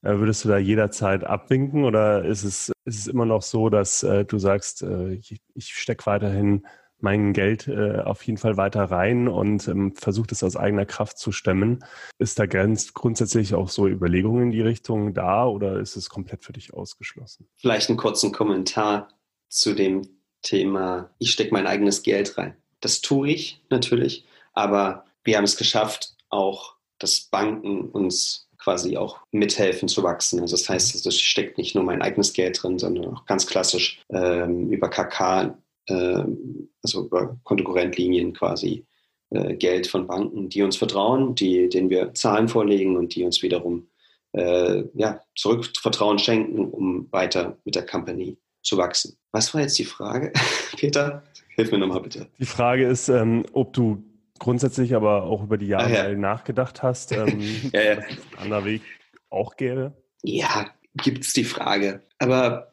äh, 0.03 0.19
würdest 0.19 0.45
du 0.45 0.49
da 0.49 0.59
jederzeit 0.59 1.23
abwinken 1.23 1.83
oder 1.83 2.25
ist 2.25 2.43
es, 2.43 2.71
ist 2.85 2.99
es 2.99 3.07
immer 3.07 3.25
noch 3.25 3.41
so, 3.41 3.69
dass 3.69 4.03
äh, 4.03 4.23
du 4.23 4.37
sagst, 4.37 4.83
äh, 4.83 5.13
ich, 5.13 5.41
ich 5.55 5.73
stecke 5.73 6.05
weiterhin 6.05 6.67
mein 7.05 7.33
Geld 7.33 7.67
äh, 7.67 7.99
auf 7.99 8.23
jeden 8.23 8.39
Fall 8.39 8.57
weiter 8.57 8.83
rein 8.85 9.27
und 9.27 9.67
ähm, 9.67 9.93
versucht 9.95 10.31
es 10.31 10.43
aus 10.43 10.57
eigener 10.57 10.87
Kraft 10.87 11.19
zu 11.19 11.31
stemmen. 11.31 11.85
Ist 12.17 12.39
da 12.39 12.47
ganz 12.47 12.95
grundsätzlich 12.95 13.53
auch 13.53 13.69
so 13.69 13.87
Überlegungen 13.87 14.45
in 14.45 14.51
die 14.51 14.61
Richtung 14.61 15.13
da 15.13 15.45
oder 15.45 15.79
ist 15.79 15.95
es 15.95 16.09
komplett 16.09 16.43
für 16.43 16.53
dich 16.53 16.73
ausgeschlossen? 16.73 17.47
Vielleicht 17.57 17.89
einen 17.89 17.99
kurzen 17.99 18.31
Kommentar 18.31 19.09
zu 19.49 19.75
dem 19.75 20.01
Thema, 20.41 21.11
ich 21.19 21.31
stecke 21.31 21.53
mein 21.53 21.67
eigenes 21.67 22.01
Geld 22.01 22.39
rein. 22.39 22.57
Das 22.81 23.01
tue 23.01 23.29
ich 23.29 23.63
natürlich, 23.69 24.25
aber 24.53 25.05
wir 25.23 25.37
haben 25.37 25.43
es 25.43 25.57
geschafft, 25.57 26.15
auch 26.29 26.75
dass 26.97 27.21
Banken 27.21 27.89
uns 27.89 28.49
quasi 28.57 28.97
auch 28.97 29.19
mithelfen 29.31 29.87
zu 29.87 30.01
wachsen. 30.01 30.39
Also 30.39 30.55
das 30.55 30.67
heißt, 30.67 31.05
es 31.05 31.21
steckt 31.21 31.59
nicht 31.59 31.75
nur 31.75 31.83
mein 31.83 32.01
eigenes 32.01 32.33
Geld 32.33 32.61
drin, 32.61 32.79
sondern 32.79 33.13
auch 33.13 33.25
ganz 33.27 33.45
klassisch 33.45 34.01
ähm, 34.09 34.71
über 34.71 34.89
KK 34.89 35.55
also 35.93 37.05
über 37.05 37.37
Kontokorrentlinien 37.43 38.33
quasi 38.33 38.85
äh, 39.31 39.55
Geld 39.55 39.87
von 39.87 40.07
Banken, 40.07 40.49
die 40.49 40.61
uns 40.61 40.77
vertrauen, 40.77 41.35
die, 41.35 41.67
denen 41.69 41.89
wir 41.89 42.13
Zahlen 42.13 42.47
vorlegen 42.47 42.95
und 42.95 43.15
die 43.15 43.23
uns 43.23 43.41
wiederum 43.41 43.87
äh, 44.33 44.83
ja, 44.93 45.21
Zurückvertrauen 45.35 46.19
schenken, 46.19 46.65
um 46.65 47.11
weiter 47.11 47.57
mit 47.65 47.75
der 47.75 47.85
Company 47.85 48.37
zu 48.61 48.77
wachsen. 48.77 49.17
Was 49.31 49.53
war 49.53 49.61
jetzt 49.61 49.79
die 49.79 49.85
Frage, 49.85 50.31
Peter? 50.77 51.23
Hilf 51.55 51.71
mir 51.71 51.77
nochmal 51.77 52.01
bitte. 52.01 52.27
Die 52.37 52.45
Frage 52.45 52.85
ist, 52.85 53.07
ähm, 53.09 53.45
ob 53.53 53.73
du 53.73 54.03
grundsätzlich 54.39 54.93
aber 54.93 55.23
auch 55.23 55.43
über 55.43 55.57
die 55.57 55.67
Jahre 55.67 56.11
ja. 56.11 56.13
nachgedacht 56.13 56.83
hast, 56.83 57.11
ähm, 57.11 57.41
ja, 57.73 57.81
ja. 57.81 57.95
dass 57.95 58.05
es 58.05 58.17
ein 58.33 58.43
anderer 58.43 58.65
Weg 58.65 58.81
auch 59.29 59.55
gäbe? 59.55 59.93
Ja, 60.23 60.67
gibt 60.95 61.23
es 61.23 61.33
die 61.33 61.45
Frage. 61.45 62.03
Aber 62.19 62.71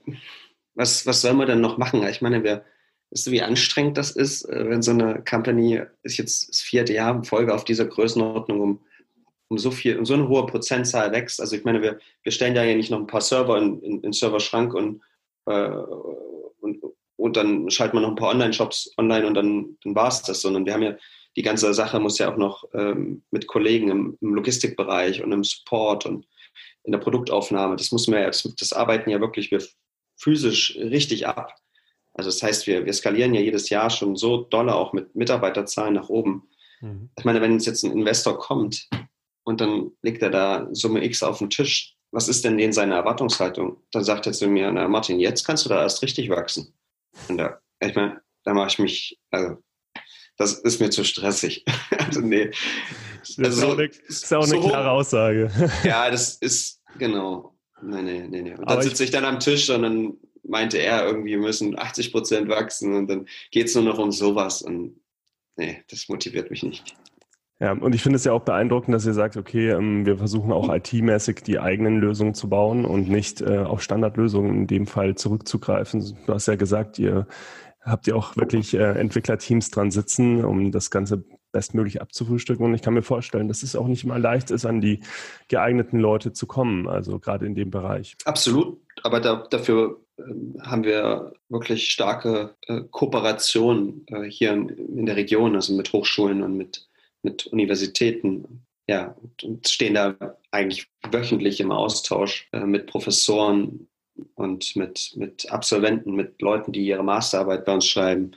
was, 0.74 1.06
was 1.06 1.20
soll 1.20 1.34
man 1.34 1.46
dann 1.46 1.60
noch 1.60 1.78
machen? 1.78 2.06
Ich 2.08 2.22
meine, 2.22 2.42
wir, 2.42 2.64
Weißt 3.12 3.26
du, 3.26 3.30
wie 3.30 3.42
anstrengend 3.42 3.98
das 3.98 4.10
ist, 4.10 4.48
äh, 4.48 4.68
wenn 4.70 4.80
so 4.80 4.90
eine 4.90 5.22
Company 5.22 5.82
ist 6.02 6.16
jetzt 6.16 6.48
das 6.48 6.60
vierte 6.62 6.94
Jahr 6.94 7.14
in 7.14 7.24
Folge 7.24 7.54
auf 7.54 7.64
dieser 7.64 7.84
Größenordnung 7.84 8.60
um, 8.60 8.80
um 9.48 9.58
so 9.58 9.70
viel, 9.70 9.98
um 9.98 10.06
so 10.06 10.14
eine 10.14 10.28
hohe 10.28 10.46
Prozentzahl 10.46 11.12
wächst. 11.12 11.38
Also 11.38 11.54
ich 11.54 11.64
meine, 11.64 11.82
wir, 11.82 11.98
wir 12.22 12.32
stellen 12.32 12.56
ja 12.56 12.64
nicht 12.74 12.90
noch 12.90 12.98
ein 12.98 13.06
paar 13.06 13.20
Server 13.20 13.58
in, 13.58 13.80
in, 13.82 14.00
in 14.00 14.12
Serverschrank 14.14 14.72
und, 14.72 15.02
äh, 15.44 15.68
und, 16.60 16.78
und 17.16 17.36
dann 17.36 17.70
schalten 17.70 17.96
wir 17.96 18.00
noch 18.00 18.08
ein 18.08 18.16
paar 18.16 18.30
Online-Shops 18.30 18.94
online 18.96 19.26
und 19.26 19.34
dann, 19.34 19.76
dann 19.84 19.94
war 19.94 20.08
es 20.08 20.22
das, 20.22 20.40
sondern 20.40 20.64
wir 20.64 20.72
haben 20.72 20.82
ja 20.82 20.96
die 21.36 21.42
ganze 21.42 21.72
Sache 21.74 22.00
muss 22.00 22.18
ja 22.18 22.32
auch 22.32 22.36
noch 22.36 22.64
ähm, 22.74 23.22
mit 23.30 23.46
Kollegen 23.46 23.90
im, 23.90 24.18
im, 24.20 24.34
Logistikbereich 24.34 25.22
und 25.22 25.32
im 25.32 25.44
Support 25.44 26.06
und 26.06 26.26
in 26.84 26.92
der 26.92 26.98
Produktaufnahme, 26.98 27.76
das 27.76 27.92
muss 27.92 28.08
man 28.08 28.20
ja, 28.20 28.26
das, 28.26 28.42
das 28.58 28.72
arbeiten 28.72 29.10
ja 29.10 29.20
wirklich 29.20 29.50
wir 29.50 29.62
physisch 30.16 30.76
richtig 30.76 31.26
ab. 31.26 31.54
Also 32.14 32.28
das 32.28 32.42
heißt, 32.42 32.66
wir, 32.66 32.84
wir 32.84 32.92
skalieren 32.92 33.34
ja 33.34 33.40
jedes 33.40 33.70
Jahr 33.70 33.90
schon 33.90 34.16
so 34.16 34.38
doll 34.38 34.68
auch 34.68 34.92
mit 34.92 35.14
Mitarbeiterzahlen 35.14 35.94
nach 35.94 36.08
oben. 36.08 36.48
Mhm. 36.80 37.10
Ich 37.18 37.24
meine, 37.24 37.40
wenn 37.40 37.58
jetzt 37.58 37.84
ein 37.84 37.92
Investor 37.92 38.38
kommt 38.38 38.88
und 39.44 39.60
dann 39.60 39.92
legt 40.02 40.22
er 40.22 40.30
da 40.30 40.68
Summe 40.72 41.04
X 41.04 41.22
auf 41.22 41.38
den 41.38 41.50
Tisch, 41.50 41.96
was 42.10 42.28
ist 42.28 42.44
denn 42.44 42.58
denen 42.58 42.74
seine 42.74 42.94
Erwartungshaltung? 42.94 43.82
Dann 43.90 44.04
sagt 44.04 44.26
er 44.26 44.32
zu 44.32 44.46
mir, 44.46 44.70
na 44.70 44.86
Martin, 44.86 45.18
jetzt 45.18 45.44
kannst 45.44 45.64
du 45.64 45.70
da 45.70 45.82
erst 45.82 46.02
richtig 46.02 46.28
wachsen. 46.28 46.74
Und 47.28 47.38
da, 47.38 47.58
ich 47.80 47.94
meine, 47.94 48.20
da 48.44 48.52
mache 48.52 48.68
ich 48.68 48.78
mich, 48.78 49.18
also 49.30 49.56
das 50.36 50.54
ist 50.54 50.80
mir 50.80 50.90
zu 50.90 51.04
stressig. 51.04 51.64
also 51.98 52.20
nee. 52.20 52.50
Das 53.20 53.30
ist 53.30 53.38
also, 53.38 53.68
auch 53.68 53.78
eine, 53.78 53.84
ist 53.84 54.34
auch 54.34 54.44
eine 54.44 54.62
so, 54.62 54.68
klare 54.68 54.90
Aussage. 54.90 55.50
ja, 55.84 56.10
das 56.10 56.36
ist, 56.36 56.82
genau. 56.98 57.56
Nee, 57.82 58.02
nee, 58.02 58.28
nee, 58.28 58.42
nee. 58.42 58.54
Und 58.54 58.68
dann 58.68 58.82
sitze 58.82 59.04
ich 59.04 59.10
dann 59.10 59.24
am 59.24 59.40
Tisch 59.40 59.70
und 59.70 59.82
dann 59.82 60.16
meinte 60.42 60.78
er 60.78 61.06
irgendwie, 61.06 61.36
müssen 61.36 61.78
80 61.78 62.12
Prozent 62.12 62.48
wachsen 62.48 62.94
und 62.94 63.08
dann 63.08 63.26
geht 63.50 63.66
es 63.66 63.74
nur 63.74 63.84
noch 63.84 63.98
um 63.98 64.12
sowas 64.12 64.62
und 64.62 65.00
nee, 65.56 65.82
das 65.90 66.08
motiviert 66.08 66.50
mich 66.50 66.62
nicht. 66.62 66.94
Ja, 67.60 67.72
und 67.72 67.94
ich 67.94 68.02
finde 68.02 68.16
es 68.16 68.24
ja 68.24 68.32
auch 68.32 68.42
beeindruckend, 68.42 68.92
dass 68.92 69.06
ihr 69.06 69.12
sagt, 69.12 69.36
okay, 69.36 69.70
ähm, 69.70 70.04
wir 70.04 70.18
versuchen 70.18 70.50
auch 70.50 70.68
IT-mäßig 70.68 71.44
die 71.44 71.60
eigenen 71.60 72.00
Lösungen 72.00 72.34
zu 72.34 72.48
bauen 72.48 72.84
und 72.84 73.08
nicht 73.08 73.40
äh, 73.40 73.58
auf 73.58 73.82
Standardlösungen 73.82 74.52
in 74.52 74.66
dem 74.66 74.88
Fall 74.88 75.14
zurückzugreifen. 75.14 76.16
Du 76.26 76.34
hast 76.34 76.48
ja 76.48 76.56
gesagt, 76.56 76.98
ihr 76.98 77.28
habt 77.80 78.08
ihr 78.08 78.16
auch 78.16 78.36
wirklich 78.36 78.74
äh, 78.74 78.98
Entwicklerteams 78.98 79.70
dran 79.70 79.92
sitzen, 79.92 80.44
um 80.44 80.72
das 80.72 80.90
Ganze 80.90 81.24
bestmöglich 81.52 82.02
abzufrühstücken. 82.02 82.64
Und 82.64 82.74
ich 82.74 82.82
kann 82.82 82.94
mir 82.94 83.02
vorstellen, 83.02 83.46
dass 83.46 83.62
es 83.62 83.76
auch 83.76 83.86
nicht 83.86 84.02
immer 84.02 84.18
leicht 84.18 84.50
ist, 84.50 84.66
an 84.66 84.80
die 84.80 85.00
geeigneten 85.48 86.00
Leute 86.00 86.32
zu 86.32 86.48
kommen, 86.48 86.88
also 86.88 87.20
gerade 87.20 87.46
in 87.46 87.54
dem 87.54 87.70
Bereich. 87.70 88.16
Absolut, 88.24 88.80
aber 89.04 89.20
da, 89.20 89.46
dafür 89.50 90.00
haben 90.60 90.84
wir 90.84 91.32
wirklich 91.48 91.90
starke 91.90 92.54
äh, 92.66 92.82
Kooperationen 92.90 94.04
äh, 94.08 94.24
hier 94.24 94.52
in, 94.52 94.68
in, 94.68 95.06
der 95.06 95.16
Region, 95.16 95.54
also 95.54 95.74
mit 95.74 95.92
Hochschulen 95.92 96.42
und 96.42 96.56
mit, 96.56 96.88
mit 97.22 97.46
Universitäten. 97.46 98.64
Ja, 98.88 99.14
und, 99.20 99.44
und 99.44 99.68
stehen 99.68 99.94
da 99.94 100.16
eigentlich 100.50 100.88
wöchentlich 101.10 101.60
im 101.60 101.72
Austausch 101.72 102.48
äh, 102.52 102.60
mit 102.60 102.86
Professoren 102.86 103.88
und 104.34 104.76
mit, 104.76 105.12
mit 105.16 105.50
Absolventen, 105.50 106.14
mit 106.14 106.40
Leuten, 106.42 106.72
die 106.72 106.84
ihre 106.84 107.04
Masterarbeit 107.04 107.64
bei 107.64 107.74
uns 107.74 107.86
schreiben. 107.86 108.32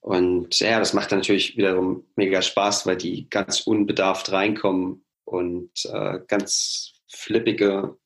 Und 0.00 0.60
ja, 0.60 0.78
das 0.78 0.92
macht 0.92 1.10
natürlich 1.10 1.56
wiederum 1.56 2.04
mega 2.14 2.42
Spaß, 2.42 2.86
weil 2.86 2.96
die 2.96 3.28
ganz 3.28 3.60
unbedarft 3.62 4.30
reinkommen 4.30 5.04
und 5.24 5.70
äh, 5.92 6.20
ganz 6.28 6.92
flippige, 7.08 7.96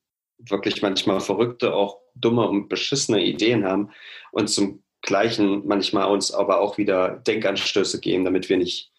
wirklich 0.49 0.83
manchmal 0.83 1.21
verrückte, 1.21 1.75
auch 1.75 1.99
dumme 2.15 2.49
und 2.49 2.69
beschissene 2.69 3.23
Ideen 3.23 3.65
haben 3.65 3.91
und 4.33 4.49
zum 4.49 4.83
gleichen 5.03 5.67
manchmal 5.67 6.11
uns 6.11 6.33
aber 6.33 6.61
auch 6.61 6.79
wieder 6.79 7.17
Denkanstöße 7.27 8.01
geben, 8.01 8.25
damit 8.25 8.49
wir 8.49 8.57
nicht, 8.57 8.93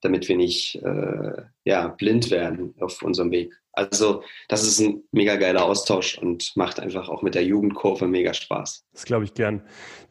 damit 0.00 0.28
wir 0.28 0.36
nicht 0.36 0.76
äh, 0.76 1.42
ja, 1.64 1.88
blind 1.88 2.30
werden 2.30 2.74
auf 2.80 3.02
unserem 3.02 3.30
Weg. 3.30 3.61
Also 3.72 4.22
das 4.48 4.64
ist 4.64 4.80
ein 4.80 5.02
mega 5.12 5.36
geiler 5.36 5.64
Austausch 5.64 6.18
und 6.18 6.52
macht 6.56 6.78
einfach 6.78 7.08
auch 7.08 7.22
mit 7.22 7.34
der 7.34 7.44
Jugendkurve 7.44 8.06
mega 8.06 8.34
Spaß. 8.34 8.84
Das 8.92 9.04
glaube 9.04 9.24
ich 9.24 9.34
gern. 9.34 9.62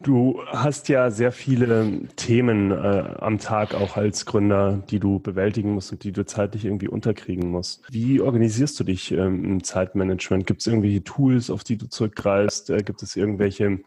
Du 0.02 0.42
hast 0.48 0.90
ja 0.90 1.12
sehr 1.12 1.32
viele 1.32 2.08
Themen 2.16 2.72
äh, 2.72 3.04
am 3.20 3.38
Tag 3.38 3.76
auch 3.76 3.98
als 3.98 4.26
Gründer, 4.26 4.82
die 4.90 5.00
du 5.00 5.20
bewältigen 5.20 5.76
musst 5.76 5.92
und 5.92 6.04
die 6.04 6.12
du 6.12 6.26
zeitlich 6.26 6.66
irgendwie 6.66 6.88
unterkriegen 6.88 7.52
musst. 7.52 7.84
Wie 7.92 8.20
organisierst 8.20 8.80
du 8.80 8.84
dich 8.84 9.12
ähm, 9.12 9.46
im 9.46 9.64
Zeitmanagement? 9.64 10.48
Gibt 10.48 10.62
es 10.62 10.68
irgendwelche 10.68 11.04
Tools, 11.04 11.52
auf 11.52 11.64
die 11.64 11.78
du 11.78 11.88
zurückgreifst? 11.88 12.72
Äh, 12.72 12.82
gibt 12.82 13.04
es 13.04 13.16
irgendwelche 13.16 13.82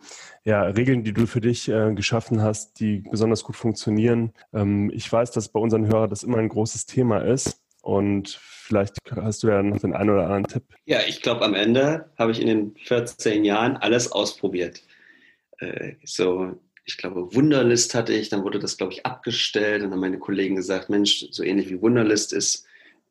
ja, 0.44 0.62
Regeln, 0.62 1.02
die 1.02 1.12
du 1.12 1.26
für 1.26 1.40
dich 1.40 1.68
äh, 1.68 1.92
geschaffen 1.94 2.42
hast, 2.42 2.78
die 2.78 3.02
besonders 3.10 3.42
gut 3.42 3.56
funktionieren? 3.56 4.32
Ähm, 4.52 4.92
ich 4.94 5.12
weiß, 5.12 5.32
dass 5.32 5.48
bei 5.48 5.58
unseren 5.58 5.88
Hörern 5.88 6.10
das 6.10 6.22
immer 6.22 6.38
ein 6.38 6.48
großes 6.48 6.86
Thema 6.86 7.18
ist. 7.18 7.63
Und 7.84 8.30
vielleicht 8.40 8.96
hast 9.14 9.42
du 9.42 9.48
ja 9.48 9.62
noch 9.62 9.78
den 9.78 9.92
einen 9.92 10.08
oder 10.08 10.24
anderen 10.24 10.46
Tipp. 10.46 10.62
Ja, 10.86 11.00
ich 11.06 11.20
glaube, 11.20 11.44
am 11.44 11.52
Ende 11.52 12.10
habe 12.18 12.32
ich 12.32 12.40
in 12.40 12.46
den 12.46 12.74
14 12.82 13.44
Jahren 13.44 13.76
alles 13.76 14.10
ausprobiert. 14.10 14.82
Äh, 15.58 15.96
so, 16.02 16.58
ich 16.86 16.96
glaube, 16.96 17.34
Wunderlist 17.34 17.94
hatte 17.94 18.14
ich, 18.14 18.30
dann 18.30 18.42
wurde 18.42 18.58
das, 18.58 18.78
glaube 18.78 18.94
ich, 18.94 19.04
abgestellt. 19.04 19.82
Dann 19.82 19.92
haben 19.92 20.00
meine 20.00 20.18
Kollegen 20.18 20.56
gesagt, 20.56 20.88
Mensch, 20.88 21.26
so 21.30 21.42
ähnlich 21.42 21.68
wie 21.68 21.82
Wunderlist 21.82 22.32
ist, 22.32 22.64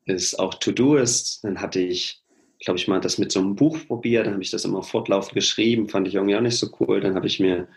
ist 0.05 0.39
auch 0.39 0.55
To-Do-Ist. 0.55 1.43
Dann 1.43 1.61
hatte 1.61 1.80
ich, 1.80 2.24
glaube 2.59 2.80
ich, 2.80 2.88
mal 2.88 2.99
das 2.99 3.19
mit 3.19 3.32
so 3.32 3.41
einem 3.41 3.55
Buch 3.55 3.78
probiert. 3.86 4.26
Dann 4.26 4.34
habe 4.34 4.43
ich 4.43 4.49
das 4.49 4.65
immer 4.65 4.82
fortlaufend 4.82 5.36
geschrieben. 5.36 5.88
Fand 5.88 6.07
ich 6.07 6.15
irgendwie 6.15 6.36
auch 6.36 6.41
nicht 6.41 6.57
so 6.57 6.76
cool. 6.80 6.99
Dann 6.99 7.13
habe 7.13 7.28
ich 7.28 7.39
mir 7.39 7.67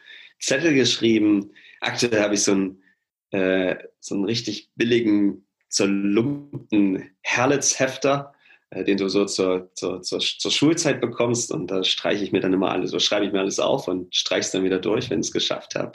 Zettel 0.41 0.73
geschrieben. 0.73 1.51
Aktuell 1.83 2.23
habe 2.23 2.33
ich 2.33 2.43
so 2.43 2.53
einen, 2.53 2.83
äh, 3.33 3.77
so 4.01 4.15
einen 4.15 4.25
richtig 4.25 4.71
billigen 4.77 5.46
zerlumpten 5.69 7.11
Herlitzhefter, 7.23 8.33
äh, 8.71 8.85
den 8.85 8.97
du 8.97 9.09
so 9.09 9.25
zur, 9.25 9.71
zur, 9.75 10.03
zur, 10.03 10.21
zur, 10.21 10.51
Schulzeit 10.51 11.01
bekommst. 11.01 11.53
Und 11.53 11.71
da 11.71 11.85
streiche 11.85 12.25
ich 12.25 12.33
mir 12.33 12.41
dann 12.41 12.53
immer 12.53 12.71
alles, 12.71 12.91
so 12.91 12.99
schreibe 12.99 13.27
ich 13.27 13.33
mir 13.33 13.41
alles 13.41 13.61
auf 13.61 13.89
und 13.89 14.15
streiche 14.15 14.41
es 14.41 14.51
dann 14.51 14.65
wieder 14.65 14.79
durch, 14.79 15.11
wenn 15.11 15.21
ich 15.21 15.27
es 15.27 15.33
geschafft 15.33 15.75
habe. 15.75 15.93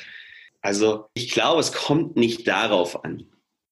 Also 0.62 1.10
ich 1.14 1.32
glaube, 1.32 1.60
es 1.60 1.72
kommt 1.72 2.16
nicht 2.16 2.48
darauf 2.48 3.04
an, 3.04 3.26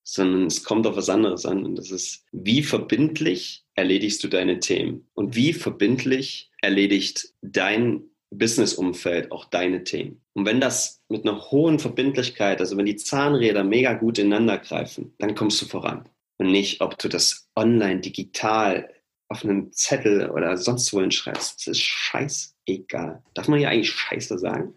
sondern 0.04 0.48
es 0.48 0.64
kommt 0.64 0.88
auf 0.88 0.96
was 0.96 1.10
anderes 1.10 1.46
an. 1.46 1.64
Und 1.64 1.76
das 1.76 1.92
ist, 1.92 2.26
wie 2.32 2.64
verbindlich 2.64 3.64
erledigst 3.76 4.24
du 4.24 4.28
deine 4.28 4.60
Themen? 4.60 5.08
Und 5.14 5.36
wie 5.36 5.54
verbindlich 5.54 6.52
erledigt 6.62 7.34
dein 7.42 8.09
Businessumfeld 8.32 9.32
auch 9.32 9.46
deine 9.46 9.84
Themen. 9.84 10.22
Und 10.34 10.46
wenn 10.46 10.62
das 10.62 11.02
mit 11.10 11.26
einer 11.26 11.52
hohen 11.52 11.80
Verbindlichkeit, 11.80 12.60
also 12.60 12.78
wenn 12.78 12.86
die 12.86 12.96
Zahnräder 12.96 13.64
mega 13.64 13.94
gut 13.94 14.20
ineinander 14.20 14.58
greifen, 14.60 15.14
dann 15.18 15.36
kommst 15.36 15.62
du 15.62 15.66
voran. 15.66 16.08
Und 16.38 16.52
nicht, 16.52 16.82
ob 16.82 16.98
du 16.98 17.10
das 17.10 17.50
online, 17.56 18.00
digital, 18.02 18.90
auf 19.30 19.44
einem 19.44 19.72
Zettel 19.72 20.30
oder 20.30 20.58
sonst 20.58 20.92
wohin 20.92 21.12
schreibst. 21.12 21.60
Das 21.60 21.68
ist 21.68 21.82
scheißegal. 21.82 23.22
Darf 23.36 23.48
man 23.48 23.60
hier 23.60 23.70
eigentlich 23.70 23.92
Scheiße 23.92 24.40
sagen? 24.40 24.74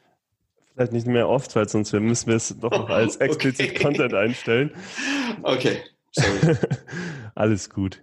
Vielleicht 0.75 0.93
nicht 0.93 1.07
mehr 1.07 1.29
oft, 1.29 1.55
weil 1.57 1.69
sonst 1.69 1.93
müssen 1.93 2.29
wir 2.29 2.37
es 2.37 2.55
doch 2.59 2.71
noch 2.71 2.89
als 2.89 3.17
explizit 3.19 3.71
okay. 3.71 3.83
Content 3.83 4.15
einstellen. 4.15 4.73
Okay, 5.43 5.79
sorry. 6.13 6.57
Alles 7.35 7.71
gut. 7.71 8.03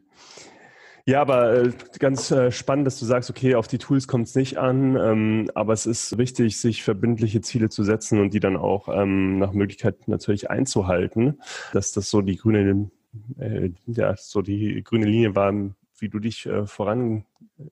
Ja, 1.05 1.21
aber 1.21 1.53
äh, 1.53 1.71
ganz 1.97 2.31
äh, 2.31 2.51
spannend, 2.51 2.85
dass 2.85 2.99
du 2.99 3.05
sagst, 3.05 3.29
okay, 3.29 3.55
auf 3.55 3.67
die 3.67 3.77
Tools 3.77 4.07
kommt 4.07 4.27
es 4.27 4.35
nicht 4.35 4.57
an, 4.57 4.95
ähm, 4.95 5.51
aber 5.55 5.73
es 5.73 5.85
ist 5.85 6.17
wichtig, 6.17 6.57
sich 6.57 6.83
verbindliche 6.83 7.41
Ziele 7.41 7.69
zu 7.69 7.83
setzen 7.83 8.19
und 8.19 8.33
die 8.33 8.39
dann 8.39 8.57
auch 8.57 8.89
ähm, 8.89 9.39
nach 9.39 9.53
Möglichkeit 9.53 10.07
natürlich 10.07 10.49
einzuhalten, 10.49 11.41
dass 11.73 11.91
das 11.91 12.09
so 12.09 12.21
die 12.21 12.35
grüne, 12.35 12.91
äh, 13.39 13.69
ja, 13.87 14.15
so 14.17 14.41
die 14.41 14.83
grüne 14.83 15.05
Linie 15.05 15.35
war, 15.35 15.53
wie 15.97 16.09
du 16.09 16.19
dich 16.19 16.45
äh, 16.45 16.65
voran 16.65 17.25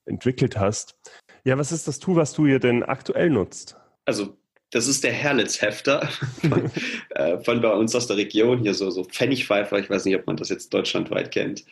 entwickelt 0.04 0.58
hast. 0.58 0.96
Ja, 1.44 1.58
was 1.58 1.72
ist 1.72 1.88
das 1.88 1.98
Tool, 1.98 2.16
was 2.16 2.32
du 2.32 2.46
hier 2.46 2.58
denn 2.58 2.82
aktuell 2.82 3.30
nutzt? 3.30 3.76
Also 4.04 4.36
das 4.70 4.86
ist 4.86 5.02
der 5.02 5.12
Herlitz-Hefter 5.12 6.08
von, 6.48 6.70
äh, 7.10 7.38
von, 7.38 7.60
bei 7.60 7.72
uns 7.72 7.94
aus 7.94 8.06
der 8.06 8.16
Region, 8.16 8.58
hier 8.58 8.74
so, 8.74 8.90
so 8.90 9.04
Pfennigpfeifer, 9.04 9.78
ich 9.78 9.88
weiß 9.88 10.04
nicht, 10.04 10.16
ob 10.16 10.26
man 10.26 10.36
das 10.36 10.50
jetzt 10.50 10.74
deutschlandweit 10.74 11.30
kennt 11.30 11.64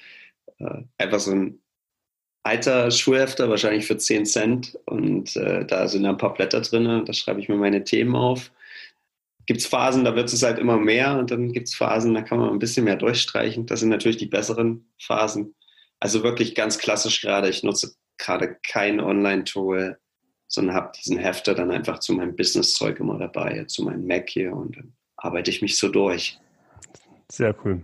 äh, 0.59 0.83
einfach 0.99 1.21
so 1.21 1.33
ein 1.33 1.63
alter 2.47 2.91
Schulhefter, 2.91 3.51
wahrscheinlich 3.51 3.87
für 3.87 3.99
10 3.99 4.25
Cent. 4.25 4.79
Und 4.87 5.37
äh, 5.37 5.67
da 5.67 5.89
sind 5.89 6.07
ein 6.07 6.17
paar 6.17 6.35
Blätter 6.35 6.61
drin, 6.61 7.05
da 7.05 7.13
schreibe 7.13 7.41
ich 7.41 7.49
mir 7.49 7.57
meine 7.57 7.85
Themen 7.85 8.15
auf. 8.15 8.53
Gibt 9.47 9.61
es 9.61 9.67
Phasen, 9.67 10.05
da 10.05 10.17
wird 10.17 10.33
es 10.33 10.43
halt 10.43 10.59
immer 10.59 10.77
mehr 10.77 11.19
und 11.19 11.31
dann 11.31 11.53
gibt 11.53 11.69
es 11.69 11.75
Phasen, 11.75 12.15
da 12.15 12.23
kann 12.23 12.39
man 12.39 12.51
ein 12.51 12.59
bisschen 12.59 12.85
mehr 12.85 12.97
durchstreichen. 12.97 13.67
Das 13.67 13.81
sind 13.81 13.91
natürlich 13.91 14.17
die 14.17 14.27
besseren 14.27 14.89
Phasen. 15.01 15.55
Also 16.01 16.23
wirklich 16.23 16.55
ganz 16.55 16.79
klassisch 16.79 17.21
gerade. 17.21 17.49
Ich 17.49 17.63
nutze 17.63 17.95
gerade 18.19 18.57
kein 18.69 19.01
Online-Tool, 19.01 19.99
sondern 20.49 20.75
habe 20.75 20.93
diesen 20.97 21.19
Hefter 21.19 21.55
dann 21.55 21.71
einfach 21.71 22.01
zu 22.01 22.13
meinem 22.13 22.35
Business-Zeug 22.35 23.01
immer 23.01 23.19
dabei, 23.19 23.65
zu 23.65 23.85
meinem 23.85 24.07
Mac 24.07 24.29
hier 24.31 24.53
und 24.53 24.77
dann 24.77 24.93
arbeite 25.17 25.51
ich 25.51 25.63
mich 25.63 25.79
so 25.79 25.89
durch. 25.89 26.39
Sehr 27.31 27.55
cool. 27.65 27.83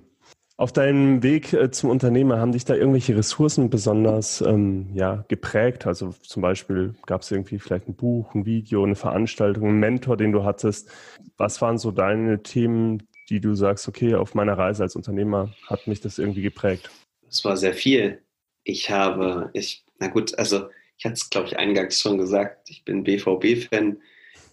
Auf 0.57 0.73
deinem 0.73 1.23
Weg 1.23 1.53
äh, 1.53 1.71
zum 1.71 1.91
Unternehmer 1.91 2.39
haben 2.39 2.53
dich 2.53 2.65
da 2.65 2.75
irgendwelche 2.75 3.17
Ressourcen 3.17 3.71
besonders 3.71 4.43
ähm, 4.43 4.91
ja, 4.95 5.25
geprägt? 5.29 5.87
Also 5.87 6.15
zum 6.23 6.43
Beispiel 6.43 6.95
gab 7.07 7.23
es 7.23 7.31
irgendwie 7.31 7.59
vielleicht 7.59 7.89
ein 7.89 7.95
Buch, 7.95 8.35
ein 8.35 8.45
Video, 8.45 8.85
eine 8.85 8.95
Veranstaltung, 8.95 9.69
einen 9.69 9.81
Mentor, 9.81 10.17
den 10.17 10.33
du 10.33 10.45
hattest. 10.45 10.91
Was 11.39 11.61
waren 11.63 11.79
so 11.79 11.91
deine 11.91 12.43
Themen, 12.43 13.03
die 13.31 13.41
du 13.41 13.55
sagst, 13.55 13.89
okay, 13.89 14.15
auf 14.15 14.35
meiner 14.35 14.59
Reise 14.59 14.83
als 14.83 14.95
Unternehmer 14.95 15.55
hat 15.67 15.87
mich 15.87 16.01
das 16.01 16.19
irgendwie 16.19 16.43
geprägt? 16.43 16.91
Es 17.29 17.45
war 17.45 17.57
sehr 17.57 17.75
viel. 17.75 18.23
Ich 18.63 18.91
habe, 18.91 19.51
ich, 19.55 19.85
na 19.99 20.09
gut, 20.09 20.39
also 20.39 20.69
ich 20.99 21.07
hatte 21.07 21.15
es, 21.15 21.31
glaube 21.31 21.49
ich, 21.49 21.59
eingangs 21.59 21.99
schon 21.99 22.19
gesagt, 22.19 22.69
ich 22.69 22.85
bin 22.85 23.05
BVB-Fan. 23.05 23.97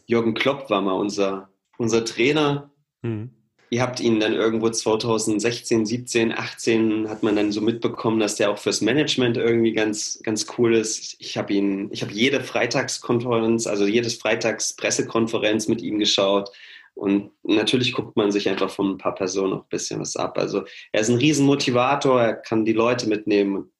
Jürgen 0.05 0.33
Klopp 0.33 0.69
war 0.69 0.81
mal 0.81 0.93
unser, 0.93 1.49
unser 1.77 2.05
Trainer. 2.05 2.71
Mhm. 3.01 3.31
Ihr 3.72 3.84
habt 3.84 3.99
ihn 3.99 4.20
dann 4.20 4.34
irgendwo 4.34 4.70
2016, 4.70 5.86
17, 5.86 6.32
18 6.32 7.07
hat 7.07 7.22
man 7.22 7.36
dann 7.36 7.51
so 7.51 7.61
mitbekommen, 7.61 8.20
dass 8.20 8.36
der 8.36 8.49
auch 8.49 8.57
fürs 8.57 8.82
Management 8.82 9.38
irgendwie 9.38 9.74
ganz, 9.74 10.20
ganz 10.24 10.47
cool 10.57 10.76
ist. 10.76 11.15
Ich 11.20 11.38
habe 11.38 11.53
ihn, 11.53 11.89
ich 11.91 12.01
habe 12.01 12.11
jede 12.11 12.41
Freitagskonferenz, 12.41 13.67
also 13.67 13.86
jedes 13.86 14.15
Freitagspressekonferenz 14.15 15.67
mit 15.67 15.84
ihm 15.84 15.99
geschaut. 15.99 16.49
Und 16.95 17.32
natürlich 17.43 17.93
guckt 17.93 18.17
man 18.17 18.32
sich 18.32 18.49
einfach 18.49 18.72
von 18.72 18.91
ein 18.91 18.97
paar 18.97 19.15
Personen 19.15 19.53
auch 19.53 19.63
ein 19.63 19.70
bisschen 19.70 19.99
was 19.99 20.15
ab. 20.15 20.38
Also 20.39 20.63
er 20.91 21.01
ist 21.01 21.09
ein 21.09 21.17
Riesenmotivator, 21.17 22.22
er 22.22 22.34
kann 22.34 22.65
die 22.65 22.74
Leute 22.74 23.07
mitnehmen. 23.07 23.72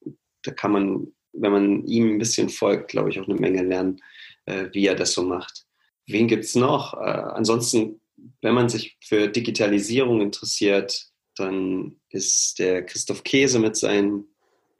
Da 0.42 0.52
kann 0.52 0.70
man, 0.70 1.08
wenn 1.32 1.52
man 1.52 1.84
ihm 1.84 2.14
ein 2.14 2.18
bisschen 2.18 2.48
folgt, 2.48 2.92
glaube 2.92 3.10
ich, 3.10 3.20
auch 3.20 3.28
eine 3.28 3.38
Menge 3.38 3.62
lernen, 3.62 4.00
äh, 4.46 4.68
wie 4.72 4.86
er 4.86 4.94
das 4.94 5.12
so 5.12 5.22
macht. 5.22 5.66
Wen 6.06 6.28
gibt 6.28 6.44
es 6.44 6.54
noch? 6.54 6.94
Äh, 6.94 7.06
ansonsten 7.06 8.00
wenn 8.42 8.54
man 8.54 8.68
sich 8.68 8.96
für 9.00 9.28
Digitalisierung 9.28 10.20
interessiert, 10.20 11.06
dann 11.36 11.96
ist 12.10 12.58
der 12.58 12.84
Christoph 12.84 13.22
Käse 13.24 13.58
mit 13.58 13.76
seinen 13.76 14.24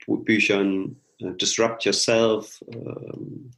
Büchern 0.07 0.97
äh, 1.19 1.33
Disrupt 1.35 1.85
Yourself, 1.85 2.63
ähm, 2.73 3.51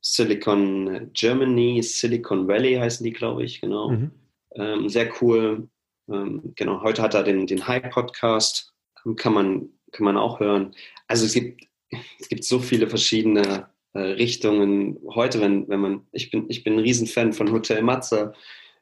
Silicon 0.00 1.10
Germany, 1.12 1.80
Silicon 1.82 2.48
Valley 2.48 2.74
heißen 2.74 3.04
die, 3.04 3.12
glaube 3.12 3.44
ich, 3.44 3.60
genau. 3.60 3.90
Mhm. 3.90 4.10
Ähm, 4.56 4.88
sehr 4.88 5.10
cool. 5.20 5.68
Ähm, 6.10 6.52
genau, 6.56 6.82
heute 6.82 7.02
hat 7.02 7.14
er 7.14 7.22
den, 7.22 7.46
den 7.46 7.66
High-Podcast, 7.66 8.74
kann 9.16 9.34
man, 9.34 9.68
kann 9.92 10.04
man 10.04 10.16
auch 10.16 10.40
hören. 10.40 10.74
Also 11.06 11.26
es 11.26 11.34
gibt, 11.34 11.68
es 12.18 12.28
gibt 12.28 12.44
so 12.44 12.58
viele 12.58 12.88
verschiedene 12.88 13.68
äh, 13.92 14.00
Richtungen. 14.00 14.98
Heute, 15.14 15.40
wenn, 15.40 15.68
wenn 15.68 15.80
man, 15.80 16.06
ich 16.10 16.30
bin, 16.30 16.46
ich 16.48 16.64
bin 16.64 16.74
ein 16.74 16.80
Riesenfan 16.80 17.32
von 17.32 17.52
Hotel 17.52 17.82
Matze, 17.82 18.32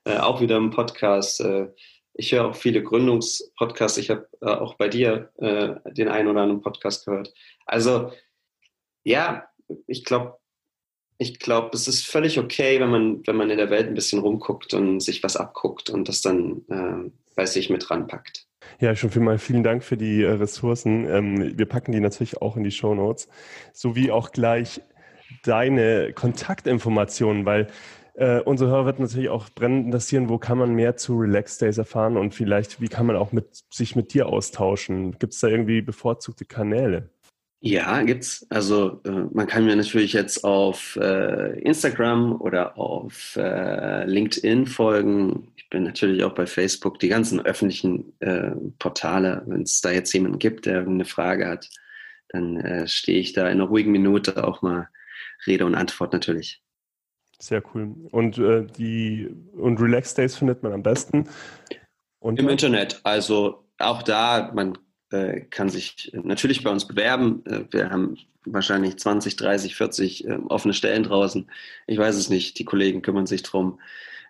äh, 0.04 0.16
auch 0.16 0.40
wieder 0.40 0.56
im 0.56 0.70
Podcast. 0.70 1.40
Äh, 1.40 1.68
ich 2.14 2.32
höre 2.32 2.48
auch 2.48 2.56
viele 2.56 2.82
Gründungspodcasts. 2.82 3.98
Ich 3.98 4.10
habe 4.10 4.28
äh, 4.40 4.46
auch 4.46 4.74
bei 4.74 4.88
dir 4.88 5.30
äh, 5.38 5.74
den 5.92 6.08
einen 6.08 6.28
oder 6.28 6.42
anderen 6.42 6.62
Podcast 6.62 7.06
gehört. 7.06 7.32
Also 7.66 8.12
ja, 9.04 9.48
ich 9.86 10.04
glaube, 10.04 10.38
ich 11.18 11.38
glaube, 11.38 11.70
es 11.74 11.86
ist 11.86 12.06
völlig 12.06 12.38
okay, 12.38 12.80
wenn 12.80 12.90
man, 12.90 13.26
wenn 13.26 13.36
man 13.36 13.50
in 13.50 13.58
der 13.58 13.70
Welt 13.70 13.86
ein 13.86 13.94
bisschen 13.94 14.20
rumguckt 14.20 14.72
und 14.74 15.00
sich 15.00 15.22
was 15.22 15.36
abguckt 15.36 15.90
und 15.90 16.08
das 16.08 16.22
dann 16.22 16.62
äh, 16.68 17.10
bei 17.36 17.46
sich 17.46 17.70
mit 17.70 17.90
ranpackt. 17.90 18.46
Ja, 18.80 18.94
schon 18.96 19.10
vielmal 19.10 19.38
vielen 19.38 19.62
Dank 19.62 19.84
für 19.84 19.96
die 19.96 20.22
äh, 20.22 20.30
Ressourcen. 20.30 21.06
Ähm, 21.06 21.58
wir 21.58 21.66
packen 21.66 21.92
die 21.92 22.00
natürlich 22.00 22.40
auch 22.40 22.56
in 22.56 22.64
die 22.64 22.70
Show 22.70 22.94
Notes, 22.94 23.28
sowie 23.72 24.10
auch 24.10 24.32
gleich 24.32 24.80
deine 25.44 26.12
Kontaktinformationen, 26.12 27.44
weil 27.44 27.68
äh, 28.14 28.40
unsere 28.40 28.70
Hörer 28.70 28.86
wird 28.86 29.00
natürlich 29.00 29.28
auch 29.28 29.48
brennend 29.50 29.86
interessieren, 29.86 30.28
wo 30.28 30.38
kann 30.38 30.58
man 30.58 30.74
mehr 30.74 30.96
zu 30.96 31.18
Relax 31.18 31.58
Days 31.58 31.78
erfahren 31.78 32.16
und 32.16 32.34
vielleicht, 32.34 32.80
wie 32.80 32.88
kann 32.88 33.06
man 33.06 33.16
auch 33.16 33.32
mit, 33.32 33.64
sich 33.70 33.96
mit 33.96 34.14
dir 34.14 34.26
austauschen? 34.26 35.18
Gibt 35.18 35.34
es 35.34 35.40
da 35.40 35.48
irgendwie 35.48 35.82
bevorzugte 35.82 36.44
Kanäle? 36.44 37.10
Ja, 37.62 38.02
gibt's. 38.02 38.46
Also 38.48 39.02
äh, 39.04 39.10
man 39.10 39.46
kann 39.46 39.66
mir 39.66 39.76
natürlich 39.76 40.14
jetzt 40.14 40.44
auf 40.44 40.96
äh, 40.96 41.60
Instagram 41.60 42.40
oder 42.40 42.78
auf 42.78 43.36
äh, 43.36 44.06
LinkedIn 44.06 44.66
folgen. 44.66 45.52
Ich 45.56 45.68
bin 45.68 45.82
natürlich 45.82 46.24
auch 46.24 46.34
bei 46.34 46.46
Facebook, 46.46 46.98
die 47.00 47.08
ganzen 47.08 47.38
öffentlichen 47.40 48.14
äh, 48.20 48.52
Portale. 48.78 49.42
Wenn 49.46 49.62
es 49.62 49.82
da 49.82 49.90
jetzt 49.90 50.12
jemanden 50.14 50.38
gibt, 50.38 50.64
der 50.64 50.80
eine 50.80 51.04
Frage 51.04 51.48
hat, 51.48 51.68
dann 52.30 52.56
äh, 52.56 52.88
stehe 52.88 53.20
ich 53.20 53.34
da 53.34 53.42
in 53.42 53.60
einer 53.60 53.64
ruhigen 53.64 53.92
Minute 53.92 54.42
auch 54.42 54.62
mal 54.62 54.88
Rede 55.46 55.66
und 55.66 55.74
Antwort 55.74 56.14
natürlich. 56.14 56.62
Sehr 57.40 57.62
cool. 57.74 57.94
Und 58.10 58.38
äh, 58.38 58.66
die 58.66 59.28
und 59.54 59.80
Relax 59.80 60.14
Days 60.14 60.36
findet 60.36 60.62
man 60.62 60.72
am 60.72 60.82
besten 60.82 61.26
Im 62.22 62.48
Internet. 62.48 63.00
Also 63.02 63.64
auch 63.78 64.02
da, 64.02 64.52
man 64.54 64.76
äh, 65.10 65.40
kann 65.40 65.70
sich 65.70 66.12
natürlich 66.12 66.62
bei 66.62 66.70
uns 66.70 66.86
bewerben. 66.86 67.42
Äh, 67.46 67.64
wir 67.70 67.90
haben 67.90 68.18
wahrscheinlich 68.44 68.98
20, 68.98 69.36
30, 69.36 69.74
40 69.74 70.28
offene 70.48 70.74
Stellen 70.74 71.02
draußen. 71.02 71.50
Ich 71.86 71.98
weiß 71.98 72.16
es 72.16 72.30
nicht. 72.30 72.58
Die 72.58 72.64
Kollegen 72.64 73.02
kümmern 73.02 73.26
sich 73.26 73.42
drum. 73.42 73.78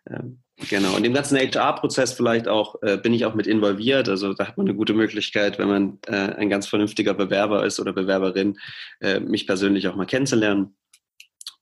Ähm, 0.08 0.38
genau. 0.68 0.96
Und 0.96 1.04
im 1.04 1.14
ganzen 1.14 1.36
HR-Prozess 1.36 2.12
vielleicht 2.12 2.48
auch 2.48 2.82
äh, 2.82 2.96
bin 2.96 3.12
ich 3.12 3.24
auch 3.24 3.34
mit 3.34 3.46
involviert. 3.46 4.08
Also 4.08 4.34
da 4.34 4.46
hat 4.48 4.56
man 4.56 4.66
eine 4.66 4.76
gute 4.76 4.94
Möglichkeit, 4.94 5.58
wenn 5.58 5.68
man 5.68 5.98
äh, 6.06 6.14
ein 6.14 6.48
ganz 6.48 6.66
vernünftiger 6.66 7.14
Bewerber 7.14 7.64
ist 7.64 7.80
oder 7.80 7.92
Bewerberin, 7.92 8.58
äh, 9.00 9.20
mich 9.20 9.46
persönlich 9.46 9.88
auch 9.88 9.96
mal 9.96 10.06
kennenzulernen. 10.06 10.74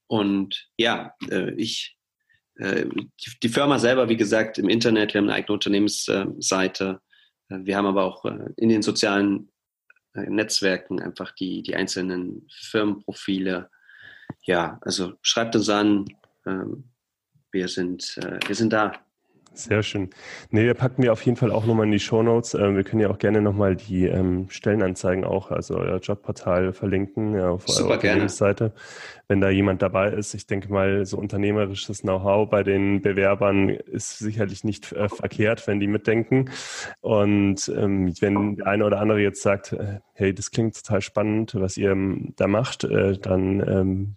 Und 0.08 0.68
ja, 0.76 1.14
äh, 1.30 1.52
ich, 1.52 1.96
äh, 2.56 2.86
die 3.42 3.48
Firma 3.48 3.78
selber, 3.78 4.08
wie 4.08 4.16
gesagt, 4.16 4.58
im 4.58 4.68
Internet, 4.68 5.14
wir 5.14 5.20
haben 5.20 5.28
eine 5.28 5.36
eigene 5.36 5.54
Unternehmensseite. 5.54 7.00
Äh, 7.48 7.58
wir 7.60 7.76
haben 7.76 7.86
aber 7.86 8.04
auch 8.04 8.24
in 8.56 8.68
den 8.68 8.82
sozialen 8.82 9.50
Netzwerken 10.14 11.00
einfach 11.00 11.32
die, 11.32 11.62
die 11.62 11.76
einzelnen 11.76 12.48
Firmenprofile. 12.50 13.70
Ja, 14.42 14.78
also 14.80 15.12
schreibt 15.22 15.54
uns 15.54 15.68
an. 15.68 16.06
Ähm, 16.46 16.90
wir 17.52 17.68
sind, 17.68 18.16
wir 18.46 18.54
sind 18.54 18.72
da. 18.74 18.92
Sehr 19.58 19.82
schön. 19.82 20.10
Nee, 20.50 20.66
wir 20.66 20.74
packen 20.74 21.02
wir 21.02 21.12
auf 21.12 21.22
jeden 21.22 21.36
Fall 21.36 21.50
auch 21.50 21.66
nochmal 21.66 21.86
in 21.86 21.90
die 21.90 21.98
Show 21.98 22.22
Notes. 22.22 22.54
Ähm, 22.54 22.76
wir 22.76 22.84
können 22.84 23.02
ja 23.02 23.10
auch 23.10 23.18
gerne 23.18 23.42
nochmal 23.42 23.74
die 23.74 24.06
ähm, 24.06 24.46
Stellenanzeigen 24.50 25.24
auch, 25.24 25.50
also 25.50 25.76
euer 25.76 25.98
Jobportal 25.98 26.72
verlinken 26.72 27.34
ja, 27.34 27.50
auf 27.50 27.66
Super 27.66 27.88
eurer 27.88 27.94
Unternehmensseite. 27.94 28.72
Wenn 29.26 29.40
da 29.40 29.50
jemand 29.50 29.82
dabei 29.82 30.12
ist, 30.12 30.32
ich 30.34 30.46
denke 30.46 30.72
mal, 30.72 31.04
so 31.04 31.18
unternehmerisches 31.18 32.02
Know-how 32.02 32.48
bei 32.48 32.62
den 32.62 33.02
Bewerbern 33.02 33.70
ist 33.70 34.20
sicherlich 34.20 34.62
nicht 34.62 34.92
äh, 34.92 35.08
verkehrt, 35.08 35.66
wenn 35.66 35.80
die 35.80 35.88
mitdenken. 35.88 36.50
Und 37.00 37.68
ähm, 37.76 38.14
wenn 38.20 38.56
der 38.56 38.68
eine 38.68 38.84
oder 38.84 39.00
andere 39.00 39.20
jetzt 39.20 39.42
sagt, 39.42 39.72
äh, 39.72 39.98
hey, 40.12 40.32
das 40.32 40.52
klingt 40.52 40.76
total 40.76 41.00
spannend, 41.00 41.56
was 41.56 41.76
ihr 41.76 41.90
ähm, 41.90 42.32
da 42.36 42.46
macht, 42.46 42.84
äh, 42.84 43.18
dann 43.18 43.60
ähm, 43.68 44.16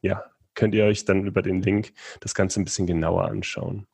ja, 0.00 0.24
könnt 0.58 0.74
ihr 0.74 0.86
euch 0.86 1.04
dann 1.04 1.24
über 1.24 1.40
den 1.40 1.62
Link 1.62 1.92
das 2.20 2.34
Ganze 2.34 2.60
ein 2.60 2.64
bisschen 2.64 2.86
genauer 2.86 3.26
anschauen. 3.26 3.86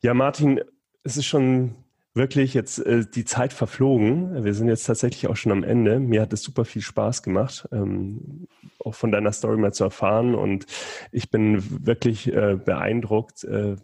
Ja, 0.00 0.14
Martin, 0.14 0.60
es 1.02 1.16
ist 1.16 1.26
schon 1.26 1.74
wirklich 2.14 2.54
jetzt 2.54 2.78
äh, 2.78 3.04
die 3.04 3.24
Zeit 3.24 3.52
verflogen. 3.52 4.44
Wir 4.44 4.54
sind 4.54 4.68
jetzt 4.68 4.84
tatsächlich 4.84 5.28
auch 5.28 5.36
schon 5.36 5.52
am 5.52 5.64
Ende. 5.64 5.98
Mir 5.98 6.20
hat 6.20 6.32
es 6.32 6.42
super 6.42 6.64
viel 6.64 6.82
Spaß 6.82 7.22
gemacht, 7.22 7.68
ähm, 7.72 8.46
auch 8.84 8.94
von 8.94 9.10
deiner 9.10 9.32
Story 9.32 9.56
mal 9.56 9.72
zu 9.72 9.84
erfahren. 9.84 10.34
Und 10.34 10.66
ich 11.10 11.30
bin 11.30 11.86
wirklich 11.86 12.32
äh, 12.32 12.56
beeindruckt, 12.56 13.42
äh, 13.44 13.76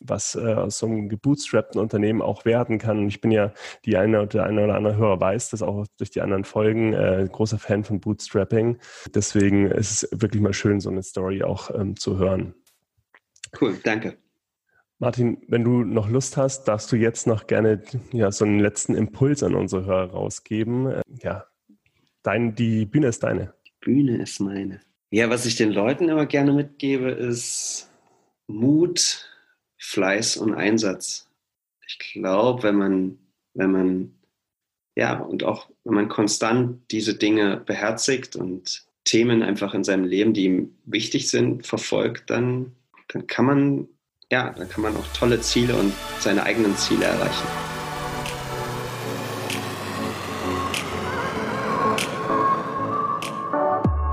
was 0.00 0.36
äh, 0.36 0.54
aus 0.54 0.78
so 0.78 0.86
einem 0.86 1.08
gebootstrappten 1.08 1.80
Unternehmen 1.80 2.22
auch 2.22 2.44
werden 2.44 2.78
kann. 2.78 2.98
Und 2.98 3.08
ich 3.08 3.20
bin 3.20 3.30
ja, 3.30 3.52
die 3.84 3.96
eine 3.96 4.22
oder 4.22 4.44
eine 4.44 4.64
oder 4.64 4.74
andere 4.74 4.96
Hörer 4.96 5.20
weiß 5.20 5.50
das 5.50 5.62
auch 5.62 5.86
durch 5.98 6.10
die 6.10 6.20
anderen 6.22 6.44
Folgen, 6.44 6.94
äh, 6.94 7.28
großer 7.30 7.58
Fan 7.58 7.84
von 7.84 8.00
Bootstrapping. 8.00 8.78
Deswegen 9.14 9.70
ist 9.70 10.04
es 10.04 10.20
wirklich 10.22 10.42
mal 10.42 10.54
schön, 10.54 10.80
so 10.80 10.88
eine 10.88 11.02
Story 11.02 11.42
auch 11.42 11.70
ähm, 11.74 11.96
zu 11.96 12.18
hören. 12.18 12.54
Cool, 13.60 13.78
danke. 13.82 14.18
Martin, 15.00 15.38
wenn 15.46 15.62
du 15.62 15.84
noch 15.84 16.08
Lust 16.08 16.36
hast, 16.36 16.64
darfst 16.64 16.90
du 16.90 16.96
jetzt 16.96 17.26
noch 17.26 17.46
gerne 17.46 17.82
ja, 18.12 18.32
so 18.32 18.44
einen 18.44 18.58
letzten 18.58 18.96
Impuls 18.96 19.44
an 19.44 19.54
unsere 19.54 19.84
Hörer 19.84 20.10
rausgeben. 20.10 20.86
Äh, 20.86 21.02
ja, 21.22 21.46
dein, 22.22 22.56
die 22.56 22.84
Bühne 22.84 23.06
ist 23.06 23.22
deine. 23.22 23.54
Die 23.66 23.72
Bühne 23.80 24.20
ist 24.20 24.40
meine. 24.40 24.80
Ja, 25.10 25.30
was 25.30 25.46
ich 25.46 25.54
den 25.54 25.70
Leuten 25.70 26.08
immer 26.08 26.26
gerne 26.26 26.52
mitgebe, 26.52 27.10
ist 27.10 27.90
Mut, 28.48 29.28
Fleiß 29.78 30.36
und 30.36 30.54
Einsatz. 30.54 31.30
Ich 31.86 31.98
glaube, 31.98 32.64
wenn 32.64 32.74
man, 32.74 33.18
wenn 33.54 33.70
man, 33.70 34.14
ja, 34.96 35.20
und 35.20 35.44
auch 35.44 35.70
wenn 35.84 35.94
man 35.94 36.08
konstant 36.08 36.82
diese 36.90 37.14
Dinge 37.14 37.62
beherzigt 37.64 38.34
und 38.34 38.84
Themen 39.04 39.42
einfach 39.42 39.74
in 39.74 39.84
seinem 39.84 40.04
Leben, 40.04 40.34
die 40.34 40.44
ihm 40.44 40.76
wichtig 40.84 41.30
sind, 41.30 41.66
verfolgt, 41.66 42.28
dann, 42.30 42.72
dann 43.06 43.26
kann 43.26 43.46
man 43.46 43.88
ja, 44.30 44.50
da 44.50 44.64
kann 44.66 44.82
man 44.82 44.96
auch 44.96 45.06
tolle 45.14 45.40
Ziele 45.40 45.74
und 45.74 45.92
seine 46.20 46.42
eigenen 46.42 46.76
Ziele 46.76 47.06
erreichen. 47.06 47.46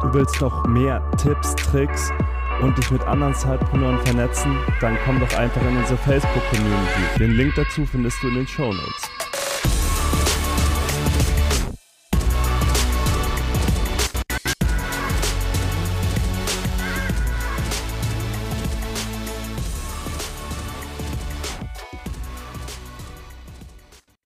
Du 0.01 0.13
willst 0.13 0.39
noch 0.39 0.65
mehr 0.67 1.03
Tipps, 1.17 1.55
Tricks 1.55 2.11
und 2.61 2.77
dich 2.77 2.89
mit 2.91 3.01
anderen 3.01 3.35
Zeitpreneuren 3.35 3.99
vernetzen? 4.05 4.57
Dann 4.79 4.97
komm 5.03 5.19
doch 5.19 5.37
einfach 5.37 5.61
in 5.63 5.75
unsere 5.75 5.97
Facebook-Community. 5.97 7.19
Den 7.19 7.31
Link 7.31 7.53
dazu 7.55 7.85
findest 7.85 8.23
du 8.23 8.29
in 8.29 8.35
den 8.35 8.47
Show 8.47 8.71
Notes. 8.71 9.14